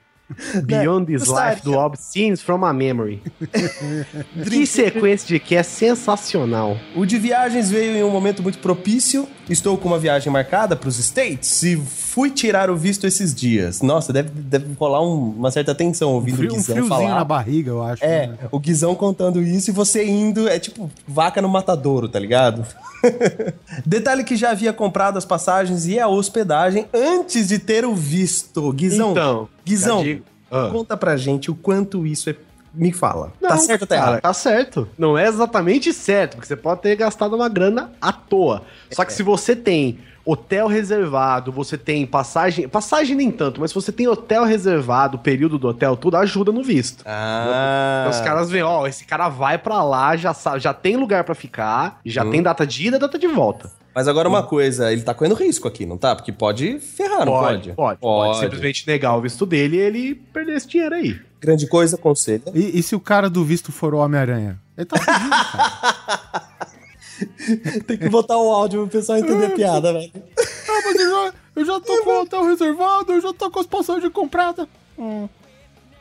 Beyond 0.66 1.06
This 1.06 1.24
gostaria. 1.24 1.54
Life 1.54 1.64
do 1.64 1.78
Obscenes 1.78 2.42
from 2.42 2.66
a 2.66 2.74
Memory. 2.74 3.22
que 4.50 4.68
sequência 4.68 5.28
de 5.28 5.40
que 5.40 5.56
é 5.56 5.64
sensacional. 5.64 6.78
O 6.94 7.06
de 7.06 7.18
viagens 7.18 7.70
veio 7.70 7.96
em 7.96 8.04
um 8.04 8.10
momento 8.10 8.44
muito 8.44 8.60
propício. 8.60 9.28
Estou 9.50 9.78
com 9.78 9.90
uma 9.90 10.00
viagem 10.00 10.32
marcada 10.32 10.74
para 10.76 10.88
os 10.88 10.98
States 10.98 11.64
e 11.64 11.76
fui 11.76 12.30
tirar 12.32 12.70
o 12.70 12.78
visto 12.78 13.06
esses 13.06 13.36
dias. 13.36 13.82
Nossa, 13.82 14.14
deve, 14.14 14.30
deve 14.30 14.68
rolar 14.80 15.02
um- 15.04 15.32
uma 15.32 15.52
certa 15.52 15.76
tensão 15.76 16.12
ouvindo 16.14 16.38
Frio- 16.38 16.52
o 16.52 16.54
um 16.54 16.58
Guizão 16.58 16.76
friozinho 16.76 16.90
falar. 17.08 17.16
na 17.16 17.24
barriga, 17.26 17.70
eu 17.72 17.84
acho. 17.84 18.04
É, 18.06 18.28
né? 18.28 18.38
o 18.52 18.58
Guizão 18.60 18.96
contando 18.96 19.42
isso 19.42 19.70
e 19.70 19.74
você 19.74 20.06
indo, 20.08 20.48
é 20.48 20.58
tipo 20.60 20.90
vaca 21.06 21.42
no 21.42 21.50
matadouro, 21.50 22.08
tá 22.08 22.18
ligado? 22.20 22.66
Detalhe 23.86 24.24
que 24.24 24.36
já 24.38 24.52
havia 24.52 24.72
comprado 24.72 25.18
as 25.18 25.26
passagens 25.26 25.86
e 25.88 26.00
a 26.00 26.08
hospedagem 26.08 26.86
antes 26.94 27.50
de 27.50 27.60
ter 27.60 27.84
o 27.86 27.94
visto. 27.94 28.72
Guizão, 28.72 29.12
Então, 29.12 29.50
Guizão, 29.66 30.04
Ah. 30.50 30.70
conta 30.72 30.96
pra 30.96 31.18
gente 31.18 31.52
o 31.52 31.56
quanto 31.56 32.06
isso 32.08 32.30
é... 32.30 32.36
Me 32.74 32.92
fala. 32.92 33.32
tá 33.40 33.50
Não, 33.50 33.58
certo 33.58 33.82
ou 33.82 33.88
tá 33.88 33.96
errado? 33.96 34.22
Tá 34.22 34.34
certo. 34.34 34.88
Não 34.98 35.18
é 35.18 35.28
exatamente 35.28 35.94
certo, 35.94 36.36
porque 36.36 36.48
você 36.48 36.56
pode 36.56 36.82
ter 36.82 36.96
gastado 36.96 37.36
uma 37.36 37.48
grana 37.48 37.92
à 38.02 38.12
toa. 38.12 38.64
Só 38.92 39.06
que 39.06 39.14
se 39.14 39.22
você 39.22 39.56
tem 39.56 40.00
hotel 40.26 40.68
reservado, 40.68 41.52
você 41.52 41.78
tem 41.78 42.06
passagem. 42.06 42.68
Passagem 42.68 43.16
nem 43.16 43.30
tanto, 43.30 43.60
mas 43.60 43.72
se 43.72 43.76
você 43.76 43.92
tem 43.92 44.08
hotel 44.08 44.44
reservado, 44.44 45.18
o 45.18 45.20
período 45.20 45.60
do 45.60 45.68
hotel, 45.68 45.96
tudo 45.96 46.18
ajuda 46.18 46.52
no 46.52 46.64
visto. 46.64 47.04
Ah... 47.06 48.06
Então, 48.08 48.20
os 48.20 48.26
caras 48.26 48.50
veem, 48.50 48.64
ó, 48.64 48.88
esse 48.88 49.06
cara 49.06 49.30
vai 49.30 49.58
pra 49.58 49.84
lá, 49.84 50.16
já, 50.16 50.34
já 50.58 50.74
tem 50.74 50.96
lugar 50.96 51.24
pra 51.24 51.36
ficar, 51.36 52.00
já 52.06 52.26
tem 52.26 52.42
data 52.42 52.66
de 52.66 52.88
ida 52.88 52.98
e 52.98 53.00
data 53.00 53.20
de 53.20 53.28
volta. 53.28 53.70
Mas 53.94 54.08
agora 54.08 54.28
uma 54.28 54.42
coisa, 54.42 54.92
ele 54.92 55.04
tá 55.04 55.14
correndo 55.14 55.36
risco 55.36 55.68
aqui, 55.68 55.86
não 55.86 55.98
tá? 55.98 56.16
Porque 56.16 56.32
pode 56.32 56.80
ferrar, 56.80 57.26
não 57.26 57.34
pode? 57.34 57.74
Pode, 57.74 58.00
pode. 58.00 58.40
Simplesmente 58.40 58.88
negar 58.88 59.16
o 59.16 59.22
visto 59.22 59.46
dele 59.46 59.78
e 59.78 59.80
ele 59.80 60.16
perder 60.16 60.58
esse 60.58 60.68
dinheiro 60.68 60.96
aí. 60.96 61.20
Grande 61.40 61.68
coisa, 61.68 61.98
conselho. 61.98 62.44
E, 62.56 62.80
e 62.80 62.84
se 62.84 62.96
o 62.96 63.00
cara 63.00 63.30
do 63.30 63.44
visto 63.44 63.72
for 63.72 63.94
o 63.94 63.98
Homem-Aranha? 63.98 64.60
Ele 64.78 64.86
tá 64.86 64.98
cara. 65.00 66.54
Tem 67.86 67.98
que 67.98 68.10
botar 68.10 68.38
o 68.38 68.52
áudio 68.52 68.82
pro 68.82 69.00
pessoal 69.00 69.20
entender 69.20 69.46
a 69.46 69.50
piada, 69.52 69.94
velho. 69.94 70.12
Ah, 70.16 70.82
mas 70.86 70.96
eu 70.96 71.10
já, 71.10 71.34
eu 71.58 71.66
já 71.66 71.80
tô 71.80 72.04
com 72.04 72.10
o 72.10 72.22
hotel 72.22 72.44
reservado, 72.46 73.12
eu 73.12 73.22
já 73.22 73.34
tô 73.34 73.52
com 73.52 73.60
as 73.60 73.68
passagens 73.68 74.12
compradas. 74.12 74.68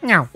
Não. 0.02 0.28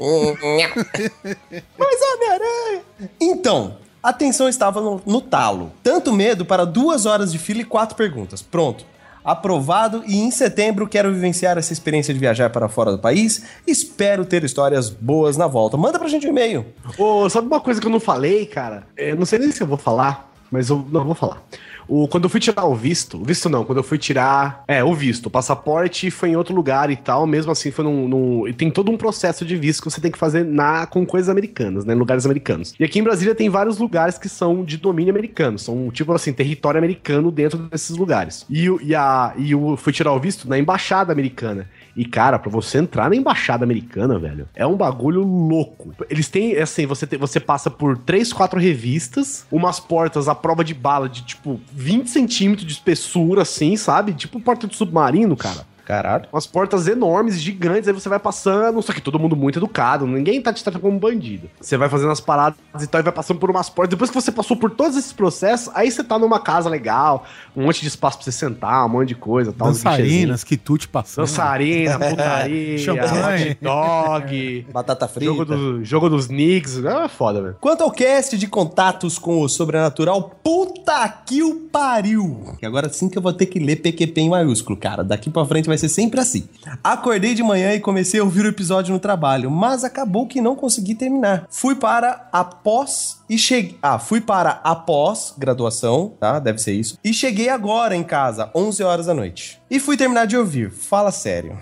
Mas 1.79 2.01
Homem-Aranha! 2.15 2.83
Então, 3.21 3.79
a 4.07 4.13
tensão 4.13 4.49
estava 4.49 4.81
no, 4.81 5.03
no 5.05 5.21
talo. 5.21 5.73
Tanto 5.83 6.13
medo 6.13 6.45
para 6.45 6.65
duas 6.65 7.07
horas 7.07 7.33
de 7.33 7.41
fila 7.41 7.63
e 7.63 7.65
quatro 7.65 7.97
perguntas. 7.97 8.41
Pronto. 8.41 8.87
Aprovado 9.25 10.05
e 10.07 10.17
em 10.17 10.31
setembro 10.31 10.87
quero 10.87 11.13
vivenciar 11.13 11.59
essa 11.59 11.73
experiência 11.73 12.15
de 12.15 12.21
viajar 12.21 12.51
para 12.51 12.69
fora 12.69 12.93
do 12.93 13.01
país. 13.01 13.43
Espero 13.67 14.25
ter 14.25 14.45
histórias 14.45 14.89
boas 14.89 15.37
na 15.37 15.49
volta. 15.49 15.77
Manda 15.77 15.99
pra 15.99 16.07
gente 16.07 16.25
um 16.25 16.31
e-mail. 16.31 16.65
Ô, 16.97 17.29
sabe 17.29 17.49
uma 17.49 17.59
coisa 17.59 17.81
que 17.81 17.87
eu 17.89 17.91
não 17.91 17.99
falei, 17.99 18.47
cara? 18.47 18.87
Eu 18.97 19.17
não 19.17 19.27
sei 19.27 19.41
nem 19.41 19.51
se 19.51 19.61
eu 19.61 19.67
vou 19.67 19.77
falar, 19.77 20.33
mas 20.53 20.71
eu 20.71 20.87
não 20.93 21.05
vou 21.05 21.17
falar. 21.17 21.43
O, 21.89 22.09
quando 22.09 22.24
eu 22.24 22.30
fui 22.30 22.41
tirar 22.41 22.64
o 22.64 22.74
visto, 22.74 23.20
o 23.20 23.24
visto 23.24 23.49
não, 23.49 23.64
quando 23.64 23.78
eu 23.78 23.84
fui 23.84 23.99
tirar. 23.99 24.64
É, 24.66 24.82
o 24.82 24.95
visto. 24.95 25.26
O 25.26 25.30
passaporte 25.30 26.11
foi 26.11 26.30
em 26.30 26.37
outro 26.37 26.55
lugar 26.55 26.91
e 26.91 26.97
tal, 26.97 27.26
mesmo 27.26 27.53
assim 27.53 27.70
foi 27.70 27.84
num. 27.84 28.09
num 28.09 28.49
e 28.49 28.53
tem 28.53 28.70
todo 28.70 28.91
um 28.91 28.97
processo 28.97 29.45
de 29.45 29.57
visto 29.57 29.82
que 29.82 29.91
você 29.91 30.01
tem 30.01 30.11
que 30.11 30.18
fazer 30.18 30.45
na, 30.45 30.87
com 30.87 31.05
coisas 31.07 31.28
americanas, 31.28 31.84
né? 31.84 31.95
Lugares 31.95 32.26
americanos. 32.26 32.74
E 32.78 32.84
aqui 32.84 32.99
em 32.99 33.03
Brasília 33.03 33.34
tem 33.34 33.49
vários 33.49 33.78
lugares 33.78 34.18
que 34.18 34.28
são 34.28 34.64
de 34.64 34.76
domínio 34.76 35.12
americano. 35.12 35.59
São, 35.59 35.91
tipo 35.91 36.12
assim, 36.12 36.32
território 36.32 36.78
americano 36.78 37.30
dentro 37.30 37.59
desses 37.59 37.97
lugares. 37.97 38.45
E, 38.51 38.66
e, 38.82 38.95
a, 38.95 39.32
e 39.37 39.53
eu 39.53 39.76
fui 39.76 39.93
tirar 39.93 40.12
o 40.12 40.20
visto 40.20 40.49
na 40.49 40.59
embaixada 40.59 41.12
americana. 41.12 41.68
E, 41.97 42.05
cara, 42.05 42.38
pra 42.38 42.51
você 42.51 42.78
entrar 42.78 43.09
na 43.09 43.16
embaixada 43.16 43.64
americana, 43.64 44.18
velho, 44.18 44.47
é 44.55 44.66
um 44.66 44.76
bagulho 44.76 45.22
louco. 45.22 45.94
Eles 46.11 46.28
têm, 46.28 46.55
assim, 46.59 46.84
você, 46.84 47.07
você 47.16 47.40
passa 47.40 47.70
por 47.70 47.97
três, 47.97 48.32
quatro 48.32 48.61
revistas, 48.61 49.47
umas 49.51 49.80
portas 49.80 50.28
à 50.28 50.34
prova 50.34 50.62
de 50.62 50.74
bala 50.74 51.09
de, 51.09 51.22
tipo, 51.22 51.59
20 51.72 52.11
centímetros 52.11 52.66
de 52.66 52.72
espessura, 52.74 53.42
assim, 53.42 53.76
sabe? 53.76 54.12
Tipo 54.12 54.38
porta 54.40 54.66
de 54.66 54.76
submarino, 54.76 55.34
cara. 55.36 55.64
Caralho. 55.87 56.26
Umas 56.32 56.47
portas 56.47 56.89
enormes, 56.89 57.41
gigantes, 57.41 57.87
aí 57.89 57.95
você 57.95 58.09
vai 58.09 58.18
passando, 58.18 58.82
só 58.82 58.93
que 58.93 59.01
todo 59.01 59.18
mundo 59.20 59.37
muito 59.37 59.59
educado, 59.61 60.05
ninguém 60.07 60.43
tá 60.43 60.53
te 60.53 60.62
tratando 60.62 60.82
como 60.82 60.99
bandido. 60.99 61.49
Você 61.61 61.76
vai 61.76 61.89
fazendo 61.89 62.11
as 62.11 62.20
paradas 62.20 62.59
e 62.82 62.87
tal, 62.89 63.01
e 63.01 63.05
vai 63.05 63.12
passando 63.12 63.39
por 63.39 63.49
umas 63.51 63.70
portas. 63.70 63.91
Depois 63.91 64.11
que 64.11 64.20
você 64.20 64.32
passou 64.32 64.57
por 64.57 64.70
todos 64.72 64.97
esses 64.97 65.12
processos, 65.12 65.72
aí 65.74 65.89
você 65.91 66.03
tá 66.03 66.18
numa 66.18 66.41
casa 66.41 66.68
legal, 66.68 67.24
um 67.57 67.64
monte 67.64 67.80
de 67.82 67.87
espaço 67.89 68.18
pra 68.18 68.24
você 68.24 68.32
sentar, 68.32 68.84
um 68.84 68.89
monte 68.89 69.09
de 69.09 69.14
coisa, 69.14 69.53
tal. 69.53 69.68
uns 69.68 69.76
Dançarinas, 69.82 70.43
quitute 70.43 70.89
passando. 70.89 71.26
Dançarina, 71.26 71.99
putaria, 72.11 72.78
Champanhe. 72.78 73.51
hot 73.53 73.59
dog, 73.62 74.66
Batata 74.74 75.07
frita. 75.07 75.26
jogo, 75.32 75.45
do, 75.45 75.84
jogo 75.84 76.09
dos 76.11 76.26
Knicks. 76.26 76.84
É 76.84 77.07
foda, 77.09 77.41
velho. 77.41 77.57
Quanto 77.61 77.82
ao 77.84 77.93
cast 77.93 78.37
de 78.37 78.49
contatos 78.49 79.18
com 79.20 79.41
o 79.41 79.49
sobrenatural, 79.49 80.37
puta 80.43 81.09
que 81.24 81.43
o 81.45 81.55
pariu! 81.70 82.55
Que 82.59 82.66
agora 82.66 82.89
sim 82.89 83.09
que 83.09 83.16
eu 83.16 83.22
vou 83.22 83.32
ter 83.32 83.47
que 83.47 83.59
ler 83.61 83.76
PQP 83.76 84.20
em 84.22 84.30
maiúsculo, 84.30 84.76
cara. 84.76 85.05
Daqui 85.05 85.30
pra 85.30 85.45
frente 85.45 85.66
vai 85.66 85.76
ser 85.79 85.89
sempre 85.89 86.20
assim. 86.20 86.49
Acordei 86.83 87.35
de 87.35 87.43
manhã 87.43 87.72
e 87.74 87.81
comecei 87.81 88.20
a 88.20 88.24
ouvir 88.24 88.45
o 88.45 88.49
episódio 88.49 88.93
no 88.93 88.99
trabalho, 88.99 89.51
mas 89.51 89.85
acabou 89.85 90.27
que 90.27 90.41
não 90.41 90.57
consegui 90.57 90.95
terminar. 90.95 91.47
Fui 91.51 91.74
para 91.74 92.29
após 92.33 93.18
e 93.29 93.39
cheguei. 93.39 93.79
Ah, 93.83 93.99
fui 93.99 94.20
para 94.20 94.61
após 94.62 95.35
graduação, 95.37 96.14
tá? 96.18 96.39
Deve 96.39 96.59
ser 96.59 96.72
isso. 96.72 96.99
E 97.05 97.12
cheguei 97.12 97.49
agora 97.49 97.97
em 97.97 98.05
casa, 98.05 98.51
11 98.55 98.83
horas 98.83 99.07
da 99.07 99.14
noite. 99.14 99.61
E 99.70 99.81
fui 99.81 99.97
terminar 99.97 100.27
de 100.27 100.37
ouvir. 100.37 100.70
Fala 100.70 101.11
sério. 101.11 101.59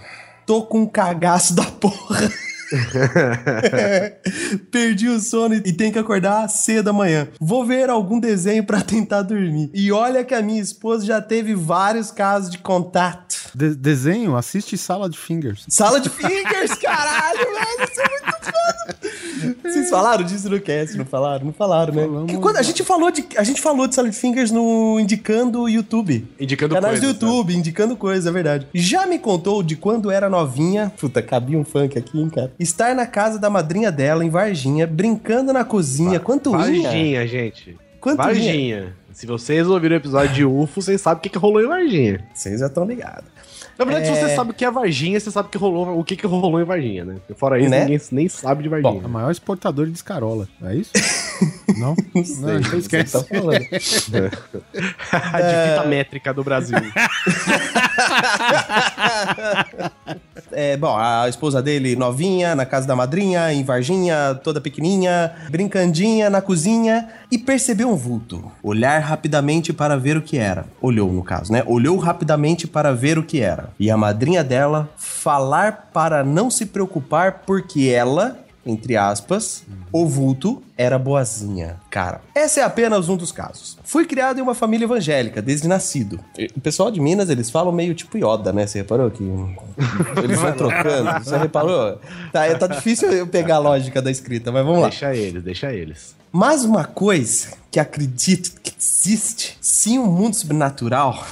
Tô 0.47 0.63
com 0.63 0.83
um 0.83 0.87
cagaço 0.87 1.55
da 1.55 1.65
porra. 1.65 2.31
Perdi 4.71 5.09
o 5.09 5.21
sono 5.21 5.55
e 5.55 5.73
tenho 5.73 5.93
que 5.93 5.99
acordar 5.99 6.49
cedo 6.49 6.91
amanhã. 6.91 7.29
Vou 7.41 7.65
ver 7.65 7.89
algum 7.89 8.19
desenho 8.21 8.65
pra 8.65 8.81
tentar 8.81 9.23
dormir. 9.23 9.71
E 9.73 9.91
olha 9.93 10.25
que 10.25 10.35
a 10.35 10.43
minha 10.43 10.61
esposa 10.61 11.05
já 11.05 11.21
teve 11.21 11.55
vários 11.55 12.11
casos 12.11 12.51
de 12.51 12.59
contato. 12.59 13.34
De- 13.55 13.75
desenho, 13.75 14.37
assiste 14.37 14.77
Sala 14.77 15.09
de 15.09 15.17
Fingers. 15.19 15.65
Sala 15.69 16.01
de 16.01 16.09
fingers, 16.11 16.75
caralho, 16.81 17.39
velho. 17.39 17.91
Isso 17.91 18.01
é 18.01 18.09
muito 18.23 18.45
foda. 18.45 19.55
Vocês 19.63 19.91
falaram 19.91 20.25
disso 20.25 20.49
no 20.49 20.61
cast, 20.61 20.97
não 20.97 21.05
falaram? 21.05 21.47
Não 21.47 21.53
falaram, 21.53 21.93
né? 21.95 22.03
Falamos. 22.07 22.37
Quando 22.39 22.57
a 22.57 22.63
gente 22.63 22.83
falou 22.83 23.11
de 23.11 23.25
a 23.37 23.45
gente 23.45 23.61
falou 23.61 23.87
de 23.87 23.95
Sala 23.95 24.09
de 24.09 24.17
Fingers 24.17 24.51
no 24.51 24.99
indicando 24.99 25.63
o 25.63 25.69
YouTube. 25.69 26.27
Indicando 26.41 26.75
Canais 26.75 27.01
do 27.01 27.03
coisas, 27.07 27.21
né? 27.23 27.29
YouTube, 27.29 27.55
indicando 27.57 27.97
coisas, 27.97 28.27
é 28.27 28.33
verdade. 28.33 28.67
Já 28.75 29.07
me 29.07 29.19
contou 29.19 29.63
de 29.63 29.77
quando 29.77 30.11
era 30.11 30.29
novinha. 30.31 30.93
Puta, 30.99 31.23
cabia 31.23 31.59
um 31.59 31.65
funk 31.65 31.99
aqui, 31.99 32.19
hein, 32.21 32.31
cara. 32.31 32.53
Estar 32.59 32.95
na 32.95 33.07
casa 33.07 33.39
da 33.39 33.51
madrinha 33.51 33.93
dela, 33.93 34.25
em 34.25 34.31
Varginha, 34.31 34.87
brincando 34.87 35.53
na 35.53 35.65
cozinha. 35.65 36.19
Quanto 36.19 36.51
ia? 36.53 36.57
Varginha, 36.83 37.27
gente. 37.27 37.77
Quanto 38.01 38.19
ia? 38.21 38.25
Varginha. 38.25 38.97
Se 39.15 39.27
vocês 39.27 39.67
ouviram 39.69 39.95
o 39.95 39.99
episódio 39.99 40.35
de 40.35 40.45
UFO, 40.45 40.83
vocês 40.83 41.01
sabem 41.01 41.19
o 41.19 41.23
que, 41.23 41.29
que 41.31 41.39
rolou 41.39 41.63
em 41.63 41.67
Varginha. 41.69 42.21
Vocês 42.35 42.59
já 42.61 42.67
estão 42.67 42.85
ligados. 42.85 43.25
Na 43.79 43.85
verdade, 43.85 44.09
É. 44.09 44.15
se 44.15 44.21
você 44.21 44.35
sabe 44.37 44.51
o 44.51 44.55
que 44.55 44.65
é 44.65 44.71
Varginha, 44.71 45.19
você 45.21 45.31
sabe 45.31 45.49
que 45.49 45.57
rolou, 45.59 45.99
o 45.99 46.05
que, 46.05 46.17
que 46.17 46.27
rolou 46.27 46.61
em 46.61 46.65
Varginha, 46.65 47.05
né? 47.05 47.15
Porque 47.15 47.35
fora 47.35 47.59
isso, 47.59 47.71
Né? 47.71 47.85
ninguém 47.85 48.01
nem 48.13 48.29
sabe 48.29 48.65
de 48.65 48.69
Varginha. 48.69 49.05
A 49.05 49.09
maior 49.09 49.31
exportadora 49.31 49.89
de 49.89 49.95
escarola, 49.97 50.49
é 50.65 50.75
isso? 50.75 50.91
Não? 51.79 51.95
Não 52.15 52.25
sei, 52.25 52.45
Não, 52.55 52.63
você 52.63 52.77
esquece. 52.77 53.13
tá 53.13 53.23
falando. 53.25 53.63
a 55.13 55.41
de 55.41 55.71
fita 55.71 55.85
métrica 55.89 56.35
do 56.35 56.43
Brasil. 56.45 56.77
É, 60.55 60.77
bom, 60.77 60.97
a 60.97 61.29
esposa 61.29 61.63
dele 61.63 61.97
novinha, 61.97 62.55
na 62.55 62.65
casa 62.65 62.87
da 62.87 62.97
madrinha, 62.97 63.53
em 63.53 63.65
Varginha, 63.65 64.39
toda 64.43 64.61
pequenininha, 64.61 65.33
brincandinha 65.51 66.31
na 66.31 66.41
cozinha 66.41 67.09
e 67.31 67.39
percebeu 67.39 67.89
um 67.89 67.97
vulto. 67.97 68.51
Olhar 68.63 68.99
rapidamente 69.01 69.73
para 69.73 69.97
ver 69.97 70.17
o 70.17 70.23
que 70.23 70.39
era. 70.39 70.67
Olhou, 70.81 71.13
no 71.13 71.23
caso, 71.23 71.53
né? 71.53 71.63
Olhou 71.67 71.97
rapidamente 71.99 72.67
para 72.67 72.93
ver 72.93 73.19
o 73.19 73.23
que 73.23 73.41
era. 73.41 73.71
E 73.79 73.91
a 73.91 73.97
madrinha 73.97 74.45
dela 74.45 74.89
falar 74.97 75.91
para 75.93 76.23
não 76.23 76.51
se 76.51 76.67
preocupar 76.67 77.43
porque 77.47 77.89
ela, 77.89 78.39
entre 78.67 78.97
aspas, 78.97 79.65
o 79.93 80.07
vulto 80.07 80.63
era 80.77 80.99
boazinha. 80.99 81.77
Cara, 81.91 82.21
esse 82.35 82.61
é 82.61 82.63
apenas 82.63 83.09
um 83.09 83.17
dos 83.17 83.31
casos. 83.31 83.79
Fui 83.85 84.05
criado 84.05 84.39
em 84.39 84.43
uma 84.43 84.55
família 84.55 84.85
evangélica, 84.85 85.41
desde 85.41 85.69
nascido. 85.69 86.19
O 86.57 86.61
pessoal 86.61 86.91
de 86.91 87.01
Minas, 87.01 87.31
eles 87.31 87.51
falam 87.51 87.73
meio 87.73 87.95
tipo 87.95 88.17
Yoda, 88.19 88.53
né? 88.53 88.67
Você 88.67 88.79
reparou 88.79 89.11
que 89.11 89.23
eles 90.23 90.39
vão 90.39 90.53
trocando? 90.53 91.25
Você 91.25 91.37
reparou? 91.37 92.01
Tá, 92.33 92.55
tá 92.59 92.67
difícil 92.67 93.13
eu 93.13 93.27
pegar 93.27 93.57
a 93.57 93.59
lógica 93.59 94.01
da 94.03 94.11
escrita, 94.11 94.51
mas 94.51 94.65
vamos 94.65 94.81
lá. 94.81 94.89
deixa 94.89 95.15
eles, 95.15 95.43
deixa 95.43 95.73
eles. 95.73 96.17
Mas 96.33 96.65
uma 96.65 96.85
coisa 96.85 97.51
que 97.71 97.79
acredito 97.79 98.61
que 98.61 98.73
existe, 98.77 99.57
sim, 99.61 99.99
um 99.99 100.07
mundo 100.07 100.35
sobrenatural. 100.35 101.25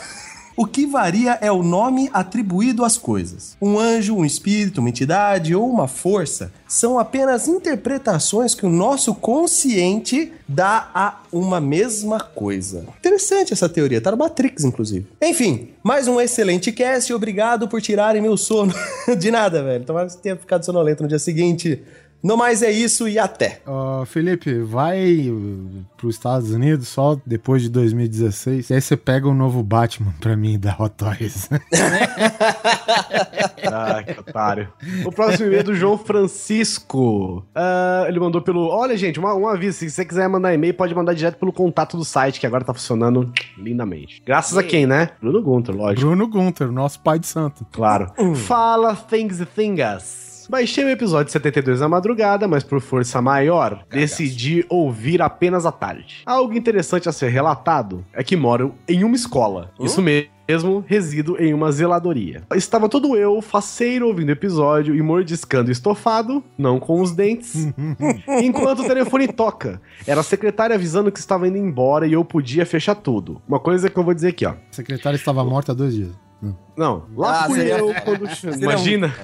O 0.56 0.66
que 0.66 0.86
varia 0.86 1.38
é 1.40 1.50
o 1.50 1.62
nome 1.62 2.10
atribuído 2.12 2.84
às 2.84 2.98
coisas. 2.98 3.56
Um 3.60 3.78
anjo, 3.78 4.14
um 4.14 4.24
espírito, 4.24 4.80
uma 4.80 4.88
entidade 4.88 5.54
ou 5.54 5.68
uma 5.68 5.88
força 5.88 6.52
são 6.68 6.98
apenas 6.98 7.48
interpretações 7.48 8.54
que 8.54 8.66
o 8.66 8.70
nosso 8.70 9.14
consciente 9.14 10.32
dá 10.46 10.90
a 10.94 11.20
uma 11.32 11.60
mesma 11.60 12.20
coisa. 12.20 12.84
Interessante 12.98 13.52
essa 13.52 13.68
teoria, 13.68 14.00
tá 14.00 14.10
no 14.10 14.16
Matrix, 14.18 14.64
inclusive. 14.64 15.06
Enfim, 15.20 15.70
mais 15.82 16.06
um 16.06 16.20
excelente 16.20 16.70
cast 16.70 17.12
obrigado 17.12 17.66
por 17.66 17.80
tirarem 17.80 18.20
meu 18.20 18.36
sono. 18.36 18.74
De 19.18 19.30
nada, 19.30 19.62
velho. 19.62 19.84
Tomara 19.84 20.06
que 20.06 20.12
você 20.12 20.18
tenha 20.18 20.36
ficado 20.36 20.64
sonolento 20.64 21.02
no 21.02 21.08
dia 21.08 21.18
seguinte. 21.18 21.82
No 22.22 22.36
mais 22.36 22.62
é 22.62 22.70
isso 22.70 23.08
e 23.08 23.18
até. 23.18 23.60
Ó, 23.66 24.04
Felipe, 24.04 24.60
vai 24.60 25.32
para 25.96 26.06
os 26.06 26.14
Estados 26.14 26.50
Unidos 26.52 26.88
só 26.88 27.18
depois 27.26 27.62
de 27.62 27.68
2016. 27.70 28.70
E 28.70 28.74
aí 28.74 28.80
você 28.80 28.96
pega 28.96 29.28
o 29.28 29.34
novo 29.34 29.62
Batman 29.62 30.14
pra 30.20 30.36
mim 30.36 30.58
da 30.58 30.76
Hot 30.78 30.94
Toys. 30.96 31.48
Ah, 33.64 34.02
que 34.02 34.18
otário. 34.18 34.68
O 35.04 35.12
próximo 35.12 35.46
e-mail 35.46 35.60
é 35.60 35.62
do 35.62 35.74
João 35.74 35.96
Francisco. 35.96 37.44
Ah, 37.54 38.04
ele 38.08 38.20
mandou 38.20 38.42
pelo. 38.42 38.68
Olha, 38.68 38.96
gente, 38.96 39.18
uma, 39.18 39.34
um 39.34 39.46
aviso. 39.46 39.78
Se 39.78 39.90
você 39.90 40.04
quiser 40.04 40.28
mandar 40.28 40.52
e-mail, 40.52 40.74
pode 40.74 40.94
mandar 40.94 41.14
direto 41.14 41.38
pelo 41.38 41.52
contato 41.52 41.96
do 41.96 42.04
site, 42.04 42.38
que 42.38 42.46
agora 42.46 42.64
tá 42.64 42.74
funcionando 42.74 43.32
lindamente. 43.56 44.22
Graças 44.26 44.58
a 44.58 44.62
quem, 44.62 44.86
né? 44.86 45.10
Bruno 45.20 45.42
Gunter, 45.42 45.74
lógico. 45.74 46.06
Bruno 46.06 46.28
Gunter, 46.28 46.70
nosso 46.70 47.00
pai 47.00 47.18
de 47.18 47.26
santo. 47.26 47.66
Claro. 47.72 48.12
Fala 48.34 48.94
Things 48.94 49.40
e 49.40 49.46
Thingas. 49.46 50.31
Baixei 50.52 50.84
o 50.84 50.90
episódio 50.90 51.32
72 51.32 51.80
na 51.80 51.88
madrugada, 51.88 52.46
mas 52.46 52.62
por 52.62 52.78
força 52.78 53.22
maior, 53.22 53.86
decidi 53.88 54.66
ouvir 54.68 55.22
apenas 55.22 55.64
à 55.64 55.72
tarde. 55.72 56.20
Algo 56.26 56.52
interessante 56.52 57.08
a 57.08 57.12
ser 57.12 57.30
relatado 57.30 58.04
é 58.12 58.22
que 58.22 58.36
moro 58.36 58.74
em 58.86 59.02
uma 59.02 59.16
escola. 59.16 59.70
Isso 59.80 60.02
mesmo, 60.02 60.84
resido 60.86 61.42
em 61.42 61.54
uma 61.54 61.72
zeladoria. 61.72 62.42
Estava 62.54 62.86
todo 62.86 63.16
eu, 63.16 63.40
faceiro, 63.40 64.08
ouvindo 64.08 64.28
o 64.28 64.32
episódio 64.32 64.94
e 64.94 65.00
mordiscando 65.00 65.70
estofado, 65.70 66.44
não 66.58 66.78
com 66.78 67.00
os 67.00 67.12
dentes, 67.12 67.72
enquanto 68.42 68.80
o 68.80 68.86
telefone 68.86 69.28
toca. 69.28 69.80
Era 70.06 70.20
a 70.20 70.22
secretária 70.22 70.76
avisando 70.76 71.10
que 71.10 71.18
estava 71.18 71.48
indo 71.48 71.56
embora 71.56 72.06
e 72.06 72.12
eu 72.12 72.22
podia 72.26 72.66
fechar 72.66 72.96
tudo. 72.96 73.40
Uma 73.48 73.58
coisa 73.58 73.88
que 73.88 73.98
eu 73.98 74.04
vou 74.04 74.12
dizer 74.12 74.28
aqui, 74.28 74.44
ó. 74.44 74.50
A 74.50 74.56
secretária 74.70 75.16
estava 75.16 75.42
morta 75.42 75.72
há 75.72 75.74
dois 75.74 75.94
dias. 75.94 76.10
Não, 76.76 77.04
lá 77.16 77.42
Ah, 77.42 77.46
fui 77.46 77.58
seria- 77.58 77.78
eu 77.78 77.94
quando. 78.04 78.24
Imagina. 78.60 79.14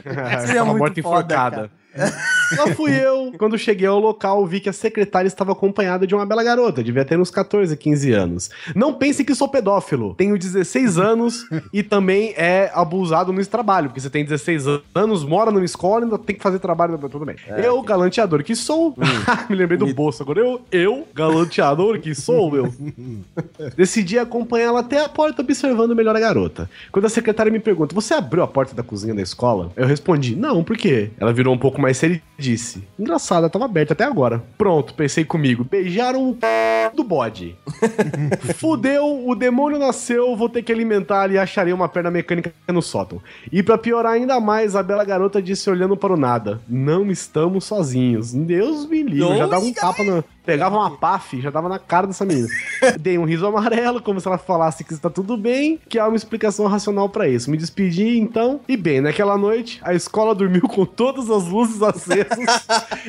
seria 0.46 0.64
muito 0.64 0.78
morta 0.78 1.02
foda, 1.02 1.18
enforcada. 1.34 1.70
Lá 2.57 2.74
fui 2.74 2.93
eu. 2.93 3.32
Quando 3.39 3.59
cheguei 3.59 3.86
ao 3.86 3.99
local, 3.99 4.47
vi 4.47 4.61
que 4.61 4.68
a 4.68 4.72
secretária 4.72 5.28
estava 5.28 5.53
acompanhada 5.53 6.07
de 6.07 6.14
uma 6.14 6.24
bela 6.24 6.43
garota, 6.43 6.82
devia 6.82 7.05
ter 7.05 7.18
uns 7.18 7.30
14, 7.30 7.76
15 7.76 8.12
anos. 8.12 8.51
Não 8.74 8.95
pense 8.95 9.24
que 9.24 9.34
sou 9.34 9.49
pedófilo. 9.49 10.14
Tenho 10.14 10.39
16 10.39 10.99
anos 10.99 11.47
e 11.72 11.82
também 11.82 12.34
é 12.36 12.70
abusado 12.74 13.32
no 13.32 13.45
trabalho, 13.47 13.89
porque 13.89 14.01
você 14.01 14.11
tem 14.11 14.24
16 14.24 14.64
anos, 14.95 15.24
mora 15.24 15.51
numa 15.51 15.64
escola 15.64 16.01
e 16.01 16.05
ainda 16.05 16.18
tem 16.18 16.36
que 16.36 16.43
fazer 16.43 16.59
trabalho, 16.59 16.99
tudo 16.99 17.24
bem. 17.24 17.36
eu, 17.62 17.80
galanteador 17.82 18.43
que 18.43 18.55
sou, 18.55 18.95
me 19.49 19.57
lembrei 19.57 19.78
do 19.78 19.93
bolso 19.95 20.22
agora. 20.22 20.41
Eu, 20.41 20.61
eu, 20.70 21.09
galanteador 21.14 21.99
que 22.01 22.14
sou, 22.14 22.51
meu. 22.51 22.72
Decidi 23.76 24.18
acompanhá-la 24.18 24.80
até 24.80 25.05
a 25.05 25.09
porta, 25.09 25.43
observando 25.43 25.95
melhor 25.95 26.14
a 26.16 26.20
garota. 26.20 26.68
Quando 26.93 27.07
a 27.07 27.09
secretária 27.09 27.51
me 27.51 27.61
pergunta, 27.61 27.95
você 27.95 28.14
abriu 28.14 28.43
a 28.43 28.49
porta 28.49 28.74
da 28.74 28.82
cozinha 28.82 29.14
da 29.14 29.22
escola? 29.22 29.70
Eu 29.76 29.86
respondi, 29.86 30.36
não, 30.36 30.62
por 30.62 30.76
quê? 30.76 31.11
Ela 31.18 31.32
virou 31.32 31.55
um 31.55 31.59
pouco 31.59 31.77
mais 31.80 31.96
séria 31.96 32.22
e 32.38 32.42
disse, 32.42 32.82
engraçado, 32.98 33.48
tava 33.50 33.64
aberta 33.64 33.92
até 33.92 34.04
agora. 34.04 34.42
Pronto, 34.56 34.94
pensei 34.94 35.24
comigo, 35.24 35.64
beijaram 35.64 36.30
o 36.30 36.34
c... 36.34 36.90
do 36.94 37.04
bode. 37.04 37.56
Fudeu, 38.56 39.26
o 39.26 39.34
demônio 39.34 39.78
nasceu, 39.78 40.36
vou 40.36 40.48
ter 40.48 40.62
que 40.62 40.72
alimentar 40.72 41.30
e 41.30 41.38
acharei 41.38 41.72
uma 41.72 41.88
perna 41.88 42.10
mecânica 42.10 42.52
no 42.68 42.82
sótão. 42.82 43.20
E 43.50 43.62
pra 43.62 43.78
piorar 43.78 44.12
ainda 44.12 44.40
mais, 44.40 44.76
a 44.76 44.82
bela 44.82 45.04
garota 45.04 45.42
disse 45.42 45.68
olhando 45.70 45.96
para 45.96 46.12
o 46.12 46.16
nada, 46.16 46.60
não 46.68 47.10
estamos 47.10 47.64
sozinhos. 47.64 48.32
Deus 48.32 48.86
me 48.86 49.02
livre, 49.02 49.36
já 49.36 49.46
dava 49.46 49.64
um 49.64 49.72
tapa 49.72 50.02
na... 50.02 50.24
Pegava 50.48 50.78
uma 50.78 50.96
paf, 50.96 51.38
já 51.42 51.50
dava 51.50 51.68
na 51.68 51.78
cara 51.78 52.06
dessa 52.06 52.24
menina. 52.24 52.48
Dei 52.98 53.18
um 53.18 53.24
riso 53.24 53.46
amarelo, 53.46 54.00
como 54.00 54.18
se 54.18 54.26
ela 54.26 54.38
falasse 54.38 54.82
que 54.82 54.94
está 54.94 55.10
tudo 55.10 55.36
bem, 55.36 55.78
que 55.90 55.98
há 55.98 56.08
uma 56.08 56.16
explicação 56.16 56.66
racional 56.66 57.06
pra 57.10 57.28
isso. 57.28 57.50
Me 57.50 57.58
despedi, 57.58 58.16
então, 58.18 58.58
e 58.66 58.74
bem, 58.74 59.02
naquela 59.02 59.36
noite, 59.36 59.78
a 59.82 59.92
escola 59.92 60.34
dormiu 60.34 60.62
com 60.62 60.86
todas 60.86 61.28
as 61.28 61.44
luzes 61.44 61.67
acesas 61.82 62.66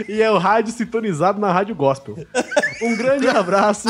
e 0.08 0.22
é 0.22 0.30
o 0.32 0.38
rádio 0.38 0.74
sintonizado 0.74 1.40
na 1.40 1.52
Rádio 1.52 1.76
Gospel. 1.76 2.16
Um 2.82 2.96
grande 2.96 3.28
abraço. 3.28 3.90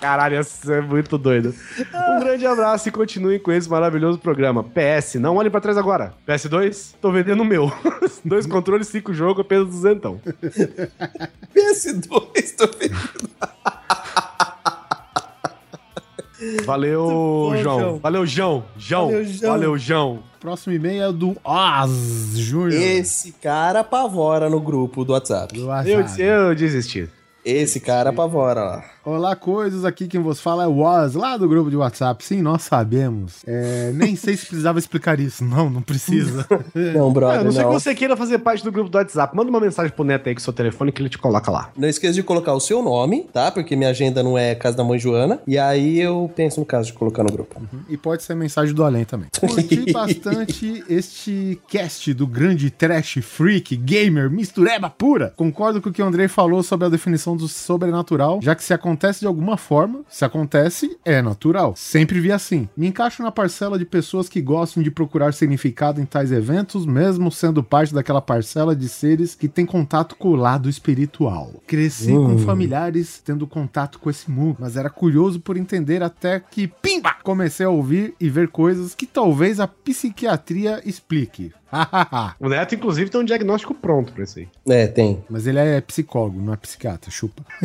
Caralho, 0.00 0.40
isso 0.40 0.72
é 0.72 0.80
muito 0.80 1.16
doido. 1.16 1.54
Um 1.94 2.20
grande 2.20 2.46
abraço 2.46 2.88
e 2.88 2.92
continuem 2.92 3.38
com 3.38 3.52
esse 3.52 3.68
maravilhoso 3.68 4.18
programa. 4.18 4.64
PS, 4.64 5.14
não 5.16 5.36
olhe 5.36 5.50
pra 5.50 5.60
trás 5.60 5.78
agora. 5.78 6.14
PS2, 6.26 6.94
tô 7.00 7.12
vendendo 7.12 7.42
o 7.42 7.44
meu. 7.44 7.72
Dois 8.24 8.46
controles, 8.46 8.88
cinco 8.88 9.14
jogos, 9.14 9.40
apenas 9.40 9.66
duzentão. 9.66 10.20
PS2, 11.54 12.56
tô 12.56 12.66
vendo. 12.78 13.30
Valeu, 16.64 17.04
bom, 17.06 17.56
João. 17.56 17.80
João. 17.80 17.98
Valeu, 17.98 18.26
João. 18.26 18.64
João. 18.76 19.06
Valeu, 19.06 19.24
João. 19.24 19.52
Valeu, 19.52 19.78
João. 19.78 20.18
Próximo 20.40 20.72
e-mail 20.74 21.02
é 21.02 21.12
do 21.12 21.36
Oz 21.44 22.38
Júnior. 22.38 22.80
Esse 22.80 23.32
cara 23.32 23.80
apavora 23.80 24.48
no 24.48 24.60
grupo 24.60 25.04
do 25.04 25.12
WhatsApp. 25.12 25.54
do 25.54 25.60
Eu, 25.62 25.66
WhatsApp. 25.68 26.22
eu 26.22 26.54
desisti. 26.54 27.08
Esse 27.44 27.80
cara 27.80 28.10
apavora 28.10 28.62
lá. 28.62 28.84
Olá, 29.02 29.34
coisas. 29.34 29.86
Aqui 29.86 30.06
quem 30.06 30.20
vos 30.20 30.40
fala 30.40 30.64
é 30.64 30.66
o 30.66 30.80
Oz, 30.80 31.14
lá 31.14 31.34
do 31.38 31.48
grupo 31.48 31.70
de 31.70 31.76
WhatsApp. 31.76 32.22
Sim, 32.22 32.42
nós 32.42 32.62
sabemos. 32.62 33.42
É, 33.46 33.92
nem 33.94 34.14
sei 34.14 34.36
se 34.36 34.44
precisava 34.44 34.78
explicar 34.78 35.18
isso. 35.18 35.42
Não, 35.42 35.70
não 35.70 35.80
precisa. 35.80 36.46
Não, 36.74 37.10
brother, 37.10 37.40
a 37.40 37.44
não 37.44 37.50
que 37.50 37.58
não. 37.58 37.72
você 37.72 37.94
queira 37.94 38.16
fazer 38.16 38.38
parte 38.38 38.62
do 38.62 38.70
grupo 38.70 38.90
do 38.90 38.98
WhatsApp. 38.98 39.34
Manda 39.34 39.48
uma 39.48 39.60
mensagem 39.60 39.90
pro 39.90 40.04
Neto 40.04 40.28
aí 40.28 40.34
com 40.34 40.40
seu 40.40 40.52
telefone 40.52 40.92
que 40.92 41.00
ele 41.00 41.08
te 41.08 41.16
coloca 41.16 41.50
lá. 41.50 41.70
Não 41.76 41.88
esqueça 41.88 42.14
de 42.14 42.22
colocar 42.22 42.52
o 42.52 42.60
seu 42.60 42.82
nome, 42.82 43.26
tá? 43.32 43.50
Porque 43.50 43.74
minha 43.74 43.90
agenda 43.90 44.22
não 44.22 44.36
é 44.36 44.54
casa 44.54 44.76
da 44.76 44.84
mãe 44.84 44.98
Joana. 44.98 45.40
E 45.46 45.58
aí 45.58 45.98
eu 45.98 46.30
penso 46.36 46.60
no 46.60 46.66
caso 46.66 46.88
de 46.88 46.92
colocar 46.92 47.22
no 47.22 47.32
grupo. 47.32 47.60
E 47.88 47.96
pode 47.96 48.22
ser 48.22 48.34
mensagem 48.34 48.74
do 48.74 48.84
além 48.84 49.04
também. 49.04 49.28
Curti 49.40 49.92
bastante 49.92 50.84
este 50.88 51.60
cast 51.68 52.12
do 52.12 52.26
grande 52.26 52.70
trash 52.70 53.18
freak 53.22 53.76
gamer 53.76 54.30
mistureba 54.30 54.90
pura. 54.90 55.32
Concordo 55.36 55.80
com 55.80 55.88
o 55.88 55.92
que 55.92 56.02
o 56.02 56.06
Andrei 56.06 56.28
falou 56.28 56.62
sobre 56.62 56.86
a 56.86 56.90
definição 56.90 57.36
do 57.36 57.48
sobrenatural, 57.48 58.40
já 58.42 58.54
que 58.54 58.62
se 58.62 58.74
acontece 58.74 58.89
de 59.20 59.26
alguma 59.26 59.56
forma, 59.56 60.00
se 60.08 60.24
acontece, 60.24 60.98
é 61.04 61.20
natural. 61.20 61.74
Sempre 61.76 62.20
vi 62.20 62.32
assim. 62.32 62.68
Me 62.76 62.86
encaixo 62.86 63.22
na 63.22 63.30
parcela 63.30 63.78
de 63.78 63.84
pessoas 63.84 64.28
que 64.28 64.40
gostam 64.40 64.82
de 64.82 64.90
procurar 64.90 65.32
significado 65.32 66.00
em 66.00 66.06
tais 66.06 66.32
eventos, 66.32 66.86
mesmo 66.86 67.30
sendo 67.30 67.62
parte 67.62 67.94
daquela 67.94 68.20
parcela 68.20 68.74
de 68.74 68.88
seres 68.88 69.34
que 69.34 69.48
tem 69.48 69.66
contato 69.66 70.16
com 70.16 70.28
o 70.28 70.36
lado 70.36 70.68
espiritual. 70.68 71.62
Cresci 71.66 72.12
com 72.12 72.38
familiares 72.38 73.20
tendo 73.24 73.46
contato 73.46 73.98
com 73.98 74.10
esse 74.10 74.30
mundo, 74.30 74.56
mas 74.60 74.76
era 74.76 74.90
curioso 74.90 75.40
por 75.40 75.56
entender 75.56 76.02
até 76.02 76.40
que, 76.40 76.66
pimba, 76.66 77.16
comecei 77.22 77.66
a 77.66 77.70
ouvir 77.70 78.14
e 78.20 78.28
ver 78.28 78.48
coisas 78.48 78.94
que 78.94 79.06
talvez 79.06 79.60
a 79.60 79.68
psiquiatria 79.68 80.80
explique. 80.84 81.52
O 82.40 82.48
Neto, 82.48 82.74
inclusive, 82.74 83.10
tem 83.10 83.20
um 83.20 83.24
diagnóstico 83.24 83.74
pronto 83.74 84.12
pra 84.12 84.24
isso 84.24 84.38
aí. 84.38 84.48
É, 84.68 84.86
tem. 84.86 85.24
mas 85.28 85.46
ele 85.46 85.58
é 85.58 85.80
psicólogo, 85.80 86.40
não 86.40 86.52
é 86.52 86.56
psiquiatra, 86.56 87.10
chupa. 87.10 87.42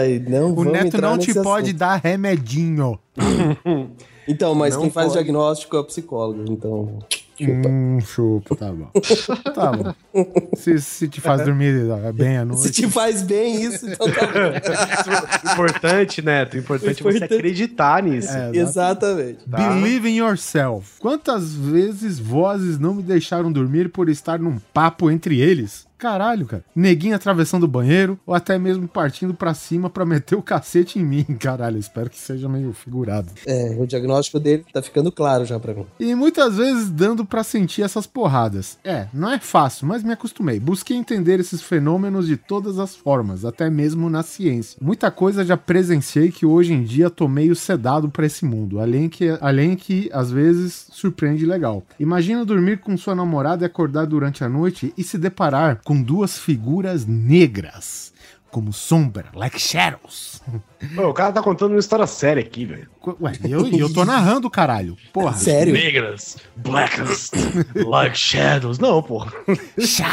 Ai, 0.00 0.22
não 0.28 0.54
O 0.54 0.64
neto 0.64 1.00
não 1.00 1.18
te 1.18 1.32
pode 1.34 1.68
assunto. 1.70 1.78
dar 1.78 1.96
remedinho. 2.02 2.98
Então, 4.26 4.54
mas 4.54 4.72
Não 4.74 4.80
quem 4.80 4.90
faz 4.90 5.08
pode. 5.08 5.18
diagnóstico 5.22 5.76
é 5.76 5.80
o 5.80 5.84
psicólogo, 5.84 6.50
então... 6.50 6.98
Hum, 7.40 8.00
chupa, 8.00 8.54
tá 8.56 8.70
bom. 8.72 8.90
Tá 9.54 9.72
bom. 9.72 9.94
Se, 10.56 10.80
se 10.80 11.08
te 11.08 11.20
faz 11.20 11.44
dormir 11.44 11.74
bem 12.14 12.38
à 12.38 12.44
noite. 12.44 12.62
Se 12.62 12.70
te 12.70 12.88
faz 12.88 13.22
bem 13.22 13.62
isso, 13.62 13.88
então 13.88 14.06
tá 14.10 14.26
bom. 14.26 15.50
Importante, 15.52 16.22
Neto. 16.22 16.56
Importante, 16.56 17.02
você 17.02 17.18
Importante. 17.18 17.34
acreditar 17.34 18.02
nisso. 18.02 18.30
É. 18.30 18.50
Exatamente. 18.56 19.38
Tá. 19.50 19.56
Believe 19.56 20.08
in 20.08 20.16
yourself. 20.18 20.98
Quantas 21.00 21.54
vezes 21.54 22.18
vozes 22.18 22.78
não 22.78 22.94
me 22.94 23.02
deixaram 23.02 23.50
dormir 23.50 23.88
por 23.90 24.08
estar 24.08 24.38
num 24.38 24.58
papo 24.72 25.10
entre 25.10 25.40
eles? 25.40 25.86
Caralho, 25.98 26.46
cara. 26.46 26.64
Neguinho 26.74 27.14
atravessando 27.14 27.64
o 27.64 27.68
banheiro 27.68 28.18
ou 28.26 28.34
até 28.34 28.58
mesmo 28.58 28.86
partindo 28.86 29.32
pra 29.34 29.54
cima 29.54 29.88
pra 29.88 30.04
meter 30.04 30.34
o 30.34 30.42
cacete 30.42 30.98
em 30.98 31.04
mim. 31.04 31.24
Caralho, 31.38 31.78
espero 31.78 32.10
que 32.10 32.18
seja 32.18 32.48
meio 32.48 32.72
figurado. 32.72 33.30
É, 33.46 33.76
o 33.78 33.86
diagnóstico 33.86 34.38
dele 34.38 34.64
tá 34.72 34.82
ficando 34.82 35.10
claro 35.10 35.44
já 35.44 35.58
pra 35.58 35.74
mim. 35.74 35.86
E 35.98 36.14
muitas 36.14 36.56
vezes 36.56 36.90
dando 36.90 37.24
pra 37.24 37.42
sentir 37.42 37.82
essas 37.82 38.06
porradas. 38.06 38.78
É, 38.84 39.06
não 39.12 39.30
é 39.30 39.38
fácil, 39.38 39.86
mas 39.86 40.02
me 40.02 40.12
acostumei. 40.12 40.58
Busquei 40.60 40.96
entender 40.96 41.40
esses 41.40 41.62
fenômenos 41.62 42.26
de 42.26 42.36
todas 42.36 42.78
as 42.78 42.94
formas, 42.94 43.44
até 43.44 43.70
mesmo 43.70 44.10
na 44.10 44.22
ciência. 44.22 44.78
Muita 44.80 45.10
coisa 45.10 45.44
já 45.44 45.56
presenciei 45.56 46.30
que 46.30 46.44
hoje 46.44 46.72
em 46.72 46.82
dia 46.82 47.08
tô 47.08 47.28
meio 47.28 47.54
sedado 47.54 48.08
pra 48.08 48.26
esse 48.26 48.44
mundo, 48.44 48.80
além 48.80 49.08
que, 49.08 49.36
além 49.40 49.76
que 49.76 50.10
às 50.12 50.30
vezes 50.30 50.86
surpreende 50.90 51.46
legal. 51.46 51.82
Imagina 51.98 52.44
dormir 52.44 52.80
com 52.80 52.96
sua 52.96 53.14
namorada 53.14 53.64
e 53.64 53.66
acordar 53.66 54.06
durante 54.06 54.44
a 54.44 54.48
noite 54.48 54.92
e 54.96 55.02
se 55.02 55.16
deparar 55.16 55.80
com 55.84 56.02
duas 56.02 56.38
figuras 56.38 57.06
negras. 57.06 58.12
Como 58.50 58.72
sombra, 58.72 59.26
like 59.34 59.60
shadows. 59.60 60.40
Pô, 60.94 61.08
o 61.08 61.12
cara 61.12 61.32
tá 61.32 61.42
contando 61.42 61.72
uma 61.72 61.80
história 61.80 62.06
séria 62.06 62.40
aqui, 62.40 62.64
velho. 62.64 62.88
Ué, 63.20 63.32
e 63.44 63.50
eu, 63.50 63.66
eu 63.66 63.92
tô 63.92 64.04
narrando, 64.04 64.48
caralho. 64.48 64.96
Porra. 65.12 65.36
Sério? 65.36 65.72
Negras, 65.72 66.36
blackest, 66.54 67.32
like 67.74 68.16
shadows. 68.16 68.78
Não, 68.78 69.02
porra. 69.02 69.32
Shia! 69.76 70.06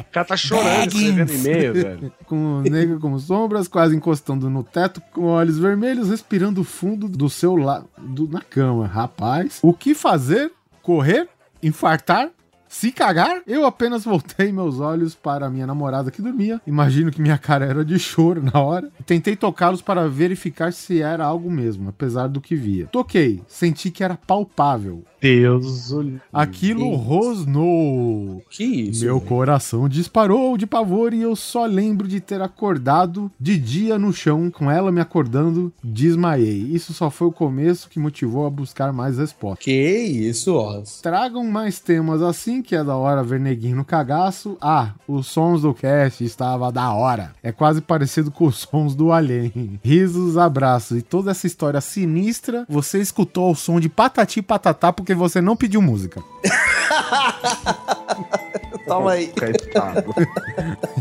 O 0.00 0.10
cara 0.10 0.24
tá 0.26 0.34
chorando 0.34 0.94
escrevendo 0.94 1.34
e-mail, 1.34 1.74
velho. 1.74 2.12
com 2.24 2.62
negro 2.62 2.98
como 3.00 3.20
sombras, 3.20 3.68
quase 3.68 3.94
encostando 3.94 4.48
no 4.48 4.64
teto, 4.64 5.02
com 5.12 5.24
olhos 5.24 5.58
vermelhos, 5.58 6.08
respirando 6.08 6.64
fundo 6.64 7.06
do 7.06 7.28
seu 7.28 7.54
lado 7.54 7.86
na 8.30 8.40
cama. 8.40 8.86
Rapaz, 8.86 9.58
o 9.60 9.74
que 9.74 9.94
fazer? 9.94 10.50
Correr? 10.82 11.28
Infartar? 11.62 12.30
Se 12.68 12.92
cagar, 12.92 13.42
eu 13.46 13.64
apenas 13.64 14.04
voltei 14.04 14.52
meus 14.52 14.78
olhos 14.80 15.14
para 15.14 15.46
a 15.46 15.50
minha 15.50 15.66
namorada 15.66 16.10
que 16.10 16.22
dormia. 16.22 16.60
Imagino 16.66 17.10
que 17.10 17.20
minha 17.20 17.38
cara 17.38 17.64
era 17.64 17.84
de 17.84 17.98
choro 17.98 18.42
na 18.42 18.60
hora. 18.60 18.90
Tentei 19.06 19.34
tocá-los 19.36 19.82
para 19.82 20.08
verificar 20.08 20.72
se 20.72 21.00
era 21.00 21.24
algo 21.24 21.50
mesmo, 21.50 21.88
apesar 21.88 22.28
do 22.28 22.40
que 22.40 22.54
via. 22.54 22.86
Toquei, 22.86 23.42
senti 23.46 23.90
que 23.90 24.04
era 24.04 24.16
palpável. 24.16 25.02
Deus, 25.20 25.92
olha. 25.92 26.22
Aquilo 26.32 26.92
Isso. 26.92 26.96
rosnou. 26.96 28.42
Que 28.50 28.64
isso? 28.64 29.04
Meu 29.04 29.18
velho? 29.18 29.28
coração 29.28 29.88
disparou 29.88 30.56
de 30.56 30.66
pavor 30.66 31.12
e 31.12 31.20
eu 31.22 31.34
só 31.34 31.66
lembro 31.66 32.06
de 32.06 32.20
ter 32.20 32.40
acordado 32.40 33.30
de 33.38 33.58
dia 33.58 33.98
no 33.98 34.12
chão, 34.12 34.50
com 34.50 34.70
ela 34.70 34.92
me 34.92 35.00
acordando, 35.00 35.72
desmaiei. 35.82 36.68
Isso 36.70 36.92
só 36.94 37.10
foi 37.10 37.26
o 37.28 37.32
começo 37.32 37.88
que 37.88 37.98
motivou 37.98 38.46
a 38.46 38.50
buscar 38.50 38.92
mais 38.92 39.18
respostas. 39.18 39.64
Que 39.64 39.72
isso, 39.72 40.54
Oz? 40.54 41.00
Tragam 41.00 41.44
mais 41.44 41.80
temas 41.80 42.22
assim, 42.22 42.57
que 42.62 42.76
é 42.76 42.84
da 42.84 42.96
hora 42.96 43.22
ver 43.22 43.40
neguinho 43.40 43.76
no 43.76 43.84
cagaço. 43.84 44.56
Ah, 44.60 44.92
os 45.06 45.26
sons 45.26 45.62
do 45.62 45.74
cast 45.74 46.24
estava 46.24 46.72
da 46.72 46.92
hora. 46.92 47.32
É 47.42 47.52
quase 47.52 47.80
parecido 47.80 48.30
com 48.30 48.46
os 48.46 48.58
sons 48.68 48.94
do 48.94 49.12
Alien. 49.12 49.80
Risos, 49.82 50.36
abraços 50.36 50.98
e 50.98 51.02
toda 51.02 51.30
essa 51.30 51.46
história 51.46 51.80
sinistra, 51.80 52.64
você 52.68 53.00
escutou 53.00 53.52
o 53.52 53.56
som 53.56 53.80
de 53.80 53.88
patati 53.88 54.42
patatá 54.42 54.92
porque 54.92 55.14
você 55.14 55.40
não 55.40 55.56
pediu 55.56 55.82
música. 55.82 56.22
Toma 58.88 59.12
aí. 59.12 59.32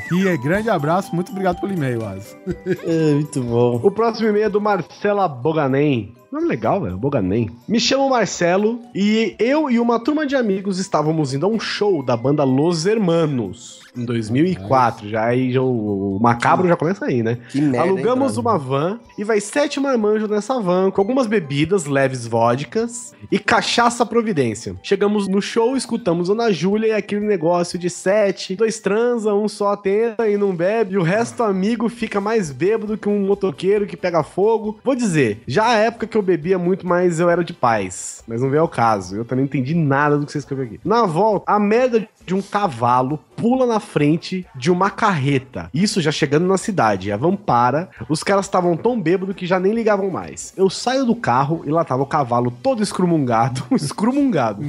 E 0.10 0.26
é 0.26 0.38
grande 0.38 0.70
abraço, 0.70 1.14
muito 1.14 1.32
obrigado 1.32 1.60
pelo 1.60 1.74
e-mail, 1.74 2.06
Asa. 2.06 2.38
É, 2.86 3.14
muito 3.16 3.42
bom. 3.42 3.80
O 3.84 3.92
próximo 3.92 4.30
e-mail 4.30 4.46
é 4.46 4.50
do 4.50 4.62
Marcela 4.62 5.28
Boganem. 5.28 6.14
Nome 6.32 6.48
legal, 6.48 6.82
velho. 6.82 6.98
Boganem. 6.98 7.50
Me 7.68 7.80
chamo 7.80 8.10
Marcelo 8.10 8.80
e 8.96 9.36
eu 9.38 9.70
e 9.70 9.80
uma 9.80 10.00
turma 10.00 10.26
de 10.26 10.36
amigos 10.36 10.80
estávamos 10.80 11.34
indo 11.34 11.46
a 11.46 11.50
um 11.50 11.60
show 11.60 12.02
da 12.04 12.16
banda 12.16 12.44
Los 12.44 12.86
Hermanos. 12.86 13.82
Em 13.98 14.06
2004, 14.06 15.10
já 15.10 15.26
aí 15.26 15.52
já 15.52 15.62
o, 15.62 16.20
macabro 16.22 16.68
já 16.68 16.76
começa 16.76 17.06
aí, 17.06 17.24
né? 17.24 17.38
Que 17.50 17.60
merda. 17.62 17.78
hein, 17.78 17.90
Alugamos 17.94 18.34
brother? 18.34 18.40
uma 18.40 18.58
van 18.58 19.00
e 19.18 19.24
vai 19.24 19.40
sete 19.42 19.80
marmanjos 19.80 20.30
nessa 20.30 20.60
van, 20.60 20.92
com 20.92 21.02
algumas 21.02 21.28
bebidas, 21.28 21.86
leves 21.86 22.26
vodkas 22.28 23.14
e 23.32 23.40
cachaça 23.40 24.06
providência. 24.06 24.76
Chegamos 24.84 25.28
no 25.28 25.42
show, 25.42 25.76
escutamos 25.76 26.30
Ana 26.30 26.52
Júlia 26.52 26.88
e 26.88 26.92
aquele 26.94 27.26
negócio 27.26 27.78
de 27.80 27.90
sete, 27.90 28.56
dois 28.56 28.80
transa, 28.80 29.34
um 29.34 29.48
só 29.48 29.76
tenta 29.76 30.28
e 30.30 30.38
não 30.38 30.56
bebe, 30.56 30.94
e 30.94 30.98
o 30.98 31.04
resto 31.04 31.44
amigo 31.44 31.90
fica 31.90 32.22
mais 32.22 32.52
bêbado 32.52 32.98
que 32.98 33.10
um 33.10 33.26
motoqueiro 33.26 33.86
que 33.88 33.98
pega 33.98 34.24
fogo. 34.24 34.80
Vou 34.84 34.96
dizer, 34.96 35.42
já 35.48 35.68
a 35.68 35.76
época 35.76 36.08
que 36.08 36.18
eu 36.18 36.22
bebia 36.22 36.58
muito 36.60 36.86
mais, 36.86 37.20
eu 37.20 37.30
era 37.30 37.44
de 37.44 37.54
paz. 37.54 38.24
Mas 38.28 38.42
não 38.42 38.50
veio 38.50 38.62
ao 38.62 38.68
caso, 38.68 39.16
eu 39.16 39.26
também 39.26 39.44
não 39.44 39.48
entendi 39.48 39.74
nada 39.74 40.18
do 40.18 40.26
que 40.26 40.32
você 40.32 40.38
escreveu 40.38 40.66
aqui. 40.66 40.80
Na 40.84 41.06
volta, 41.06 41.52
a 41.52 41.60
merda 41.60 42.08
de 42.26 42.36
um 42.36 42.42
cavalo 42.42 43.20
pula 43.36 43.66
na 43.66 43.80
frente 43.88 44.46
de 44.56 44.70
uma 44.70 44.90
carreta. 44.90 45.70
Isso 45.74 46.02
já 46.02 46.12
chegando 46.12 46.46
na 46.46 46.58
cidade. 46.58 47.12
A 47.12 47.18
van 47.18 47.36
para. 47.36 47.90
Os 48.10 48.24
caras 48.24 48.46
estavam 48.46 48.76
tão 48.76 49.00
bêbados 49.00 49.36
que 49.36 49.48
já 49.48 49.60
nem 49.60 49.74
ligavam 49.74 50.10
mais. 50.10 50.54
Eu 50.56 50.70
saio 50.70 51.06
do 51.06 51.16
carro 51.16 51.64
e 51.66 51.70
lá 51.70 51.84
tava 51.84 52.04
o 52.04 52.06
cavalo 52.06 52.52
todo 52.52 52.84
escrumungado. 52.84 53.64
escrumungado. 53.76 54.64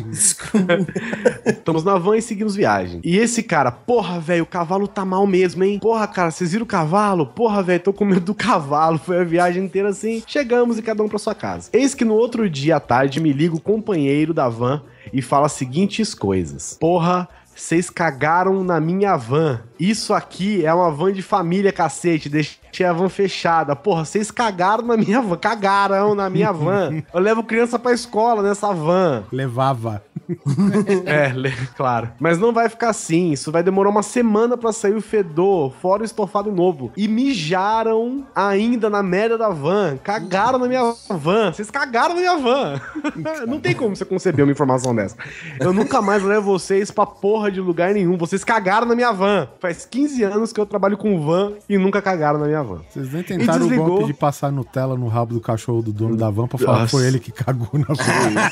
Estamos 1.44 1.84
na 1.84 1.98
van 1.98 2.16
e 2.16 2.22
seguimos 2.22 2.54
viagem. 2.54 3.00
E 3.04 3.18
esse 3.18 3.42
cara, 3.42 3.70
porra, 3.70 4.20
velho, 4.20 4.44
o 4.44 4.46
cavalo 4.46 4.86
tá 4.86 5.04
mal 5.04 5.26
mesmo, 5.26 5.64
hein? 5.64 5.78
Porra, 5.78 6.06
cara, 6.06 6.30
vocês 6.30 6.52
viram 6.52 6.64
o 6.64 6.66
cavalo? 6.66 7.26
Porra, 7.26 7.62
velho, 7.62 7.80
tô 7.80 7.92
com 7.92 8.04
medo 8.04 8.20
do 8.20 8.34
cavalo. 8.34 8.98
Foi 9.04 9.20
a 9.20 9.24
viagem 9.24 9.64
inteira 9.64 9.88
assim. 9.88 10.22
Chegamos 10.26 10.78
e 10.78 10.82
cada 10.82 11.02
um 11.02 11.08
pra 11.08 11.18
sua 11.18 11.34
casa. 11.34 11.70
Eis 11.72 11.94
que 11.94 12.04
no 12.04 12.14
outro 12.14 12.48
dia 12.48 12.76
à 12.76 12.80
tarde 12.80 13.20
me 13.20 13.32
liga 13.32 13.54
o 13.54 13.60
companheiro 13.60 14.32
da 14.32 14.48
van 14.48 14.82
e 15.12 15.22
fala 15.22 15.46
as 15.46 15.52
seguintes 15.52 16.14
coisas. 16.14 16.76
Porra, 16.78 17.28
vocês 17.59 17.90
cagaram 17.90 18.62
na 18.62 18.80
minha 18.80 19.16
van. 19.16 19.61
Isso 19.78 20.14
aqui 20.14 20.64
é 20.64 20.72
uma 20.72 20.90
van 20.90 21.12
de 21.12 21.22
família, 21.22 21.72
cacete. 21.72 22.28
Deixei 22.28 22.86
a 22.86 22.92
van 22.92 23.09
fechada. 23.09 23.74
Porra, 23.74 24.04
vocês 24.04 24.30
cagaram 24.30 24.84
na 24.84 24.96
minha 24.96 25.20
van. 25.20 25.36
Cagaram 25.36 26.14
na 26.14 26.30
minha 26.30 26.52
van. 26.52 27.02
Eu 27.12 27.20
levo 27.20 27.42
criança 27.42 27.78
pra 27.78 27.92
escola 27.92 28.42
nessa 28.42 28.72
van. 28.72 29.24
Levava. 29.32 30.02
É, 31.07 31.33
claro. 31.76 32.11
Mas 32.18 32.39
não 32.39 32.53
vai 32.53 32.68
ficar 32.68 32.91
assim. 32.91 33.33
Isso 33.33 33.51
vai 33.51 33.62
demorar 33.62 33.91
uma 33.91 34.03
semana 34.03 34.57
pra 34.57 34.72
sair 34.72 34.95
o 34.95 35.01
fedor, 35.01 35.72
fora 35.81 36.03
o 36.03 36.05
estofado 36.05 36.53
novo. 36.53 36.93
E 36.97 37.09
mijaram 37.09 38.26
ainda 38.35 38.91
na 38.91 39.03
merda 39.03 39.39
da 39.39 39.49
van. 39.49 39.97
Cagaram 39.97 40.59
na 40.59 40.66
minha 40.66 40.95
van. 41.11 41.53
Vocês 41.53 41.70
cagaram 41.70 42.14
na 42.14 42.20
minha 42.20 42.37
van. 42.39 42.81
não 43.47 43.61
tem 43.61 43.74
como 43.74 43.97
você 43.97 44.05
conceber 44.05 44.45
uma 44.45 44.53
informação 44.53 44.95
dessa. 44.95 45.16
Eu 45.59 45.72
nunca 45.72 46.03
mais 46.03 46.22
levo 46.22 46.53
vocês 46.53 46.91
pra 46.91 47.07
porra 47.07 47.51
de 47.51 47.61
lugar 47.61 47.95
nenhum. 47.95 48.16
Vocês 48.16 48.45
cagaram 48.45 48.87
na 48.87 48.95
minha 48.95 49.12
van. 49.12 49.49
Faz 49.61 49.85
15 49.87 50.22
anos 50.24 50.53
que 50.53 50.61
eu 50.61 50.66
trabalho 50.66 50.97
com 50.97 51.20
van 51.20 51.55
e 51.68 51.79
nunca 51.79 52.03
cagaram 52.03 52.39
na 52.39 52.47
minha 52.47 52.62
van. 52.62 52.81
Vocês 52.89 53.12
nem 53.12 53.22
tentaram 53.22 53.66
o 53.66 53.76
golpe 53.76 54.07
de 54.07 54.14
passar 54.14 54.53
Nutella 54.53 54.97
no 54.97 55.09
rabo 55.09 55.35
do 55.35 55.41
cachorro 55.41 55.83
do 55.83 55.93
dono 55.93 56.16
da 56.16 56.31
van 56.31 56.47
pra 56.47 56.59
falar 56.59 56.74
que 56.74 56.83
Nossa. 56.83 56.97
foi 56.97 57.07
ele 57.07 57.18
que 57.18 57.33
cagou 57.33 57.68
na 57.72 57.87
van. 57.95 58.51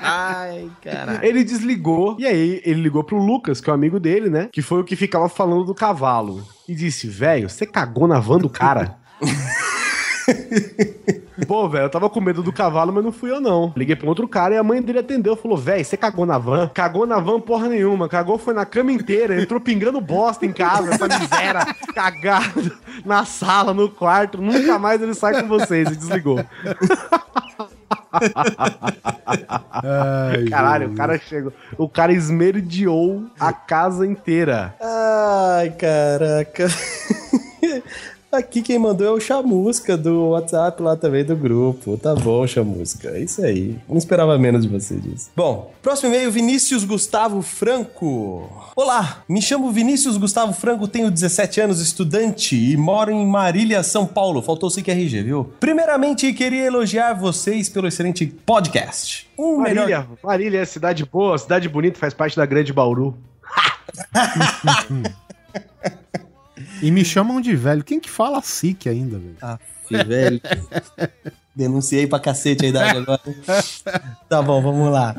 Ai, 0.00 0.70
caralho. 0.82 1.20
Ele 1.22 1.44
desligou, 1.44 2.16
e 2.18 2.26
aí 2.26 2.60
ele 2.64 2.82
ligou 2.82 3.04
pro 3.04 3.16
Lucas, 3.16 3.60
que 3.60 3.70
é 3.70 3.72
o 3.72 3.74
amigo 3.74 4.00
dele, 4.00 4.28
né? 4.28 4.48
Que 4.52 4.60
foi 4.60 4.80
o 4.80 4.84
que 4.84 4.96
ficava 4.96 5.28
falando 5.28 5.64
do 5.64 5.74
cavalo. 5.74 6.44
E 6.68 6.74
disse, 6.74 7.06
velho, 7.06 7.48
você 7.48 7.66
cagou 7.66 8.08
na 8.08 8.18
van 8.18 8.38
do 8.38 8.48
cara? 8.48 8.96
Pô, 11.46 11.68
velho, 11.68 11.84
eu 11.84 11.90
tava 11.90 12.08
com 12.08 12.20
medo 12.20 12.42
do 12.42 12.52
cavalo, 12.52 12.92
mas 12.92 13.02
não 13.02 13.12
fui 13.12 13.30
eu, 13.30 13.40
não. 13.40 13.72
Liguei 13.76 13.96
pra 13.96 14.06
um 14.06 14.10
outro 14.10 14.28
cara 14.28 14.54
e 14.54 14.58
a 14.58 14.62
mãe 14.62 14.80
dele 14.80 15.00
atendeu. 15.00 15.34
Falou, 15.34 15.56
velho, 15.56 15.84
você 15.84 15.96
cagou 15.96 16.26
na 16.26 16.38
van? 16.38 16.68
Cagou 16.68 17.06
na 17.06 17.18
van 17.18 17.40
porra 17.40 17.68
nenhuma. 17.68 18.08
Cagou 18.08 18.38
foi 18.38 18.54
na 18.54 18.64
cama 18.64 18.92
inteira. 18.92 19.40
Entrou 19.40 19.60
pingando 19.60 20.00
bosta 20.00 20.46
em 20.46 20.52
casa, 20.52 20.94
essa 20.94 21.06
miséria. 21.06 21.66
Cagado 21.94 22.72
na 23.04 23.24
sala, 23.24 23.74
no 23.74 23.88
quarto. 23.88 24.40
Nunca 24.40 24.78
mais 24.78 25.02
ele 25.02 25.14
sai 25.14 25.40
com 25.40 25.48
vocês. 25.48 25.90
E 25.90 25.96
desligou. 25.96 26.42
Ai, 29.82 30.44
Caralho, 30.48 30.84
o 30.86 30.90
Jesus. 30.90 30.96
cara 30.98 31.18
chegou. 31.18 31.52
O 31.78 31.88
cara 31.88 32.12
esmerdeou 32.12 33.26
a 33.38 33.52
casa 33.52 34.06
inteira. 34.06 34.74
Ai, 34.80 35.70
caraca. 35.70 36.66
Aqui 38.32 38.62
quem 38.62 38.78
mandou 38.78 39.06
é 39.06 39.10
o 39.10 39.20
Chamusca 39.20 39.94
do 39.94 40.30
WhatsApp 40.30 40.82
lá 40.82 40.96
também 40.96 41.22
do 41.22 41.36
grupo. 41.36 41.98
Tá 41.98 42.14
bom, 42.14 42.46
Chamusca. 42.46 43.10
É 43.10 43.20
isso 43.20 43.44
aí. 43.44 43.76
Não 43.86 43.98
esperava 43.98 44.38
menos 44.38 44.62
de 44.62 44.68
você 44.68 44.96
disso. 44.96 45.30
Bom, 45.36 45.70
próximo 45.82 46.08
e-mail, 46.14 46.32
Vinícius 46.32 46.82
Gustavo 46.82 47.42
Franco. 47.42 48.50
Olá, 48.74 49.22
me 49.28 49.42
chamo 49.42 49.70
Vinícius 49.70 50.16
Gustavo 50.16 50.54
Franco, 50.54 50.88
tenho 50.88 51.10
17 51.10 51.60
anos, 51.60 51.78
estudante 51.82 52.56
e 52.56 52.74
moro 52.74 53.10
em 53.10 53.26
Marília, 53.26 53.82
São 53.82 54.06
Paulo. 54.06 54.40
Faltou 54.40 54.70
o 54.70 54.72
RG, 54.74 55.22
viu? 55.22 55.52
Primeiramente, 55.60 56.32
queria 56.32 56.64
elogiar 56.64 57.12
vocês 57.12 57.68
pelo 57.68 57.86
excelente 57.86 58.24
podcast. 58.24 59.28
Um 59.38 59.58
melhor 59.58 59.82
Marília, 59.82 60.08
Marília 60.24 60.60
é 60.60 60.64
cidade 60.64 61.04
boa, 61.04 61.36
cidade 61.36 61.68
bonita, 61.68 61.98
faz 61.98 62.14
parte 62.14 62.34
da 62.34 62.46
grande 62.46 62.72
Bauru. 62.72 63.14
E 66.82 66.90
me 66.90 67.04
chamam 67.04 67.40
de 67.40 67.54
velho. 67.54 67.84
Quem 67.84 68.00
que 68.00 68.10
fala 68.10 68.42
SIC 68.42 68.88
ainda, 68.88 69.18
velho? 69.18 69.36
Ah, 69.40 69.58
velho. 70.04 70.40
Denunciei 71.54 72.06
pra 72.06 72.18
cacete 72.18 72.64
a 72.64 72.68
idade 72.68 72.98
agora. 72.98 73.20
tá 74.26 74.40
bom, 74.40 74.62
vamos 74.62 74.90
lá. 74.90 75.14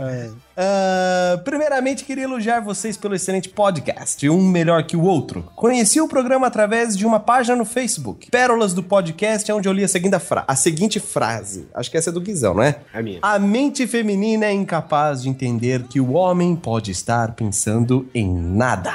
Ah, 0.57 1.39
primeiramente, 1.45 2.03
queria 2.03 2.23
elogiar 2.23 2.59
vocês 2.59 2.97
pelo 2.97 3.13
excelente 3.13 3.49
podcast, 3.49 4.27
um 4.27 4.41
melhor 4.41 4.83
que 4.83 4.97
o 4.97 5.03
outro. 5.03 5.43
Conheci 5.55 6.01
o 6.01 6.07
programa 6.07 6.47
através 6.47 6.97
de 6.97 7.05
uma 7.05 7.19
página 7.19 7.55
no 7.55 7.65
Facebook. 7.65 8.31
Pérolas 8.31 8.73
do 8.73 8.81
podcast, 8.81 9.49
é 9.49 9.53
onde 9.53 9.69
eu 9.69 9.73
li 9.73 9.83
a 9.83 9.87
seguinte, 9.87 10.17
fra 10.17 10.43
a 10.47 10.55
seguinte 10.55 10.99
frase. 10.99 11.67
Acho 11.71 11.91
que 11.91 11.97
essa 11.97 12.09
é 12.09 12.13
do 12.13 12.19
Guizão, 12.19 12.55
não 12.55 12.63
é? 12.63 12.77
É 12.91 13.01
minha. 13.01 13.19
A 13.21 13.37
mente 13.37 13.85
feminina 13.85 14.47
é 14.47 14.51
incapaz 14.51 15.21
de 15.21 15.29
entender 15.29 15.83
que 15.83 15.99
o 15.99 16.13
homem 16.13 16.55
pode 16.55 16.89
estar 16.89 17.33
pensando 17.33 18.09
em 18.13 18.27
nada. 18.33 18.91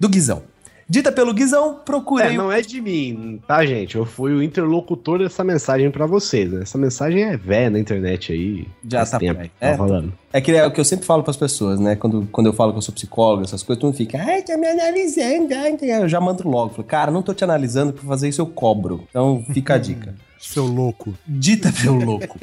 Do 0.00 0.08
Guizão. 0.08 0.42
Dita 0.88 1.12
pelo 1.12 1.34
Guizão, 1.34 1.80
procurei. 1.84 2.28
É, 2.28 2.36
não 2.36 2.50
é 2.50 2.62
de 2.62 2.80
mim, 2.80 3.40
tá, 3.46 3.64
gente? 3.66 3.96
Eu 3.96 4.06
fui 4.06 4.32
o 4.32 4.42
interlocutor 4.42 5.18
dessa 5.18 5.44
mensagem 5.44 5.90
pra 5.90 6.06
vocês. 6.06 6.50
né? 6.50 6.62
Essa 6.62 6.78
mensagem 6.78 7.24
é 7.24 7.36
velha 7.36 7.68
na 7.68 7.78
internet 7.78 8.32
aí. 8.32 8.66
Já 8.88 9.04
tá 9.04 9.18
tempo 9.18 9.40
tá 9.42 9.48
É, 9.60 9.74
rolando. 9.74 10.12
É 10.32 10.40
que 10.40 10.50
é 10.52 10.66
o 10.66 10.70
que 10.70 10.80
eu 10.80 10.84
sempre 10.84 11.04
falo 11.04 11.22
pras 11.22 11.36
pessoas, 11.36 11.78
né? 11.78 11.94
Quando, 11.94 12.26
quando 12.32 12.46
eu 12.46 12.52
falo 12.54 12.72
que 12.72 12.78
eu 12.78 12.82
sou 12.82 12.94
psicólogo, 12.94 13.44
essas 13.44 13.62
coisas, 13.62 13.80
todo 13.80 13.88
mundo 13.90 13.96
fica, 13.98 14.18
ai, 14.18 14.42
tá 14.42 14.56
me 14.56 14.66
analisando. 14.66 15.54
ai, 15.54 15.76
tá." 15.76 15.84
Eu 15.86 16.08
já 16.08 16.20
mando 16.20 16.48
logo. 16.48 16.70
Falo, 16.74 16.84
cara, 16.88 17.10
não 17.10 17.20
tô 17.22 17.34
te 17.34 17.44
analisando, 17.44 17.92
pra 17.92 18.04
fazer 18.04 18.28
isso 18.28 18.40
eu 18.40 18.46
cobro. 18.46 19.04
Então 19.10 19.44
fica 19.52 19.74
a 19.74 19.78
dica. 19.78 20.14
Seu 20.40 20.64
louco. 20.64 21.14
Dita 21.26 21.72
pelo 21.72 22.04
louco. 22.04 22.38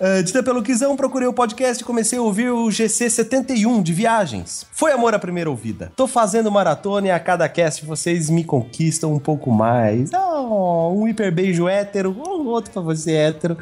Ah, 0.00 0.20
dita 0.24 0.42
pelo 0.42 0.62
Quizão, 0.62 0.96
procurei 0.96 1.26
o 1.26 1.32
podcast 1.32 1.82
e 1.82 1.86
comecei 1.86 2.18
a 2.18 2.22
ouvir 2.22 2.50
o 2.50 2.66
GC71 2.66 3.82
de 3.82 3.92
viagens. 3.92 4.66
Foi 4.72 4.92
amor 4.92 5.14
à 5.14 5.18
primeira 5.18 5.50
ouvida. 5.50 5.92
Tô 5.96 6.06
fazendo 6.06 6.50
maratona 6.50 7.08
e 7.08 7.10
a 7.10 7.18
cada 7.18 7.48
cast 7.48 7.84
vocês 7.84 8.28
me 8.28 8.44
conquistam 8.44 9.12
um 9.14 9.18
pouco 9.18 9.50
mais. 9.50 10.10
Oh, 10.12 10.92
um 10.94 11.08
hiper 11.08 11.32
beijo 11.32 11.68
hétero, 11.68 12.10
um 12.10 12.46
outro 12.46 12.70
pra 12.70 12.82
você 12.82 13.12
hétero. 13.12 13.56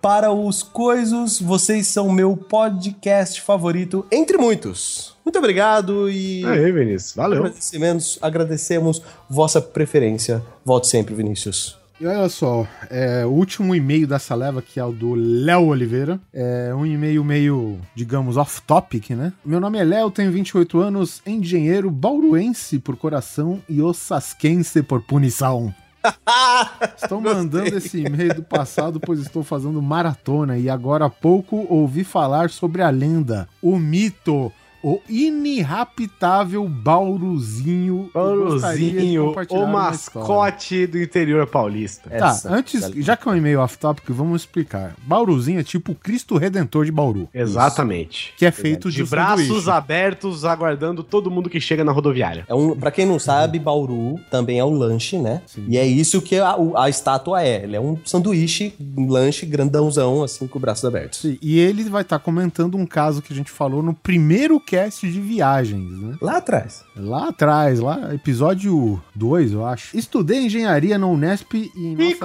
Para 0.00 0.32
os 0.32 0.62
coisos, 0.62 1.38
vocês 1.38 1.86
são 1.86 2.10
meu 2.10 2.34
podcast 2.34 3.42
favorito, 3.42 4.06
entre 4.10 4.38
muitos. 4.38 5.14
Muito 5.22 5.38
obrigado 5.38 6.08
e 6.08 6.42
Aí, 6.46 6.72
Vinícius. 6.72 7.14
Valeu. 7.14 7.40
agradecimentos, 7.40 8.18
agradecemos 8.22 9.02
vossa 9.28 9.60
preferência. 9.60 10.42
Volte 10.64 10.88
sempre, 10.88 11.14
Vinícius. 11.14 11.78
E 12.00 12.06
olha 12.06 12.30
só, 12.30 12.66
é, 12.88 13.26
o 13.26 13.28
último 13.28 13.74
e-mail 13.74 14.06
dessa 14.06 14.34
leva, 14.34 14.62
que 14.62 14.80
é 14.80 14.84
o 14.84 14.90
do 14.90 15.14
Léo 15.14 15.66
Oliveira, 15.66 16.18
é 16.32 16.74
um 16.74 16.86
e-mail 16.86 17.22
meio, 17.22 17.78
digamos, 17.94 18.38
off-topic, 18.38 19.10
né? 19.10 19.34
Meu 19.44 19.60
nome 19.60 19.78
é 19.78 19.84
Léo, 19.84 20.10
tenho 20.10 20.32
28 20.32 20.80
anos, 20.80 21.20
engenheiro 21.26 21.90
bauruense 21.90 22.78
por 22.78 22.96
coração 22.96 23.60
e 23.68 23.82
osasquense 23.82 24.82
por 24.82 25.02
punição. 25.02 25.74
Estou 26.96 27.20
mandando 27.20 27.76
esse 27.76 28.00
e-mail 28.00 28.34
do 28.34 28.42
passado, 28.42 29.00
pois 29.00 29.20
estou 29.20 29.42
fazendo 29.42 29.80
maratona 29.82 30.58
e 30.58 30.68
agora 30.68 31.06
há 31.06 31.10
pouco 31.10 31.66
ouvi 31.68 32.04
falar 32.04 32.50
sobre 32.50 32.82
a 32.82 32.90
lenda, 32.90 33.48
o 33.62 33.78
mito, 33.78 34.52
o 34.82 35.00
inirraptável 35.08 36.66
Bauruzinho. 36.68 38.10
Bauruzinho, 38.12 39.34
o 39.50 39.66
mascote 39.66 40.86
do 40.86 41.00
interior 41.00 41.46
paulista. 41.46 42.08
Tá, 42.10 42.28
Essa, 42.28 42.52
antes, 42.52 42.80
galera. 42.80 43.02
já 43.02 43.16
que 43.16 43.28
é 43.28 43.32
um 43.32 43.36
e-mail 43.36 43.60
off-topic, 43.60 44.04
vamos 44.10 44.42
explicar. 44.42 44.94
Bauruzinho 45.04 45.60
é 45.60 45.62
tipo 45.62 45.92
o 45.92 45.94
Cristo 45.94 46.36
Redentor 46.36 46.84
de 46.84 46.92
Bauru. 46.92 47.28
Exatamente. 47.32 48.32
Que 48.36 48.46
é 48.46 48.50
feito 48.50 48.90
de, 48.90 48.98
De 49.02 49.04
braços 49.04 49.46
sanduíche. 49.46 49.70
abertos, 49.70 50.44
aguardando 50.44 51.02
todo 51.02 51.30
mundo 51.30 51.50
que 51.50 51.60
chega 51.60 51.84
na 51.84 51.92
rodoviária. 51.92 52.44
É 52.48 52.54
um, 52.54 52.76
pra 52.76 52.90
quem 52.90 53.06
não 53.06 53.18
sabe, 53.18 53.58
Bauru 53.58 54.18
também 54.30 54.58
é 54.58 54.64
um 54.64 54.74
lanche, 54.74 55.18
né? 55.18 55.42
Sim. 55.46 55.64
E 55.68 55.76
é 55.78 55.86
isso 55.86 56.20
que 56.22 56.36
a, 56.38 56.56
a 56.76 56.88
estátua 56.88 57.42
é. 57.42 57.62
Ele 57.64 57.76
é 57.76 57.80
um 57.80 57.98
sanduíche, 58.04 58.72
um 58.96 59.08
lanche 59.08 59.44
grandãozão, 59.46 60.22
assim, 60.22 60.46
com 60.46 60.58
braços 60.58 60.84
abertos. 60.84 61.20
Sim, 61.20 61.38
E 61.42 61.58
ele 61.58 61.84
vai 61.84 62.02
estar 62.02 62.18
comentando 62.18 62.76
um 62.76 62.86
caso 62.86 63.20
que 63.22 63.32
a 63.32 63.36
gente 63.36 63.50
falou 63.50 63.82
no 63.82 63.94
primeiro 63.94 64.60
cast 64.70 65.10
de 65.10 65.20
viagens, 65.20 66.00
né? 66.00 66.16
Lá 66.20 66.36
atrás. 66.36 66.84
Lá 66.94 67.28
atrás, 67.28 67.80
lá, 67.80 68.14
episódio 68.14 69.02
2, 69.16 69.52
eu 69.52 69.66
acho. 69.66 69.96
Estudei 69.96 70.46
engenharia 70.46 70.96
na 70.96 71.08
Unesp 71.08 71.54
e 71.54 71.96
nossa, 71.96 72.24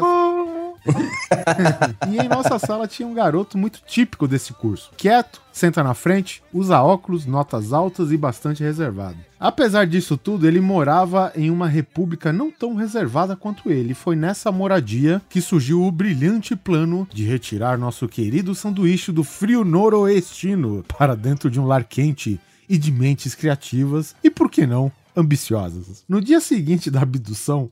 e 2.10 2.18
em 2.18 2.28
nossa 2.28 2.60
sala 2.60 2.88
tinha 2.88 3.08
um 3.08 3.14
garoto 3.14 3.58
muito 3.58 3.82
típico 3.86 4.28
desse 4.28 4.54
curso. 4.54 4.92
Quieto, 4.98 5.42
senta 5.52 5.84
na 5.84 5.94
frente, 5.94 6.44
usa 6.54 6.82
óculos, 6.82 7.26
notas 7.26 7.74
altas 7.74 8.12
e 8.12 8.18
bastante 8.18 8.64
reservado. 8.64 9.18
Apesar 9.40 9.86
disso 9.86 10.18
tudo, 10.18 10.48
ele 10.48 10.60
morava 10.60 11.32
em 11.36 11.50
uma 11.50 11.68
república 11.68 12.32
não 12.32 12.50
tão 12.50 12.76
reservada 12.76 13.36
quanto 13.36 13.70
ele. 13.70 13.94
Foi 13.94 14.16
nessa 14.16 14.52
moradia 14.52 15.22
que 15.30 15.42
surgiu 15.42 15.84
o 15.84 15.92
brilhante 15.92 16.56
plano 16.56 17.08
de 17.14 17.24
retirar 17.26 17.78
nosso 17.78 18.08
querido 18.08 18.56
sanduíche 18.56 19.12
do 19.12 19.24
frio 19.24 19.64
noroestino 19.64 20.84
para 20.98 21.16
dentro 21.16 21.50
de 21.50 21.60
um 21.60 21.66
lar 21.66 21.84
quente 21.84 22.40
e 22.68 22.78
de 22.78 22.92
mentes 22.92 23.36
criativas 23.36 24.16
e, 24.24 24.30
por 24.30 24.50
que 24.50 24.66
não, 24.66 24.92
ambiciosas. 25.16 26.04
No 26.10 26.20
dia 26.20 26.40
seguinte 26.40 26.90
da 26.90 27.02
abdução, 27.02 27.72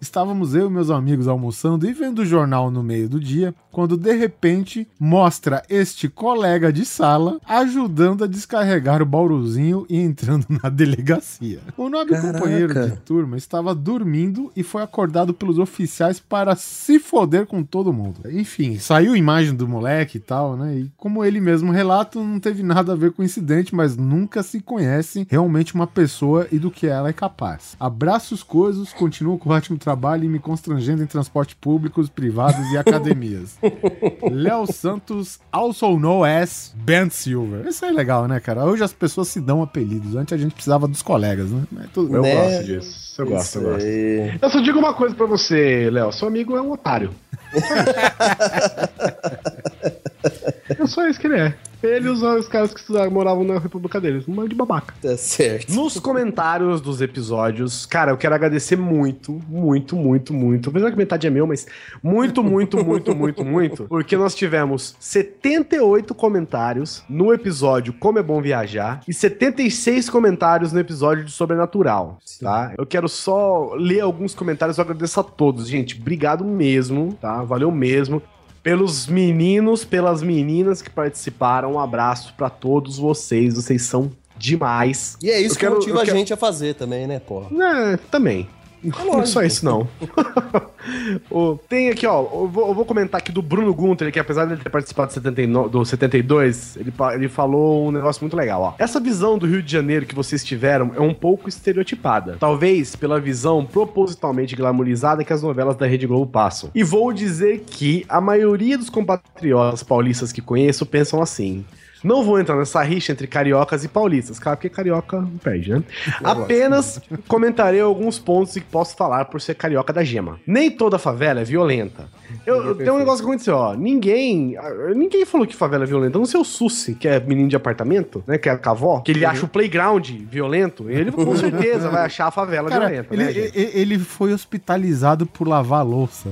Estávamos 0.00 0.54
eu 0.54 0.66
e 0.66 0.70
meus 0.70 0.90
amigos 0.90 1.28
almoçando 1.28 1.88
e 1.88 1.92
vendo 1.92 2.20
o 2.20 2.26
jornal 2.26 2.70
no 2.70 2.82
meio 2.82 3.08
do 3.08 3.20
dia, 3.20 3.54
quando 3.70 3.96
de 3.96 4.12
repente 4.12 4.86
mostra 4.98 5.62
este 5.68 6.08
colega 6.08 6.72
de 6.72 6.84
sala 6.84 7.40
ajudando 7.46 8.24
a 8.24 8.26
descarregar 8.26 9.02
o 9.02 9.06
bauruzinho 9.06 9.86
e 9.88 9.98
entrando 9.98 10.46
na 10.62 10.68
delegacia. 10.68 11.60
O 11.76 11.88
nobre 11.88 12.14
Caraca. 12.14 12.32
companheiro 12.32 12.88
de 12.88 12.96
turma 12.98 13.36
estava 13.36 13.74
dormindo 13.74 14.50
e 14.56 14.62
foi 14.62 14.82
acordado 14.82 15.32
pelos 15.34 15.58
oficiais 15.58 16.20
para 16.20 16.56
se 16.56 16.98
foder 16.98 17.46
com 17.46 17.62
todo 17.62 17.92
mundo. 17.92 18.20
Enfim, 18.30 18.78
saiu 18.78 19.12
a 19.12 19.18
imagem 19.18 19.54
do 19.54 19.68
moleque 19.68 20.18
e 20.18 20.20
tal, 20.20 20.56
né? 20.56 20.76
E 20.78 20.90
como 20.96 21.24
ele 21.24 21.40
mesmo 21.40 21.70
relata, 21.72 22.18
não 22.18 22.40
teve 22.40 22.62
nada 22.62 22.92
a 22.92 22.96
ver 22.96 23.12
com 23.12 23.22
o 23.22 23.24
incidente, 23.24 23.74
mas 23.74 23.96
nunca 23.96 24.42
se 24.42 24.60
conhece 24.60 25.26
realmente 25.30 25.74
uma 25.74 25.86
pessoa 25.86 26.46
e 26.50 26.58
do 26.58 26.70
que 26.70 26.86
ela 26.86 27.08
é 27.08 27.12
capaz. 27.12 27.76
Abraços 27.78 28.42
coisos, 28.42 28.92
continuo 28.92 29.38
com 29.38 29.50
o 29.50 29.52
ótimo 29.52 29.78
trabalho 29.78 30.24
e 30.24 30.28
me 30.28 30.38
constrangendo 30.38 31.02
em 31.02 31.06
transporte 31.06 31.56
públicos, 31.56 32.08
privados 32.08 32.66
e 32.72 32.76
academias. 32.78 33.57
Léo 34.30 34.66
Santos, 34.72 35.38
also 35.52 35.98
known 35.98 36.24
as 36.24 36.72
Ben 36.76 37.10
Silver. 37.10 37.66
Isso 37.66 37.84
é 37.84 37.90
legal, 37.90 38.26
né, 38.28 38.38
cara? 38.40 38.64
Hoje 38.64 38.82
as 38.84 38.92
pessoas 38.92 39.28
se 39.28 39.40
dão 39.40 39.62
apelidos. 39.62 40.14
Antes 40.16 40.32
a 40.32 40.36
gente 40.36 40.54
precisava 40.54 40.86
dos 40.88 41.02
colegas, 41.02 41.50
né? 41.50 41.64
Mas 41.70 41.90
tudo 41.90 42.16
Eu 42.16 42.22
bem. 42.22 42.34
Né? 42.34 42.44
gosto 42.50 42.64
disso. 42.64 43.08
Eu 43.22 43.26
gosto, 43.26 43.58
eu 43.58 43.62
gosto. 43.62 43.84
aí. 43.84 44.38
Eu 44.40 44.50
só 44.50 44.60
digo 44.60 44.78
uma 44.78 44.94
coisa 44.94 45.14
pra 45.14 45.26
você, 45.26 45.90
Léo. 45.90 46.12
Seu 46.12 46.28
amigo 46.28 46.56
é 46.56 46.62
um 46.62 46.70
otário. 46.72 47.10
é 50.68 50.86
só 50.86 51.06
isso 51.06 51.20
que 51.20 51.26
ele 51.26 51.38
é. 51.38 51.54
Ele 51.82 52.08
usou 52.08 52.36
os 52.36 52.48
caras 52.48 52.74
que 52.74 52.80
estudaram, 52.80 53.10
moravam 53.10 53.44
na 53.44 53.58
república 53.58 54.00
deles. 54.00 54.26
Um 54.26 54.34
bando 54.34 54.48
de 54.48 54.54
babaca. 54.54 54.94
Tá 55.00 55.16
certo. 55.16 55.72
Nos 55.72 55.98
comentários 56.00 56.80
dos 56.80 57.00
episódios, 57.00 57.86
cara, 57.86 58.10
eu 58.10 58.16
quero 58.16 58.34
agradecer 58.34 58.76
muito, 58.76 59.40
muito, 59.48 59.94
muito, 59.94 60.34
muito. 60.34 60.70
Apesar 60.70 60.90
que 60.90 60.96
metade 60.96 61.26
é 61.26 61.30
meu, 61.30 61.46
mas 61.46 61.66
muito, 62.02 62.42
muito, 62.42 62.84
muito, 62.84 63.14
muito, 63.14 63.44
muito. 63.44 63.84
Porque 63.84 64.16
nós 64.16 64.34
tivemos 64.34 64.96
78 64.98 66.14
comentários 66.14 67.04
no 67.08 67.32
episódio 67.32 67.92
Como 67.92 68.18
é 68.18 68.22
Bom 68.22 68.42
Viajar 68.42 69.00
e 69.06 69.14
76 69.14 70.10
comentários 70.10 70.72
no 70.72 70.80
episódio 70.80 71.24
de 71.24 71.30
Sobrenatural, 71.30 72.18
tá? 72.40 72.74
Eu 72.76 72.86
quero 72.86 73.08
só 73.08 73.74
ler 73.74 74.00
alguns 74.00 74.34
comentários, 74.34 74.78
eu 74.78 74.82
agradeço 74.82 75.20
a 75.20 75.22
todos. 75.22 75.68
Gente, 75.68 75.96
obrigado 76.00 76.44
mesmo, 76.44 77.16
tá? 77.20 77.42
Valeu 77.44 77.70
mesmo. 77.70 78.20
Pelos 78.68 79.06
meninos, 79.06 79.82
pelas 79.82 80.22
meninas 80.22 80.82
que 80.82 80.90
participaram, 80.90 81.72
um 81.72 81.78
abraço 81.80 82.34
pra 82.36 82.50
todos 82.50 82.98
vocês. 82.98 83.54
Vocês 83.54 83.80
são 83.80 84.10
demais. 84.36 85.16
E 85.22 85.30
é 85.30 85.40
isso 85.40 85.52
Eu 85.52 85.54
que 85.54 85.60
quero- 85.60 85.74
motiva 85.76 85.96
eu 85.96 86.02
a 86.02 86.04
quero- 86.04 86.16
gente 86.18 86.34
a 86.34 86.36
fazer 86.36 86.74
também, 86.74 87.06
né, 87.06 87.18
porra? 87.18 87.48
É, 87.64 87.96
também. 88.10 88.46
Não 88.82 89.20
é 89.20 89.26
só 89.26 89.42
isso, 89.42 89.64
não. 89.64 89.88
Tem 91.68 91.90
aqui, 91.90 92.06
ó. 92.06 92.20
Eu 92.22 92.48
vou, 92.48 92.84
comentar 92.84 93.20
aqui 93.20 93.32
do 93.32 93.42
Bruno 93.42 93.74
Gunter, 93.74 94.12
que 94.12 94.18
apesar 94.18 94.46
de 94.46 94.54
ele 94.54 94.62
ter 94.62 94.70
participado 94.70 95.08
do, 95.08 95.14
79, 95.14 95.68
do 95.68 95.84
72, 95.84 96.76
ele, 96.76 96.92
ele 97.14 97.28
falou 97.28 97.88
um 97.88 97.90
negócio 97.90 98.22
muito 98.22 98.36
legal, 98.36 98.62
ó. 98.62 98.74
Essa 98.78 99.00
visão 99.00 99.36
do 99.38 99.46
Rio 99.46 99.62
de 99.62 99.70
Janeiro 99.70 100.06
que 100.06 100.14
vocês 100.14 100.44
tiveram 100.44 100.92
é 100.96 101.00
um 101.00 101.14
pouco 101.14 101.48
estereotipada. 101.48 102.36
Talvez 102.38 102.94
pela 102.96 103.20
visão 103.20 103.64
propositalmente 103.64 104.54
glamourizada 104.56 105.24
que 105.24 105.32
as 105.32 105.42
novelas 105.42 105.76
da 105.76 105.86
Rede 105.86 106.06
Globo 106.06 106.30
passam. 106.30 106.70
E 106.74 106.82
vou 106.82 107.12
dizer 107.12 107.64
que 107.66 108.04
a 108.08 108.20
maioria 108.20 108.78
dos 108.78 108.90
compatriotas 108.90 109.82
paulistas 109.82 110.32
que 110.32 110.40
conheço 110.40 110.86
pensam 110.86 111.20
assim. 111.20 111.64
Não 112.04 112.22
vou 112.22 112.38
entrar 112.38 112.56
nessa 112.56 112.82
rixa 112.82 113.12
entre 113.12 113.26
cariocas 113.26 113.84
e 113.84 113.88
paulistas, 113.88 114.38
cara, 114.38 114.56
porque 114.56 114.68
carioca 114.68 115.20
não 115.20 115.38
perde, 115.38 115.72
né? 115.72 115.82
Apenas 116.22 117.00
comentarei 117.26 117.80
alguns 117.80 118.18
pontos 118.18 118.54
que 118.54 118.60
posso 118.60 118.96
falar 118.96 119.24
por 119.26 119.40
ser 119.40 119.54
carioca 119.54 119.92
da 119.92 120.04
gema. 120.04 120.38
Nem 120.46 120.70
toda 120.70 120.98
favela 120.98 121.40
é 121.40 121.44
violenta. 121.44 122.08
Eu, 122.46 122.62
eu- 122.66 122.74
tem 122.74 122.90
um 122.90 122.98
negócio 122.98 123.24
que 123.24 123.30
aconteceu, 123.30 123.56
ó. 123.56 123.74
Ninguém. 123.74 124.56
Ninguém 124.94 125.24
falou 125.24 125.46
que 125.46 125.54
favela 125.56 125.84
é 125.84 125.86
violenta. 125.86 126.18
Não 126.18 126.26
sei 126.26 126.38
o 126.40 126.44
Sussi, 126.44 126.94
que 126.94 127.08
é 127.08 127.18
menino 127.20 127.48
de 127.48 127.56
apartamento, 127.56 128.22
né? 128.26 128.36
Que 128.38 128.48
é 128.48 128.56
cavó, 128.56 129.00
que 129.00 129.10
ele 129.12 129.24
acha 129.24 129.44
o 129.44 129.48
playground 129.48 130.08
violento. 130.30 130.90
Ele 130.90 131.10
com 131.10 131.34
certeza 131.36 131.88
vai 131.88 132.04
achar 132.04 132.26
a 132.26 132.30
favela 132.30 132.68
Cara, 132.68 132.86
violenta. 132.88 133.14
ele, 133.14 133.24
né, 133.24 133.32
gente? 133.32 133.58
e- 133.58 133.80
ele 133.80 133.98
foi 133.98 134.32
hospitalizado 134.32 135.26
por 135.26 135.46
lavar 135.48 135.80
a 135.80 135.82
louça. 135.82 136.28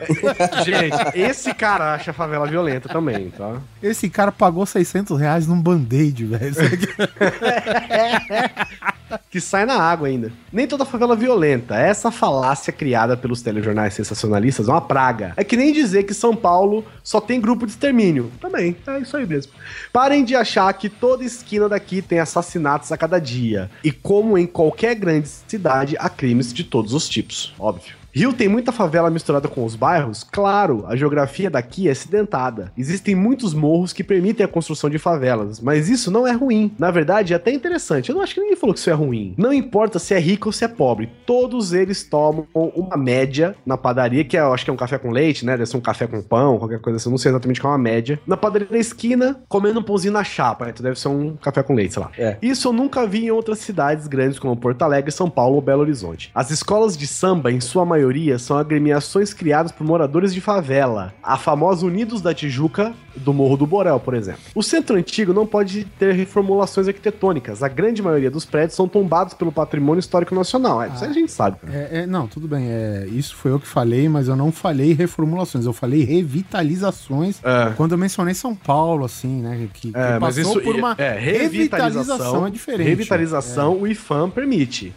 Gente, 0.64 1.18
esse 1.18 1.54
cara 1.54 1.94
acha 1.94 2.10
a 2.10 2.14
favela 2.14 2.46
violenta 2.46 2.88
também, 2.88 3.30
tá? 3.30 3.56
Esse 3.82 4.08
cara 4.08 4.30
pagou 4.32 4.64
600 4.66 5.09
reais 5.14 5.46
num 5.46 5.60
band-aid, 5.60 6.26
velho. 6.26 6.54
Que 9.30 9.40
sai 9.40 9.64
na 9.64 9.80
água 9.80 10.08
ainda. 10.08 10.32
Nem 10.52 10.66
toda 10.66 10.84
favela 10.84 11.16
violenta. 11.16 11.76
Essa 11.76 12.10
falácia 12.10 12.72
criada 12.72 13.16
pelos 13.16 13.42
telejornais 13.42 13.94
sensacionalistas 13.94 14.68
é 14.68 14.70
uma 14.70 14.80
praga. 14.80 15.32
É 15.36 15.44
que 15.44 15.56
nem 15.56 15.72
dizer 15.72 16.04
que 16.04 16.14
São 16.14 16.36
Paulo 16.36 16.84
só 17.02 17.20
tem 17.20 17.40
grupo 17.40 17.66
de 17.66 17.72
extermínio. 17.72 18.30
Também, 18.40 18.76
é 18.86 18.98
isso 18.98 19.16
aí 19.16 19.26
mesmo. 19.26 19.52
Parem 19.92 20.24
de 20.24 20.34
achar 20.34 20.72
que 20.74 20.88
toda 20.88 21.24
esquina 21.24 21.68
daqui 21.68 22.02
tem 22.02 22.18
assassinatos 22.18 22.92
a 22.92 22.96
cada 22.96 23.18
dia. 23.18 23.70
E 23.82 23.90
como 23.90 24.38
em 24.38 24.46
qualquer 24.46 24.94
grande 24.94 25.28
cidade, 25.28 25.96
há 25.98 26.08
crimes 26.08 26.52
de 26.52 26.64
todos 26.64 26.94
os 26.94 27.08
tipos. 27.08 27.54
Óbvio. 27.58 27.99
Rio 28.12 28.32
tem 28.32 28.48
muita 28.48 28.72
favela 28.72 29.08
misturada 29.08 29.46
com 29.46 29.64
os 29.64 29.76
bairros? 29.76 30.24
Claro, 30.24 30.84
a 30.86 30.96
geografia 30.96 31.48
daqui 31.48 31.88
é 31.88 31.92
acidentada. 31.92 32.72
Existem 32.76 33.14
muitos 33.14 33.54
morros 33.54 33.92
que 33.92 34.02
permitem 34.02 34.44
a 34.44 34.48
construção 34.48 34.90
de 34.90 34.98
favelas, 34.98 35.60
mas 35.60 35.88
isso 35.88 36.10
não 36.10 36.26
é 36.26 36.32
ruim. 36.32 36.72
Na 36.78 36.90
verdade, 36.90 37.32
é 37.32 37.36
até 37.36 37.52
interessante. 37.52 38.08
Eu 38.08 38.16
não 38.16 38.22
acho 38.22 38.34
que 38.34 38.40
ninguém 38.40 38.56
falou 38.56 38.74
que 38.74 38.80
isso 38.80 38.90
é 38.90 38.92
ruim. 38.92 39.34
Não 39.38 39.52
importa 39.52 39.98
se 39.98 40.12
é 40.12 40.18
rico 40.18 40.48
ou 40.48 40.52
se 40.52 40.64
é 40.64 40.68
pobre, 40.68 41.08
todos 41.24 41.72
eles 41.72 42.02
tomam 42.02 42.46
uma 42.52 42.96
média 42.96 43.54
na 43.64 43.76
padaria, 43.76 44.24
que 44.24 44.36
é, 44.36 44.40
eu 44.40 44.52
acho 44.52 44.64
que 44.64 44.70
é 44.70 44.74
um 44.74 44.76
café 44.76 44.98
com 44.98 45.10
leite, 45.10 45.46
né? 45.46 45.52
Deve 45.52 45.66
ser 45.66 45.76
um 45.76 45.80
café 45.80 46.06
com 46.06 46.20
pão, 46.20 46.58
qualquer 46.58 46.80
coisa 46.80 46.96
assim. 46.96 47.08
Eu 47.08 47.12
não 47.12 47.18
sei 47.18 47.30
exatamente 47.30 47.60
qual 47.60 47.72
é 47.72 47.76
uma 47.76 47.82
média. 47.82 48.20
Na 48.26 48.36
padaria 48.36 48.68
da 48.68 48.78
esquina, 48.78 49.40
comendo 49.48 49.78
um 49.78 49.82
pãozinho 49.82 50.12
na 50.12 50.24
chapa. 50.24 50.68
Então 50.68 50.82
deve 50.82 50.98
ser 50.98 51.08
um 51.08 51.36
café 51.36 51.62
com 51.62 51.74
leite, 51.74 51.94
sei 51.94 52.02
lá. 52.02 52.10
É. 52.18 52.36
Isso 52.42 52.66
eu 52.68 52.72
nunca 52.72 53.06
vi 53.06 53.26
em 53.26 53.30
outras 53.30 53.58
cidades 53.58 54.08
grandes 54.08 54.38
como 54.38 54.56
Porto 54.56 54.82
Alegre, 54.82 55.12
São 55.12 55.30
Paulo 55.30 55.56
ou 55.56 55.62
Belo 55.62 55.82
Horizonte. 55.82 56.30
As 56.34 56.50
escolas 56.50 56.96
de 56.96 57.06
samba, 57.06 57.52
em 57.52 57.60
sua 57.60 57.84
maioria, 57.84 57.99
são 58.38 58.56
agremiações 58.58 59.32
criadas 59.32 59.72
por 59.72 59.86
moradores 59.86 60.32
de 60.32 60.40
favela. 60.40 61.12
A 61.22 61.36
famosa 61.36 61.86
Unidos 61.86 62.20
da 62.20 62.34
Tijuca, 62.34 62.94
do 63.16 63.32
Morro 63.32 63.56
do 63.56 63.66
Borel, 63.66 63.98
por 64.00 64.14
exemplo. 64.14 64.40
O 64.54 64.62
centro 64.62 64.96
antigo 64.96 65.32
não 65.32 65.46
pode 65.46 65.84
ter 65.98 66.14
reformulações 66.14 66.88
arquitetônicas. 66.88 67.62
A 67.62 67.68
grande 67.68 68.02
maioria 68.02 68.30
dos 68.30 68.44
prédios 68.44 68.74
são 68.74 68.88
tombados 68.88 69.34
pelo 69.34 69.52
patrimônio 69.52 70.00
histórico 70.00 70.34
nacional. 70.34 70.82
É, 70.82 70.88
isso 70.88 71.04
aí 71.04 71.10
a 71.10 71.14
gente 71.14 71.32
sabe. 71.32 71.58
cara. 71.58 71.72
É, 71.72 72.00
é, 72.00 72.06
não, 72.06 72.26
tudo 72.26 72.48
bem. 72.48 72.66
É, 72.68 73.06
isso 73.10 73.34
foi 73.36 73.50
eu 73.50 73.60
que 73.60 73.66
falei, 73.66 74.08
mas 74.08 74.28
eu 74.28 74.36
não 74.36 74.52
falei 74.52 74.92
reformulações. 74.92 75.66
Eu 75.66 75.72
falei 75.72 76.04
revitalizações. 76.04 77.40
É. 77.42 77.72
Quando 77.76 77.92
eu 77.92 77.98
mencionei 77.98 78.34
São 78.34 78.54
Paulo, 78.54 79.04
assim, 79.04 79.40
né? 79.40 79.68
Que, 79.74 79.90
que 79.92 79.96
É, 79.96 80.18
mas 80.18 80.36
isso 80.36 80.60
por 80.60 80.76
uma 80.76 80.94
é, 80.98 81.18
revitalização 81.18 82.46
é 82.46 82.50
diferente. 82.50 82.88
Revitalização, 82.88 83.80
o 83.80 83.86
IFAM 83.86 84.30
permite. 84.30 84.92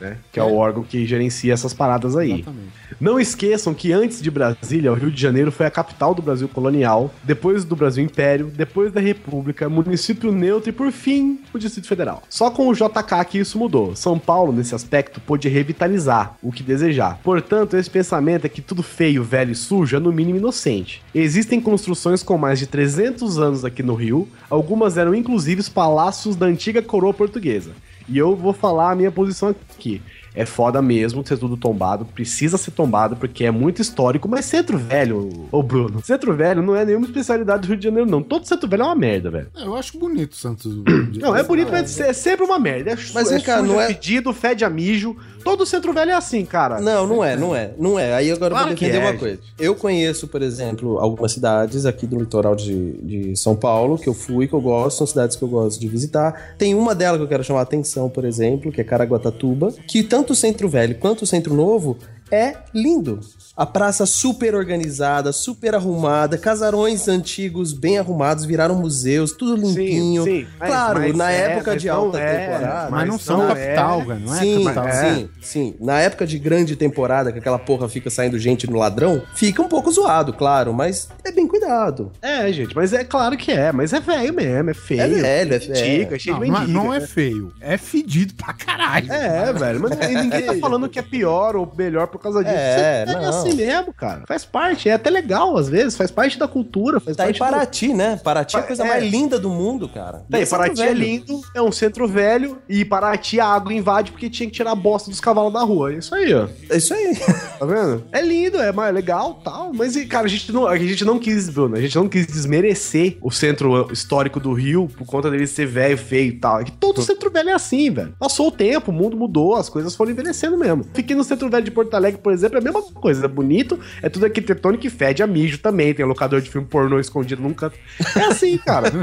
Né? 0.00 0.18
Que 0.32 0.40
é, 0.40 0.42
o 0.42 0.54
órgão 0.54 0.82
que 0.82 1.06
gerencia 1.06 1.52
essas 1.52 1.72
paradas 1.72 2.16
aí. 2.16 2.40
Exatamente. 2.40 2.86
Não 3.00 3.20
esqueçam 3.20 3.74
que 3.74 3.92
antes 3.92 4.22
de 4.22 4.30
Brasília, 4.30 4.92
o 4.92 4.94
Rio 4.94 5.10
de 5.10 5.20
Janeiro 5.20 5.50
foi 5.50 5.66
a 5.66 5.70
capital 5.70 6.14
do 6.14 6.22
Brasil 6.22 6.48
colonial, 6.48 7.12
depois 7.24 7.64
do 7.64 7.76
Brasil 7.76 8.04
Império, 8.04 8.46
depois 8.46 8.92
da 8.92 9.00
República, 9.00 9.68
município 9.68 10.32
neutro 10.32 10.70
e, 10.70 10.72
por 10.72 10.90
fim, 10.92 11.40
o 11.52 11.58
Distrito 11.58 11.88
Federal. 11.88 12.22
Só 12.28 12.50
com 12.50 12.68
o 12.68 12.74
JK 12.74 13.24
que 13.28 13.38
isso 13.38 13.58
mudou. 13.58 13.94
São 13.96 14.18
Paulo, 14.18 14.52
nesse 14.52 14.74
aspecto, 14.74 15.20
pôde 15.20 15.48
revitalizar 15.48 16.36
o 16.42 16.52
que 16.52 16.62
desejar. 16.62 17.18
Portanto, 17.22 17.76
esse 17.76 17.90
pensamento 17.90 18.44
é 18.44 18.48
que 18.48 18.62
tudo 18.62 18.82
feio, 18.82 19.22
velho 19.22 19.52
e 19.52 19.54
sujo 19.54 19.96
é 19.96 20.00
no 20.00 20.12
mínimo 20.12 20.38
inocente. 20.38 21.02
Existem 21.14 21.60
construções 21.60 22.22
com 22.22 22.38
mais 22.38 22.58
de 22.58 22.66
300 22.66 23.38
anos 23.38 23.64
aqui 23.64 23.82
no 23.82 23.94
Rio, 23.94 24.28
algumas 24.48 24.96
eram 24.96 25.14
inclusive 25.14 25.60
os 25.60 25.68
palácios 25.68 26.36
da 26.36 26.46
antiga 26.46 26.82
coroa 26.82 27.12
portuguesa. 27.12 27.72
E 28.08 28.16
eu 28.18 28.36
vou 28.36 28.52
falar 28.52 28.92
a 28.92 28.94
minha 28.94 29.10
posição 29.10 29.48
aqui. 29.48 30.00
É 30.36 30.44
foda 30.44 30.80
mesmo 30.82 31.26
ser 31.26 31.38
tudo 31.38 31.56
tombado, 31.56 32.04
precisa 32.04 32.58
ser 32.58 32.70
tombado 32.70 33.16
porque 33.16 33.44
é 33.44 33.50
muito 33.50 33.80
histórico, 33.80 34.28
mas 34.28 34.44
centro 34.44 34.76
velho, 34.78 35.48
ô 35.50 35.62
Bruno, 35.62 36.02
centro 36.04 36.34
velho 36.36 36.62
não 36.62 36.76
é 36.76 36.84
nenhuma 36.84 37.06
especialidade 37.06 37.62
do 37.62 37.68
Rio 37.68 37.76
de 37.76 37.84
Janeiro, 37.84 38.08
não. 38.08 38.22
Todo 38.22 38.46
centro 38.46 38.68
velho 38.68 38.82
é 38.82 38.86
uma 38.86 38.94
merda, 38.94 39.30
velho. 39.30 39.48
É, 39.56 39.64
eu 39.64 39.74
acho 39.74 39.98
bonito 39.98 40.32
o 40.32 40.36
Santos. 40.36 40.76
Não, 41.16 41.34
é 41.34 41.42
bonito, 41.42 41.70
mas 41.70 41.98
é 41.98 42.12
sempre 42.12 42.44
uma 42.44 42.58
merda. 42.58 42.90
É, 42.90 42.96
Mas, 43.14 43.30
é 43.30 43.36
vem 43.36 43.44
cá, 43.44 43.58
sujo, 43.58 43.72
não 43.72 43.80
é- 43.80 43.86
fedido, 43.88 44.32
fede 44.32 44.64
a 44.64 44.70
mijo. 44.70 45.16
Todo 45.42 45.64
centro 45.64 45.92
velho 45.92 46.10
é 46.10 46.14
assim, 46.14 46.44
cara. 46.44 46.80
Não, 46.80 47.06
não 47.06 47.24
é, 47.24 47.36
não 47.36 47.54
é, 47.54 47.70
não 47.78 47.98
é. 47.98 48.12
Aí 48.14 48.30
agora 48.30 48.52
eu 48.52 48.56
Claro 48.56 48.66
vou 48.66 48.76
que 48.76 48.84
defender 48.84 49.04
é, 49.04 49.10
uma 49.10 49.18
coisa. 49.18 49.38
Eu 49.58 49.74
conheço, 49.76 50.26
por 50.26 50.42
exemplo, 50.42 50.98
algumas 50.98 51.32
cidades 51.32 51.86
aqui 51.86 52.06
do 52.06 52.18
litoral 52.18 52.56
de, 52.56 52.92
de 52.94 53.36
São 53.36 53.54
Paulo 53.54 53.96
que 53.96 54.08
eu 54.08 54.14
fui, 54.14 54.48
que 54.48 54.54
eu 54.54 54.60
gosto, 54.60 54.98
são 54.98 55.06
cidades 55.06 55.36
que 55.36 55.42
eu 55.42 55.48
gosto 55.48 55.78
de 55.80 55.86
visitar. 55.86 56.56
Tem 56.58 56.74
uma 56.74 56.94
delas 56.94 57.18
que 57.18 57.24
eu 57.24 57.28
quero 57.28 57.44
chamar 57.44 57.60
a 57.60 57.62
atenção, 57.62 58.10
por 58.10 58.24
exemplo, 58.24 58.72
que 58.72 58.80
é 58.80 58.84
Caraguatatuba, 58.84 59.72
que 59.86 60.02
tanto 60.02 60.25
o 60.32 60.36
Centro 60.36 60.68
Velho 60.68 60.96
quanto 60.96 61.22
o 61.22 61.26
Centro 61.26 61.54
Novo 61.54 61.98
é 62.30 62.56
lindo. 62.74 63.20
A 63.56 63.64
praça 63.64 64.04
super 64.04 64.54
organizada, 64.54 65.32
super 65.32 65.74
arrumada, 65.74 66.36
casarões 66.36 67.08
antigos 67.08 67.72
bem 67.72 67.98
arrumados, 67.98 68.44
viraram 68.44 68.74
museus, 68.74 69.32
tudo 69.32 69.56
limpinho. 69.56 70.24
Sim, 70.24 70.30
sim. 70.42 70.46
Mas- 70.60 70.68
claro, 70.68 71.00
mas 71.00 71.14
na 71.16 71.32
é, 71.32 71.52
época 71.52 71.74
de 71.76 71.88
alta 71.88 72.18
é, 72.20 72.38
temporada. 72.48 72.90
Mas 72.90 73.08
não 73.08 73.18
são 73.18 73.38
não 73.38 73.48
capital, 73.48 74.02
é. 74.02 74.18
Não 74.18 74.34
é 74.34 74.38
sim, 74.40 74.64
capital. 74.64 74.88
é. 74.88 75.14
sim, 75.14 75.28
sim. 75.40 75.74
Na 75.80 75.98
época 76.00 76.26
de 76.26 76.38
grande 76.38 76.76
temporada, 76.76 77.32
que 77.32 77.38
aquela 77.38 77.58
porra 77.58 77.88
fica 77.88 78.10
saindo 78.10 78.38
gente 78.38 78.68
no 78.68 78.76
ladrão, 78.76 79.22
fica 79.34 79.62
um 79.62 79.68
pouco 79.68 79.90
zoado, 79.90 80.34
claro, 80.34 80.74
mas 80.74 81.08
é 81.24 81.32
bem 81.32 81.46
cuidado. 81.48 82.12
É, 82.20 82.52
gente, 82.52 82.76
mas 82.76 82.92
é 82.92 83.04
claro 83.04 83.38
que 83.38 83.50
é, 83.50 83.72
mas 83.72 83.94
é 83.94 84.00
velho 84.00 84.34
mesmo, 84.34 84.68
é 84.68 84.74
feio. 84.74 85.00
É 85.00 85.08
velho, 85.08 85.52
é 85.54 85.56
antigo, 85.56 86.12
é. 86.12 86.16
é 86.16 86.18
cheio 86.18 86.36
Não, 86.36 86.42
de 86.44 86.50
não, 86.50 86.56
é- 86.56 86.60
mendiga. 86.60 86.78
não 86.78 86.94
é 86.94 87.00
feio. 87.00 87.52
É 87.58 87.78
fedido 87.78 88.34
pra 88.34 88.52
caralho. 88.52 89.10
É, 89.10 89.50
velho, 89.50 89.80
mas 89.80 89.96
ninguém 90.10 90.42
tá 90.42 90.54
falando 90.56 90.90
que 90.90 90.98
é 90.98 91.02
pior 91.02 91.56
ou 91.56 91.72
melhor 91.74 92.06
por 92.16 92.22
causa 92.22 92.42
disso. 92.44 92.56
É, 92.56 93.04
Você 93.06 93.12
não. 93.12 93.28
assim 93.28 93.54
mesmo, 93.54 93.92
cara. 93.92 94.22
Faz 94.26 94.44
parte, 94.44 94.88
é 94.88 94.92
até 94.94 95.10
legal 95.10 95.56
às 95.56 95.68
vezes, 95.68 95.96
faz 95.96 96.10
parte 96.10 96.38
da 96.38 96.48
cultura, 96.48 97.00
faz 97.00 97.16
Tá 97.16 97.24
em 97.24 97.26
parte 97.26 97.38
do- 97.38 97.44
Paraty, 97.56 97.94
né? 97.94 98.20
Paraty 98.22 98.56
é 98.56 98.60
a 98.60 98.62
coisa 98.62 98.84
É. 98.84 98.88
mais 98.88 99.04
linda 99.04 99.38
do 99.38 99.48
mundo, 99.50 99.88
cara. 99.88 100.24
Tá 100.30 100.36
aí, 100.38 100.42
é 100.42 100.46
Paraty 100.46 100.82
é 100.82 100.86
velho. 100.86 100.98
lindo, 101.00 101.40
é 101.54 101.62
um 101.62 101.72
centro 101.72 102.06
velho, 102.08 102.58
e 102.68 102.84
Paraty 102.84 103.40
a 103.40 103.46
água 103.46 103.72
invade 103.72 104.12
porque 104.12 104.28
tinha 104.30 104.48
que 104.48 104.54
tirar 104.54 104.72
a 104.72 104.74
bosta 104.74 105.10
dos 105.10 105.20
cavalos 105.20 105.52
da 105.52 105.60
rua. 105.62 105.92
É 105.92 105.98
isso 105.98 106.14
aí, 106.14 106.32
ó. 106.34 106.48
É 106.70 106.76
isso 106.76 106.92
aí. 106.94 107.16
Tá 107.58 107.64
vendo? 107.66 108.04
É 108.12 108.20
lindo, 108.22 108.58
é 108.58 108.72
mais 108.72 108.94
legal 108.94 109.34
tal. 109.44 109.72
Mas, 109.72 109.96
cara, 110.06 110.26
a 110.26 110.28
gente, 110.28 110.52
não, 110.52 110.66
a 110.66 110.76
gente 110.76 111.04
não 111.04 111.18
quis, 111.18 111.48
Bruno, 111.48 111.76
a 111.76 111.80
gente 111.80 111.96
não 111.96 112.08
quis 112.08 112.26
desmerecer 112.26 113.18
o 113.22 113.30
centro 113.30 113.88
histórico 113.92 114.38
do 114.40 114.52
Rio 114.52 114.88
por 114.96 115.06
conta 115.06 115.30
dele 115.30 115.46
ser 115.46 115.66
velho, 115.66 115.96
feio 115.98 116.28
e 116.28 116.32
tal. 116.38 116.60
É 116.60 116.64
que 116.64 116.72
todo 116.72 117.02
centro 117.02 117.30
velho 117.30 117.50
é 117.50 117.52
assim, 117.52 117.90
velho. 117.90 118.14
Passou 118.18 118.48
o 118.48 118.50
tempo, 118.50 118.90
o 118.90 118.94
mundo 118.94 119.16
mudou, 119.16 119.54
as 119.56 119.68
coisas 119.68 119.94
foram 119.94 120.10
envelhecendo 120.12 120.56
mesmo. 120.58 120.84
Fiquei 120.94 121.14
no 121.16 121.24
centro 121.24 121.48
velho 121.48 121.64
de 121.64 121.70
Porto 121.70 121.94
Alegre, 121.94 122.05
por 122.12 122.32
exemplo, 122.32 122.58
é 122.58 122.60
a 122.60 122.64
mesma 122.64 122.82
coisa. 122.82 123.24
É 123.24 123.28
bonito, 123.28 123.78
é 124.02 124.08
tudo 124.08 124.24
arquitetônico 124.24 124.86
e 124.86 124.90
fede 124.90 125.22
a 125.22 125.26
mijo 125.26 125.58
também. 125.58 125.94
Tem 125.94 126.04
um 126.04 126.08
locador 126.08 126.40
de 126.40 126.50
filme 126.50 126.66
pornô 126.66 126.98
escondido 126.98 127.42
num 127.42 127.52
canto. 127.52 127.76
É 128.16 128.24
assim, 128.24 128.56
cara. 128.58 128.90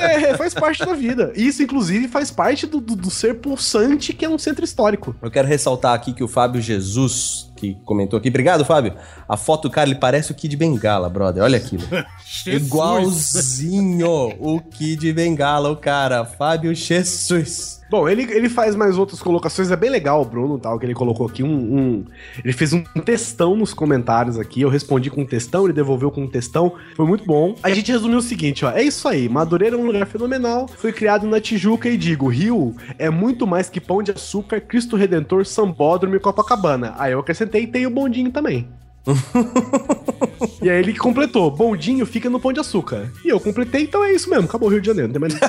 É, 0.00 0.36
faz 0.36 0.54
parte 0.54 0.84
da 0.84 0.94
vida. 0.94 1.32
Isso, 1.34 1.62
inclusive, 1.62 2.08
faz 2.08 2.30
parte 2.30 2.66
do, 2.66 2.80
do, 2.80 2.96
do 2.96 3.10
ser 3.10 3.34
pulsante 3.34 4.12
que 4.12 4.24
é 4.24 4.28
um 4.28 4.38
centro 4.38 4.64
histórico. 4.64 5.14
Eu 5.20 5.30
quero 5.30 5.46
ressaltar 5.46 5.94
aqui 5.94 6.12
que 6.12 6.22
o 6.22 6.28
Fábio 6.28 6.60
Jesus, 6.60 7.50
que 7.56 7.76
comentou 7.84 8.18
aqui. 8.18 8.28
Obrigado, 8.28 8.64
Fábio. 8.64 8.94
A 9.28 9.36
foto 9.36 9.68
do 9.68 9.70
cara, 9.72 9.88
ele 9.88 9.98
parece 9.98 10.32
o 10.32 10.34
Kid 10.34 10.56
Bengala, 10.56 11.08
brother. 11.08 11.42
Olha 11.42 11.58
aquilo. 11.58 11.82
Igualzinho 12.46 14.34
o 14.38 14.60
Kid 14.60 15.12
Bengala, 15.12 15.70
o 15.70 15.76
cara. 15.76 16.24
Fábio 16.24 16.74
Jesus. 16.74 17.79
Bom, 17.90 18.08
ele, 18.08 18.22
ele 18.32 18.48
faz 18.48 18.76
mais 18.76 18.96
outras 18.96 19.20
colocações, 19.20 19.70
é 19.70 19.76
bem 19.76 19.90
legal 19.90 20.22
o 20.22 20.24
Bruno, 20.24 20.58
tal, 20.58 20.78
que 20.78 20.86
ele 20.86 20.94
colocou 20.94 21.26
aqui 21.26 21.42
um, 21.42 21.48
um- 21.50 22.04
Ele 22.44 22.52
fez 22.52 22.72
um 22.72 22.82
textão 23.04 23.56
nos 23.56 23.74
comentários 23.74 24.38
aqui, 24.38 24.60
eu 24.62 24.68
respondi 24.68 25.10
com 25.10 25.22
um 25.22 25.26
textão, 25.26 25.64
ele 25.64 25.72
devolveu 25.72 26.10
com 26.10 26.22
um 26.22 26.28
textão, 26.28 26.72
foi 26.94 27.04
muito 27.04 27.24
bom. 27.24 27.56
A 27.62 27.70
gente 27.70 27.90
resumiu 27.90 28.18
o 28.18 28.22
seguinte, 28.22 28.64
ó, 28.64 28.70
é 28.70 28.82
isso 28.82 29.08
aí, 29.08 29.28
Madureira 29.28 29.74
é 29.74 29.78
um 29.78 29.84
lugar 29.86 30.06
fenomenal, 30.06 30.68
foi 30.68 30.92
criado 30.92 31.26
na 31.26 31.40
Tijuca 31.40 31.88
e 31.88 31.96
digo, 31.96 32.28
Rio 32.28 32.76
é 32.96 33.10
muito 33.10 33.46
mais 33.46 33.68
que 33.68 33.80
Pão 33.80 34.02
de 34.02 34.12
Açúcar, 34.12 34.60
Cristo 34.60 34.94
Redentor, 34.96 35.44
Sambódromo 35.44 36.14
e 36.14 36.20
Copacabana. 36.20 36.94
Aí 36.96 37.12
eu 37.12 37.18
acrescentei, 37.18 37.66
tem 37.66 37.86
o 37.86 37.90
bondinho 37.90 38.30
também. 38.30 38.68
e 40.62 40.68
aí 40.68 40.78
ele 40.78 40.94
completou, 40.96 41.50
bondinho 41.50 42.04
fica 42.04 42.28
no 42.28 42.38
Pão 42.38 42.52
de 42.52 42.60
Açúcar. 42.60 43.10
E 43.24 43.28
eu 43.28 43.40
completei, 43.40 43.84
então 43.84 44.04
é 44.04 44.12
isso 44.12 44.28
mesmo, 44.28 44.44
acabou 44.44 44.68
o 44.68 44.72
Rio 44.72 44.80
de 44.80 44.86
Janeiro, 44.86 45.10
não 45.12 45.20
tem 45.20 45.20
mais 45.20 45.34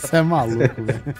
Você 0.00 0.16
é 0.16 0.22
maluco, 0.22 0.82
velho. 0.82 1.00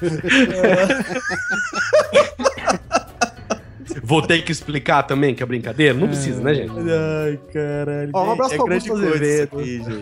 Vou 4.02 4.22
ter 4.22 4.42
que 4.42 4.52
explicar 4.52 5.02
também 5.02 5.34
que 5.34 5.42
é 5.42 5.46
brincadeira? 5.46 5.94
Não 5.94 6.08
precisa, 6.08 6.42
né, 6.42 6.54
gente? 6.54 6.72
Ai, 6.72 7.38
caralho. 7.52 8.10
Ó, 8.12 8.26
um 8.26 8.32
abraço 8.32 8.56
pra 8.56 8.64
Augusto 8.64 8.92
Azevedo. 8.92 9.56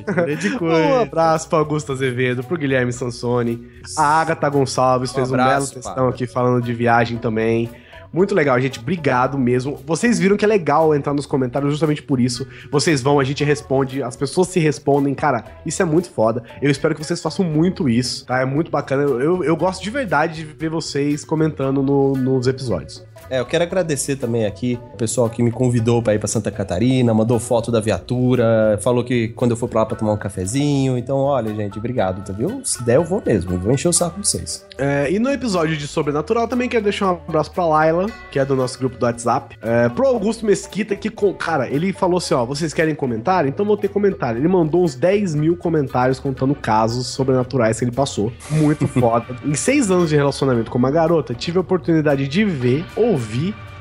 Grande 0.07 0.57
Um 0.61 1.01
abraço 1.01 1.49
pra 1.49 1.59
Augusto 1.59 1.93
Azevedo, 1.93 2.45
pro 2.45 2.59
Guilherme 2.59 2.93
Sansoni. 2.93 3.67
A 3.97 4.21
Agatha 4.21 4.49
Gonçalves 4.49 5.13
fez 5.13 5.31
um, 5.31 5.35
abraço, 5.35 5.73
belo 5.73 5.83
textão 5.83 6.09
aqui 6.09 6.27
falando 6.27 6.63
de 6.63 6.73
viagem 6.73 7.19
também. 7.19 7.71
Muito 8.13 8.35
legal, 8.35 8.59
gente. 8.61 8.79
Obrigado 8.79 9.39
mesmo. 9.39 9.79
Vocês 9.87 10.19
viram 10.19 10.37
que 10.37 10.45
é 10.45 10.49
legal 10.49 10.95
entrar 10.95 11.13
nos 11.13 11.27
comentários 11.27 11.71
justamente 11.73 12.03
por 12.03 12.19
isso. 12.21 12.47
Vocês 12.71 13.03
vão, 13.03 13.21
a 13.21 13.25
gente 13.25 13.45
responde, 13.45 14.03
as 14.03 14.17
pessoas 14.17 14.49
se 14.49 14.59
respondem. 14.59 15.15
Cara, 15.15 15.45
isso 15.67 15.83
é 15.83 15.85
muito 15.85 16.11
foda. 16.11 16.43
Eu 16.63 16.71
espero 16.71 16.95
que 16.95 17.05
vocês 17.05 17.21
façam 17.21 17.45
muito 17.45 17.89
isso, 17.89 18.25
tá? 18.27 18.41
É 18.41 18.45
muito 18.45 18.71
bacana. 18.71 19.03
Eu, 19.03 19.45
eu, 19.45 19.57
gosto 19.57 19.83
de 19.83 19.91
verdade 19.91 20.37
de 20.37 20.45
ver 20.45 20.71
vocês 20.71 21.25
comentando 21.25 21.83
no- 21.83 22.13
nos 22.15 22.47
episódios. 22.47 23.05
É, 23.31 23.41
eu 23.41 23.45
quero 23.47 23.65
agradecer 23.65 24.17
também 24.17 24.47
aqui 24.47 24.79
o 24.95 24.97
pessoal 24.97 25.29
que 25.29 25.43
me 25.43 25.51
convidou 25.51 26.03
pra 26.03 26.15
ir 26.15 26.19
pra 26.19 26.29
Santa 26.29 26.51
Catarina, 26.51 27.13
mandou 27.13 27.39
foto 27.39 27.71
da 27.71 27.81
viatura, 27.81 28.79
falou 28.81 29.05
que 29.05 29.29
quando 29.29 29.53
eu 29.53 29.57
for 29.57 29.69
pra 29.69 29.81
lá 29.81 29.87
pra 29.87 29.97
tomar 29.97 30.13
um 30.13 30.17
cafezinho. 30.17 30.97
Então, 30.99 31.17
olha, 31.19 31.55
gente, 31.55 31.79
obrigado, 31.79 32.25
tá 32.25 32.33
viu? 32.33 32.61
Se 32.65 32.83
der, 32.85 32.97
eu 32.97 33.05
vou 33.05 33.23
mesmo. 33.25 33.59
Vou 33.59 33.73
encher 33.73 33.89
o 33.89 33.93
saco 33.93 34.21
de 34.21 34.27
vocês. 34.29 34.67
É, 34.79 35.11
e 35.11 35.19
no 35.19 35.31
episódio 35.31 35.77
de 35.77 35.87
Sobrenatural 35.87 36.47
também 36.49 36.69
quero 36.69 36.85
deixar 36.85 37.13
um 37.13 37.19
abraço 37.29 37.51
pra 37.51 37.67
Laila, 37.67 38.07
que 38.31 38.39
é 38.39 38.45
do 38.45 38.55
nosso 38.57 38.79
grupo 38.79 38.97
do 38.97 39.05
WhatsApp. 39.05 39.57
É, 39.61 39.89
pro 39.89 40.07
Augusto 40.07 40.47
Mesquita, 40.47 40.95
que, 40.97 41.11
com- 41.11 41.35
cara, 41.35 41.69
ele 41.69 41.93
falou 41.93 42.19
assim: 42.19 42.35
ó, 42.35 42.45
vocês 42.45 42.73
querem 42.73 42.95
comentário? 42.95 43.49
Então 43.49 43.67
vou 43.67 43.77
ter 43.77 43.89
comentário. 43.89 44.39
Ele 44.41 44.49
mandou 44.49 44.85
uns 44.85 44.95
10 44.95 45.35
mil 45.35 45.57
comentários 45.57 46.19
contando 46.21 46.55
casos 46.55 47.07
sobrenaturais 47.09 47.79
que 47.79 47.85
ele 47.85 47.93
passou. 47.93 48.33
Muito 48.51 48.87
foda. 48.89 49.27
Em 49.45 49.55
seis 49.55 49.91
anos 49.91 50.09
de 50.11 50.17
relacionamento 50.17 50.71
com 50.71 50.79
uma 50.79 50.91
garota, 50.91 51.35
tive 51.35 51.59
a 51.59 51.61
oportunidade 51.61 52.27
de 52.29 52.45
ver, 52.45 52.85
ouvir 52.97 53.18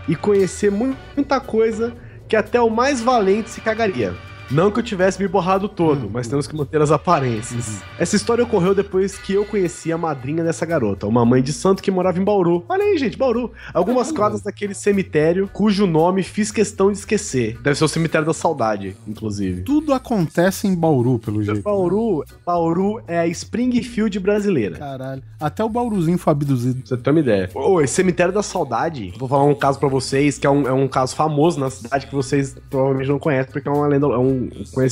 e 0.08 0.16
conhecer 0.16 0.72
mu- 0.72 0.96
muita 1.16 1.40
coisa 1.40 1.94
que 2.28 2.36
até 2.36 2.60
o 2.62 2.70
mais 2.70 3.02
valente 3.02 3.50
se 3.50 3.62
cagaria. 3.62 4.14
Não 4.50 4.72
que 4.72 4.80
eu 4.80 4.84
tivesse 4.84 5.22
me 5.22 5.28
borrado 5.28 5.68
todo, 5.68 6.10
mas 6.10 6.28
temos 6.28 6.48
que 6.48 6.56
manter 6.56 6.82
as 6.82 6.90
aparências. 6.90 7.82
Essa 8.00 8.16
história 8.16 8.44
ocorreu 8.44 8.74
depois 8.74 9.18
que 9.18 9.34
eu 9.34 9.44
conheci 9.44 9.92
a 9.92 9.98
madrinha 9.98 10.44
dessa 10.44 10.66
garota, 10.66 11.06
uma 11.06 11.26
mãe 11.26 11.44
de 11.44 11.52
santo 11.52 11.84
que 11.84 11.92
morava 11.92 12.18
em 12.18 12.24
Bauru. 12.24 12.64
Olha 12.70 12.84
aí, 12.84 12.98
gente, 12.98 13.18
Bauru. 13.18 13.52
Algumas 13.74 14.12
quadras 14.12 14.42
daquele 14.42 14.74
cemitério 14.74 15.50
cujo 15.52 15.86
nome 15.86 16.24
fiz 16.24 16.52
questão 16.52 16.92
de 16.92 16.98
esquecer. 16.98 17.58
Deve 17.62 17.78
ser 17.78 17.84
o 17.84 17.90
cemitério 17.90 18.26
da 18.26 18.34
saudade, 18.34 18.96
inclusive. 19.06 19.64
Tudo 19.64 19.94
acontece 19.94 20.68
em 20.68 20.76
Bauru, 20.76 21.20
pelo 21.20 21.44
jeito. 21.44 21.62
Bauru, 21.62 22.24
Bauru 22.46 23.02
é 23.06 23.20
a 23.20 23.28
Springfield 23.28 24.20
brasileira. 24.20 24.78
Caralho. 24.78 25.22
Até 25.40 25.64
o 25.64 25.70
Bauruzinho 25.70 26.18
foi 26.18 26.32
abduzido. 26.32 26.80
Pra 26.80 26.88
você 26.88 26.98
ter 26.98 27.10
uma 27.10 27.20
ideia. 27.20 27.50
Ô, 27.54 27.82
esse 27.82 27.94
cemitério 27.94 28.34
da 28.34 28.42
saudade, 28.42 29.14
vou 29.18 29.28
falar 29.28 29.44
um 29.44 29.56
caso 29.56 29.80
pra 29.80 29.90
vocês, 29.90 30.38
que 30.38 30.48
é 30.48 30.50
um, 30.50 30.68
é 30.68 30.72
um 30.72 30.88
caso 30.88 31.16
famoso 31.16 31.60
na 31.60 31.70
cidade 31.70 32.08
que 32.08 32.16
vocês 32.16 32.56
provavelmente 32.70 33.10
não 33.10 33.20
conhecem, 33.20 33.52
porque 33.52 33.68
é 33.68 33.72
uma 33.72 33.88
lenda, 33.88 34.08
é, 34.08 34.18
um 34.18 34.37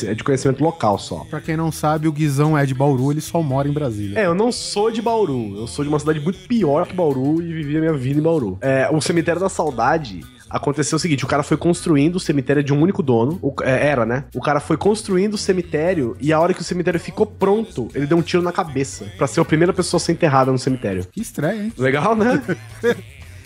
é 0.08 0.14
de 0.14 0.24
conhecimento 0.24 0.64
local 0.64 0.98
só. 0.98 1.26
Pra 1.30 1.42
quem 1.42 1.56
não 1.58 1.72
sabe, 1.72 2.08
o 2.08 2.12
Guizão 2.12 2.58
é 2.58 2.66
de 2.66 2.74
Bauru, 2.74 3.12
ele 3.12 3.22
só 3.22 3.42
mora 3.42 3.68
em 3.68 3.74
Brasília. 3.74 4.20
É, 4.20 4.26
eu 4.26 4.36
não 4.36 4.52
sou 4.52 4.92
de 4.92 5.02
Bauru. 5.02 5.58
Eu 5.58 5.68
sou 5.68 5.84
de 5.84 5.90
uma 5.90 6.00
cidade 6.00 6.20
muito 6.20 6.40
pior 6.48 6.86
que 6.88 6.94
Bauru 6.96 7.42
e 7.42 7.54
vivi 7.54 7.78
a 7.78 7.80
minha 7.80 7.94
vida 7.94 8.20
em 8.20 8.24
Bauru. 8.24 8.58
É, 8.62 8.90
o 8.92 9.02
Cemitério 9.02 9.40
da 9.42 9.50
Saudade 9.50 10.22
Aconteceu 10.48 10.96
o 10.96 11.00
seguinte: 11.00 11.26
o 11.26 11.28
cara 11.28 11.42
foi 11.42 11.58
construindo 11.58 12.18
o 12.18 12.20
cemitério 12.20 12.64
de 12.64 12.72
um 12.72 12.80
único 12.80 13.02
dono. 13.02 13.40
o- 13.42 13.54
é, 13.64 13.88
era, 13.88 14.06
né? 14.06 14.26
O 14.34 14.40
cara 14.40 14.60
foi 14.60 14.78
construindo 14.78 15.34
o 15.34 15.38
cemitério 15.40 16.16
e 16.22 16.32
a 16.32 16.40
hora 16.40 16.54
que 16.54 16.62
o 16.62 16.64
cemitério 16.64 17.00
ficou 17.00 17.26
pronto, 17.26 17.90
ele 17.96 18.06
deu 18.06 18.16
um 18.16 18.22
tiro 18.22 18.44
na 18.44 18.52
cabeça 18.52 19.06
pra 19.18 19.26
ser 19.26 19.42
a 19.42 19.46
primeira 19.46 19.74
pessoa 19.74 19.98
a 19.98 20.00
ser 20.02 20.12
enterrada 20.12 20.52
no 20.52 20.60
cemitério. 20.60 21.06
Que 21.12 21.20
estranho, 21.20 21.64
hein? 21.64 21.74
Legal, 21.78 22.16
né? 22.16 22.42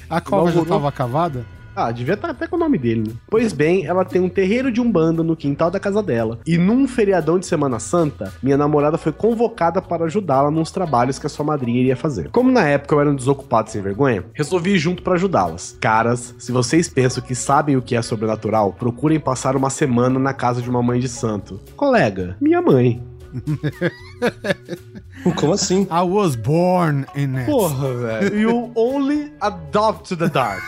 A 0.10 0.20
cova 0.20 0.52
já 0.52 0.66
tava 0.66 0.92
cavada? 0.92 1.46
Ah, 1.80 1.94
devia 1.94 2.16
estar 2.16 2.30
até 2.30 2.46
com 2.46 2.58
o 2.58 2.60
nome 2.60 2.78
dele, 2.78 3.04
né? 3.08 3.14
Pois 3.30 3.54
bem, 3.54 3.86
ela 3.86 4.04
tem 4.04 4.22
um 4.22 4.28
terreiro 4.28 4.70
de 4.70 4.82
umbanda 4.82 5.24
no 5.24 5.34
quintal 5.34 5.72
da 5.72 5.80
casa 5.80 6.04
dela. 6.04 6.38
E 6.46 6.58
num 6.58 6.86
feriadão 6.86 7.40
de 7.40 7.46
Semana 7.46 7.80
Santa, 7.80 8.34
minha 8.44 8.58
namorada 8.58 8.98
foi 8.98 9.14
convocada 9.14 9.82
para 9.82 10.04
ajudá-la 10.04 10.52
nos 10.52 10.72
trabalhos 10.72 11.18
que 11.18 11.26
a 11.26 11.30
sua 11.30 11.46
madrinha 11.46 11.80
iria 11.80 11.96
fazer. 11.96 12.32
Como 12.32 12.52
na 12.52 12.68
época 12.68 12.96
eu 12.96 13.00
era 13.00 13.10
um 13.10 13.16
desocupado 13.16 13.70
sem 13.70 13.82
vergonha, 13.82 14.26
resolvi 14.34 14.72
ir 14.72 14.78
junto 14.78 15.02
para 15.02 15.14
ajudá-las. 15.14 15.78
Caras, 15.80 16.36
se 16.38 16.52
vocês 16.52 16.90
pensam 16.90 17.24
que 17.24 17.34
sabem 17.34 17.78
o 17.78 17.82
que 17.82 17.96
é 17.96 18.02
sobrenatural, 18.02 18.74
procurem 18.74 19.18
passar 19.18 19.56
uma 19.56 19.70
semana 19.70 20.20
na 20.20 20.34
casa 20.34 20.62
de 20.62 20.70
uma 20.70 20.84
mãe 20.84 21.00
de 21.00 21.08
santo. 21.08 21.62
Colega, 21.78 22.36
minha 22.42 22.62
mãe. 22.62 23.02
Como 25.36 25.54
assim? 25.54 25.84
I 25.84 26.02
was 26.02 26.36
born 26.36 27.06
in 27.16 27.38
it. 27.38 27.46
Porra, 27.46 27.94
velho. 27.94 28.38
You 28.38 28.72
only 28.76 29.32
adopt 29.40 30.16
the 30.16 30.28
dark. 30.28 30.64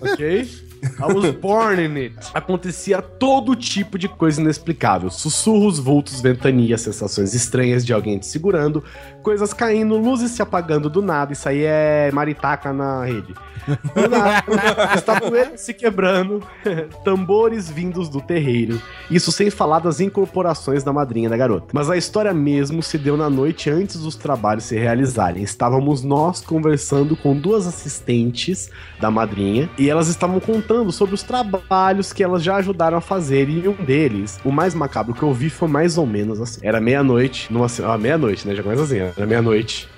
Ok? 0.00 0.65
I 0.98 1.12
was 1.12 1.30
born 1.32 1.80
in 1.82 1.96
it. 1.96 2.16
Acontecia 2.32 3.02
todo 3.02 3.54
tipo 3.54 3.98
de 3.98 4.08
coisa 4.08 4.40
inexplicável. 4.40 5.10
Sussurros, 5.10 5.78
vultos, 5.78 6.20
ventania, 6.20 6.78
sensações 6.78 7.34
estranhas 7.34 7.84
de 7.84 7.92
alguém 7.92 8.18
te 8.18 8.26
segurando, 8.26 8.82
coisas 9.22 9.52
caindo, 9.52 9.96
luzes 9.96 10.30
se 10.30 10.42
apagando 10.42 10.88
do 10.88 11.02
nada. 11.02 11.32
Isso 11.32 11.48
aí 11.48 11.62
é 11.64 12.10
maritaca 12.12 12.72
na 12.72 13.04
rede. 13.04 13.34
Estatuetas 14.96 15.60
se 15.60 15.74
quebrando, 15.74 16.42
tambores 17.04 17.68
vindos 17.70 18.08
do 18.08 18.20
terreiro. 18.20 18.80
Isso 19.10 19.32
sem 19.32 19.50
falar 19.50 19.80
das 19.80 20.00
incorporações 20.00 20.84
da 20.84 20.92
madrinha 20.92 21.28
da 21.28 21.36
garota. 21.36 21.68
Mas 21.72 21.90
a 21.90 21.96
história 21.96 22.32
mesmo 22.32 22.82
se 22.82 22.98
deu 22.98 23.16
na 23.16 23.28
noite 23.28 23.70
antes 23.70 24.00
dos 24.00 24.14
trabalhos 24.14 24.64
se 24.64 24.76
realizarem. 24.76 25.42
Estávamos 25.42 26.02
nós 26.02 26.40
conversando 26.40 27.16
com 27.16 27.36
duas 27.36 27.66
assistentes 27.66 28.70
da 29.00 29.10
madrinha 29.10 29.68
e 29.78 29.90
elas 29.90 30.08
estavam 30.08 30.38
contando 30.40 30.75
sobre 30.90 31.14
os 31.14 31.22
trabalhos 31.22 32.12
que 32.12 32.22
elas 32.22 32.42
já 32.42 32.56
ajudaram 32.56 32.98
a 32.98 33.00
fazer. 33.00 33.48
E 33.48 33.68
um 33.68 33.74
deles, 33.74 34.38
o 34.44 34.50
mais 34.50 34.74
macabro 34.74 35.14
que 35.14 35.22
eu 35.22 35.32
vi 35.32 35.50
foi 35.50 35.68
mais 35.68 35.98
ou 35.98 36.06
menos 36.06 36.40
assim. 36.40 36.60
Era 36.62 36.80
meia-noite, 36.80 37.52
numa 37.52 37.66
ah, 37.84 37.98
meia-noite, 37.98 38.46
né? 38.46 38.54
Já 38.54 38.62
começa 38.62 38.82
assim, 38.82 38.98
era 38.98 39.26
meia-noite 39.26 39.88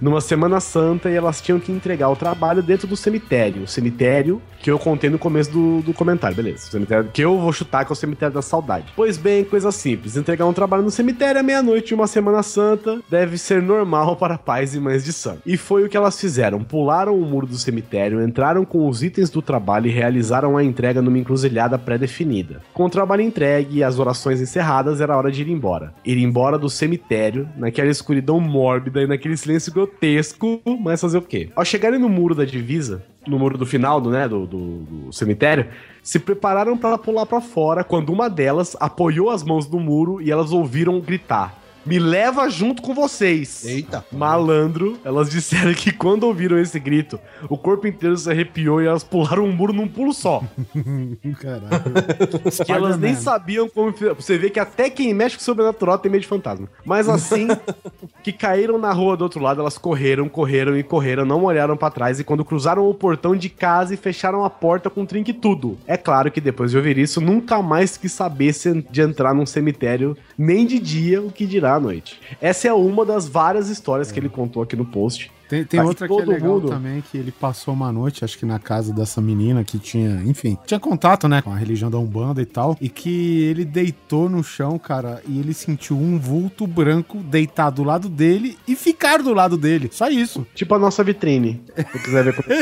numa 0.00 0.20
Semana 0.20 0.60
Santa 0.60 1.10
e 1.10 1.14
elas 1.14 1.40
tinham 1.40 1.60
que 1.60 1.72
entregar 1.72 2.08
o 2.08 2.16
trabalho 2.16 2.62
dentro 2.62 2.86
do 2.86 2.96
cemitério. 2.96 3.62
O 3.62 3.68
cemitério 3.68 4.40
que 4.60 4.70
eu 4.70 4.78
contei 4.78 5.10
no 5.10 5.18
começo 5.18 5.50
do, 5.50 5.82
do 5.82 5.92
comentário, 5.92 6.36
beleza. 6.36 6.68
O 6.68 6.70
cemitério 6.70 7.10
que 7.12 7.22
eu 7.22 7.38
vou 7.38 7.52
chutar 7.52 7.84
que 7.84 7.92
é 7.92 7.94
o 7.94 7.96
cemitério 7.96 8.34
da 8.34 8.42
saudade. 8.42 8.86
Pois 8.96 9.16
bem, 9.16 9.44
coisa 9.44 9.70
simples. 9.70 10.16
Entregar 10.16 10.46
um 10.46 10.52
trabalho 10.52 10.82
no 10.82 10.90
cemitério 10.90 11.40
à 11.40 11.42
meia-noite 11.42 11.88
de 11.88 11.94
uma 11.94 12.06
Semana 12.06 12.42
Santa 12.42 13.00
deve 13.10 13.36
ser 13.36 13.60
normal 13.60 14.16
para 14.16 14.38
pais 14.38 14.74
e 14.74 14.80
mães 14.80 15.04
de 15.04 15.12
santo. 15.12 15.42
E 15.44 15.56
foi 15.56 15.84
o 15.84 15.88
que 15.88 15.96
elas 15.96 16.18
fizeram. 16.18 16.62
Pularam 16.62 17.18
o 17.18 17.26
muro 17.26 17.46
do 17.46 17.56
cemitério, 17.56 18.22
entraram 18.22 18.64
com 18.64 18.88
os 18.88 19.02
itens 19.02 19.28
do 19.28 19.42
trabalho 19.42 19.86
e 19.86 19.90
realizaram 19.90 20.56
a 20.56 20.64
entrega 20.64 21.02
numa 21.02 21.18
encruzilhada 21.18 21.78
pré-definida. 21.78 22.62
Com 22.72 22.84
o 22.84 22.90
trabalho 22.90 23.22
entregue 23.22 23.78
e 23.78 23.84
as 23.84 23.98
orações 23.98 24.40
encerradas, 24.40 25.00
era 25.00 25.16
hora 25.16 25.30
de 25.30 25.42
ir 25.42 25.50
embora. 25.50 25.92
Ir 26.04 26.18
embora 26.18 26.58
do 26.58 26.70
cemitério, 26.70 27.48
naquela 27.56 27.90
escuridão 27.90 28.40
mórbida 28.40 29.02
e 29.02 29.06
naquele 29.06 29.36
silêncio 29.36 29.72
grotesco, 29.86 30.60
mas 30.80 31.00
fazer 31.00 31.18
o 31.18 31.22
quê? 31.22 31.50
Ao 31.54 31.64
chegarem 31.64 31.98
no 31.98 32.08
muro 32.08 32.34
da 32.34 32.44
divisa, 32.44 33.04
no 33.26 33.38
muro 33.38 33.56
do 33.58 33.66
final 33.66 34.00
do, 34.00 34.10
né, 34.10 34.28
do, 34.28 34.46
do- 34.46 34.78
do 34.80 35.12
cemitério, 35.12 35.66
se 36.02 36.18
prepararam 36.18 36.76
para 36.76 36.98
pular 36.98 37.26
para 37.26 37.40
fora 37.40 37.82
quando 37.84 38.10
uma 38.12 38.28
delas 38.28 38.76
apoiou 38.80 39.30
as 39.30 39.42
mãos 39.42 39.68
no 39.68 39.80
muro 39.80 40.20
e 40.20 40.30
elas 40.30 40.52
ouviram 40.52 41.00
gritar: 41.00 41.58
Me 41.86 41.98
leva 41.98 42.48
junto 42.48 42.80
com 42.80 42.94
vocês! 42.94 43.64
Eita. 43.64 44.04
Malandro, 44.10 44.98
elas 45.04 45.28
disseram 45.28 45.74
que 45.74 45.92
quando 45.92 46.24
ouviram 46.24 46.58
esse 46.58 46.80
grito, 46.80 47.20
o 47.48 47.58
corpo 47.58 47.86
inteiro 47.86 48.16
se 48.16 48.30
arrepiou 48.30 48.80
e 48.80 48.86
elas 48.86 49.04
pularam 49.04 49.44
um 49.44 49.52
muro 49.52 49.72
num 49.72 49.86
pulo 49.86 50.14
só. 50.14 50.42
Caralho. 51.38 52.64
que 52.64 52.72
elas 52.72 52.98
nem 52.98 53.14
sabiam 53.14 53.68
como. 53.68 53.92
Você 54.16 54.38
vê 54.38 54.48
que 54.48 54.58
até 54.58 54.88
quem 54.88 55.12
mexe 55.12 55.36
com 55.36 55.42
o 55.42 55.44
sobrenatural 55.44 55.98
tem 55.98 56.10
medo 56.10 56.22
de 56.22 56.26
fantasma. 56.26 56.68
Mas 56.84 57.06
assim, 57.08 57.48
que 58.22 58.32
caíram 58.32 58.78
na 58.78 58.92
rua 58.92 59.16
do 59.16 59.22
outro 59.24 59.42
lado, 59.42 59.60
elas 59.60 59.76
correram, 59.76 60.26
correram 60.28 60.76
e 60.78 60.82
correram, 60.82 61.26
não 61.26 61.44
olharam 61.44 61.76
pra 61.76 61.90
trás 61.90 62.18
e 62.18 62.24
quando 62.24 62.44
cruzaram 62.44 62.88
o 62.88 62.94
portão 62.94 63.36
de 63.36 63.50
casa 63.50 63.92
e 63.92 63.98
fecharam 63.98 64.42
a 64.42 64.48
porta 64.48 64.88
com 64.88 65.04
trinque 65.04 65.34
tudo. 65.34 65.76
É 65.86 65.98
claro 65.98 66.30
que 66.30 66.40
depois 66.40 66.70
de 66.70 66.78
ouvir 66.78 66.96
isso, 66.96 67.20
nunca 67.20 67.60
mais 67.60 67.98
quis 67.98 68.12
saber 68.12 68.54
de 68.90 69.00
entrar 69.00 69.34
num 69.34 69.46
cemitério, 69.46 70.16
nem 70.38 70.66
de 70.66 70.78
dia, 70.78 71.20
o 71.20 71.30
que 71.30 71.44
dirá 71.44 71.73
à 71.74 71.80
noite. 71.80 72.20
Essa 72.40 72.68
é 72.68 72.72
uma 72.72 73.04
das 73.04 73.28
várias 73.28 73.68
histórias 73.68 74.10
que 74.10 74.18
ele 74.18 74.28
contou 74.28 74.62
aqui 74.62 74.76
no 74.76 74.84
post. 74.84 75.30
Tem, 75.58 75.78
tem 75.78 75.80
outra 75.80 76.08
que 76.08 76.14
é 76.14 76.24
legal 76.24 76.54
mundo- 76.54 76.68
também, 76.68 77.02
que 77.10 77.16
ele 77.18 77.30
passou 77.32 77.74
uma 77.74 77.92
noite, 77.92 78.24
acho 78.24 78.38
que 78.38 78.46
na 78.46 78.58
casa 78.58 78.92
dessa 78.92 79.20
menina 79.20 79.62
que 79.64 79.78
tinha, 79.78 80.22
enfim, 80.24 80.56
tinha 80.66 80.80
contato, 80.80 81.28
né, 81.28 81.40
com 81.42 81.50
a 81.52 81.56
religião 81.56 81.90
da 81.90 81.98
Umbanda 81.98 82.40
e 82.42 82.46
tal, 82.46 82.76
e 82.80 82.88
que 82.88 83.42
ele 83.44 83.64
deitou 83.64 84.28
no 84.28 84.42
chão, 84.42 84.78
cara, 84.78 85.22
e 85.28 85.38
ele 85.38 85.52
sentiu 85.54 85.96
um 85.98 86.18
vulto 86.18 86.66
branco 86.66 87.18
deitado 87.18 87.74
do 87.74 87.84
lado 87.84 88.08
dele 88.08 88.56
e 88.68 88.76
ficar 88.76 89.22
do 89.22 89.32
lado 89.34 89.56
dele. 89.56 89.88
Só 89.92 90.08
isso. 90.08 90.46
Tipo 90.54 90.74
a 90.76 90.78
nossa 90.78 91.02
vitrine. 91.02 91.60
Se 91.92 91.98
quiser 91.98 92.24
ver 92.24 92.34
como 92.36 92.48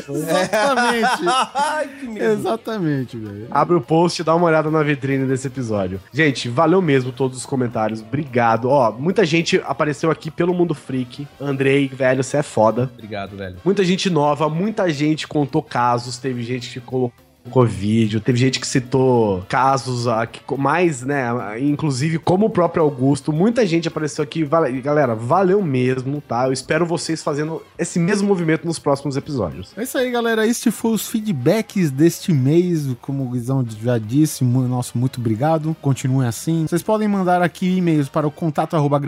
Exatamente. 0.57 1.22
Ai, 1.55 1.88
que 2.01 2.07
medo. 2.09 2.24
Exatamente, 2.24 3.16
velho. 3.16 3.47
Abre 3.51 3.76
o 3.76 3.80
post 3.80 4.20
e 4.20 4.24
dá 4.24 4.34
uma 4.34 4.47
olhada 4.47 4.70
na 4.70 4.82
vitrine 4.82 5.26
desse 5.26 5.47
episódio. 5.47 6.01
Gente, 6.12 6.49
valeu 6.49 6.80
mesmo 6.80 7.12
todos 7.12 7.36
os 7.38 7.47
comentários. 7.47 8.01
Obrigado. 8.01 8.68
Ó, 8.68 8.93
muita 8.93 9.24
gente 9.24 9.61
apareceu 9.66 10.11
aqui 10.11 10.30
pelo 10.30 10.55
Mundo 10.55 10.74
Freak. 10.74 11.26
Andrei, 11.40 11.88
velho, 11.88 12.22
você 12.22 12.38
é 12.38 12.43
foda. 12.43 12.82
Obrigado, 12.85 13.37
velho. 13.37 13.57
Muita 13.64 13.85
gente 13.85 14.09
nova, 14.11 14.49
muita 14.49 14.91
gente 14.91 15.26
contou 15.26 15.62
casos. 15.62 16.18
Teve 16.18 16.43
gente 16.43 16.70
que 16.70 16.80
colocou 16.80 17.22
vídeo, 17.66 18.20
teve 18.20 18.38
gente 18.38 18.61
que 18.61 18.66
citou 18.66 19.43
casos 19.49 20.07
co- 20.47 20.57
mais, 20.57 21.03
né? 21.03 21.26
Inclusive, 21.61 22.18
como 22.18 22.47
o 22.47 22.51
próprio 22.51 22.82
Augusto. 22.82 23.32
Muita 23.32 23.66
gente 23.66 23.88
apareceu 23.88 24.22
aqui. 24.22 24.45
Vale- 24.45 24.80
Galera, 24.80 25.14
valeu 25.14 25.61
mesmo, 25.62 26.22
tá? 26.26 26.47
Eu 26.47 26.53
espero 26.53 26.86
vocês 26.86 27.22
fazendo 27.22 27.62
esse 27.78 27.99
mesmo 27.99 28.28
movimento 28.28 28.66
nos 28.66 28.78
próximos 28.78 29.16
episódios. 29.16 29.72
É 29.76 29.82
isso 29.82 29.99
aí, 29.99 30.11
galera. 30.11 30.47
Este 30.47 30.70
foi 30.70 30.93
os 30.93 31.07
feedbacks 31.09 31.90
deste 31.90 32.32
mês. 32.32 32.86
Como 33.01 33.24
o 33.24 33.28
Guizão 33.30 33.64
já 33.82 33.99
disse, 33.99 34.45
nosso 34.45 34.97
muito 34.97 35.18
obrigado. 35.20 35.76
Continuem 35.82 36.28
assim. 36.28 36.66
Vocês 36.66 36.82
podem 36.82 37.09
mandar 37.09 37.43
aqui 37.43 37.76
e-mails 37.76 38.09
para 38.09 38.26
o 38.26 38.30
contato 38.30 38.74
arroba 38.76 39.01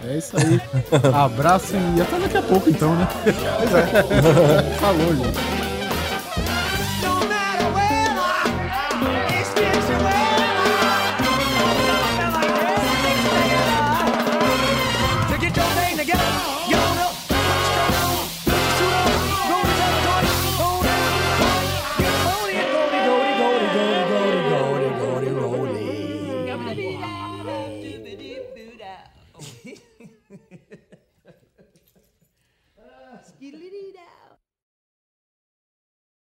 É 0.05 0.17
isso 0.17 0.35
aí. 0.37 0.61
Abraço 1.13 1.73
e 1.75 2.01
até 2.01 2.19
daqui 2.19 2.37
a 2.37 2.41
pouco, 2.41 2.69
então, 2.69 2.95
né? 2.95 3.07
Pois 3.23 3.73
é. 3.73 4.63
Falou, 4.79 5.15
gente. 5.15 5.68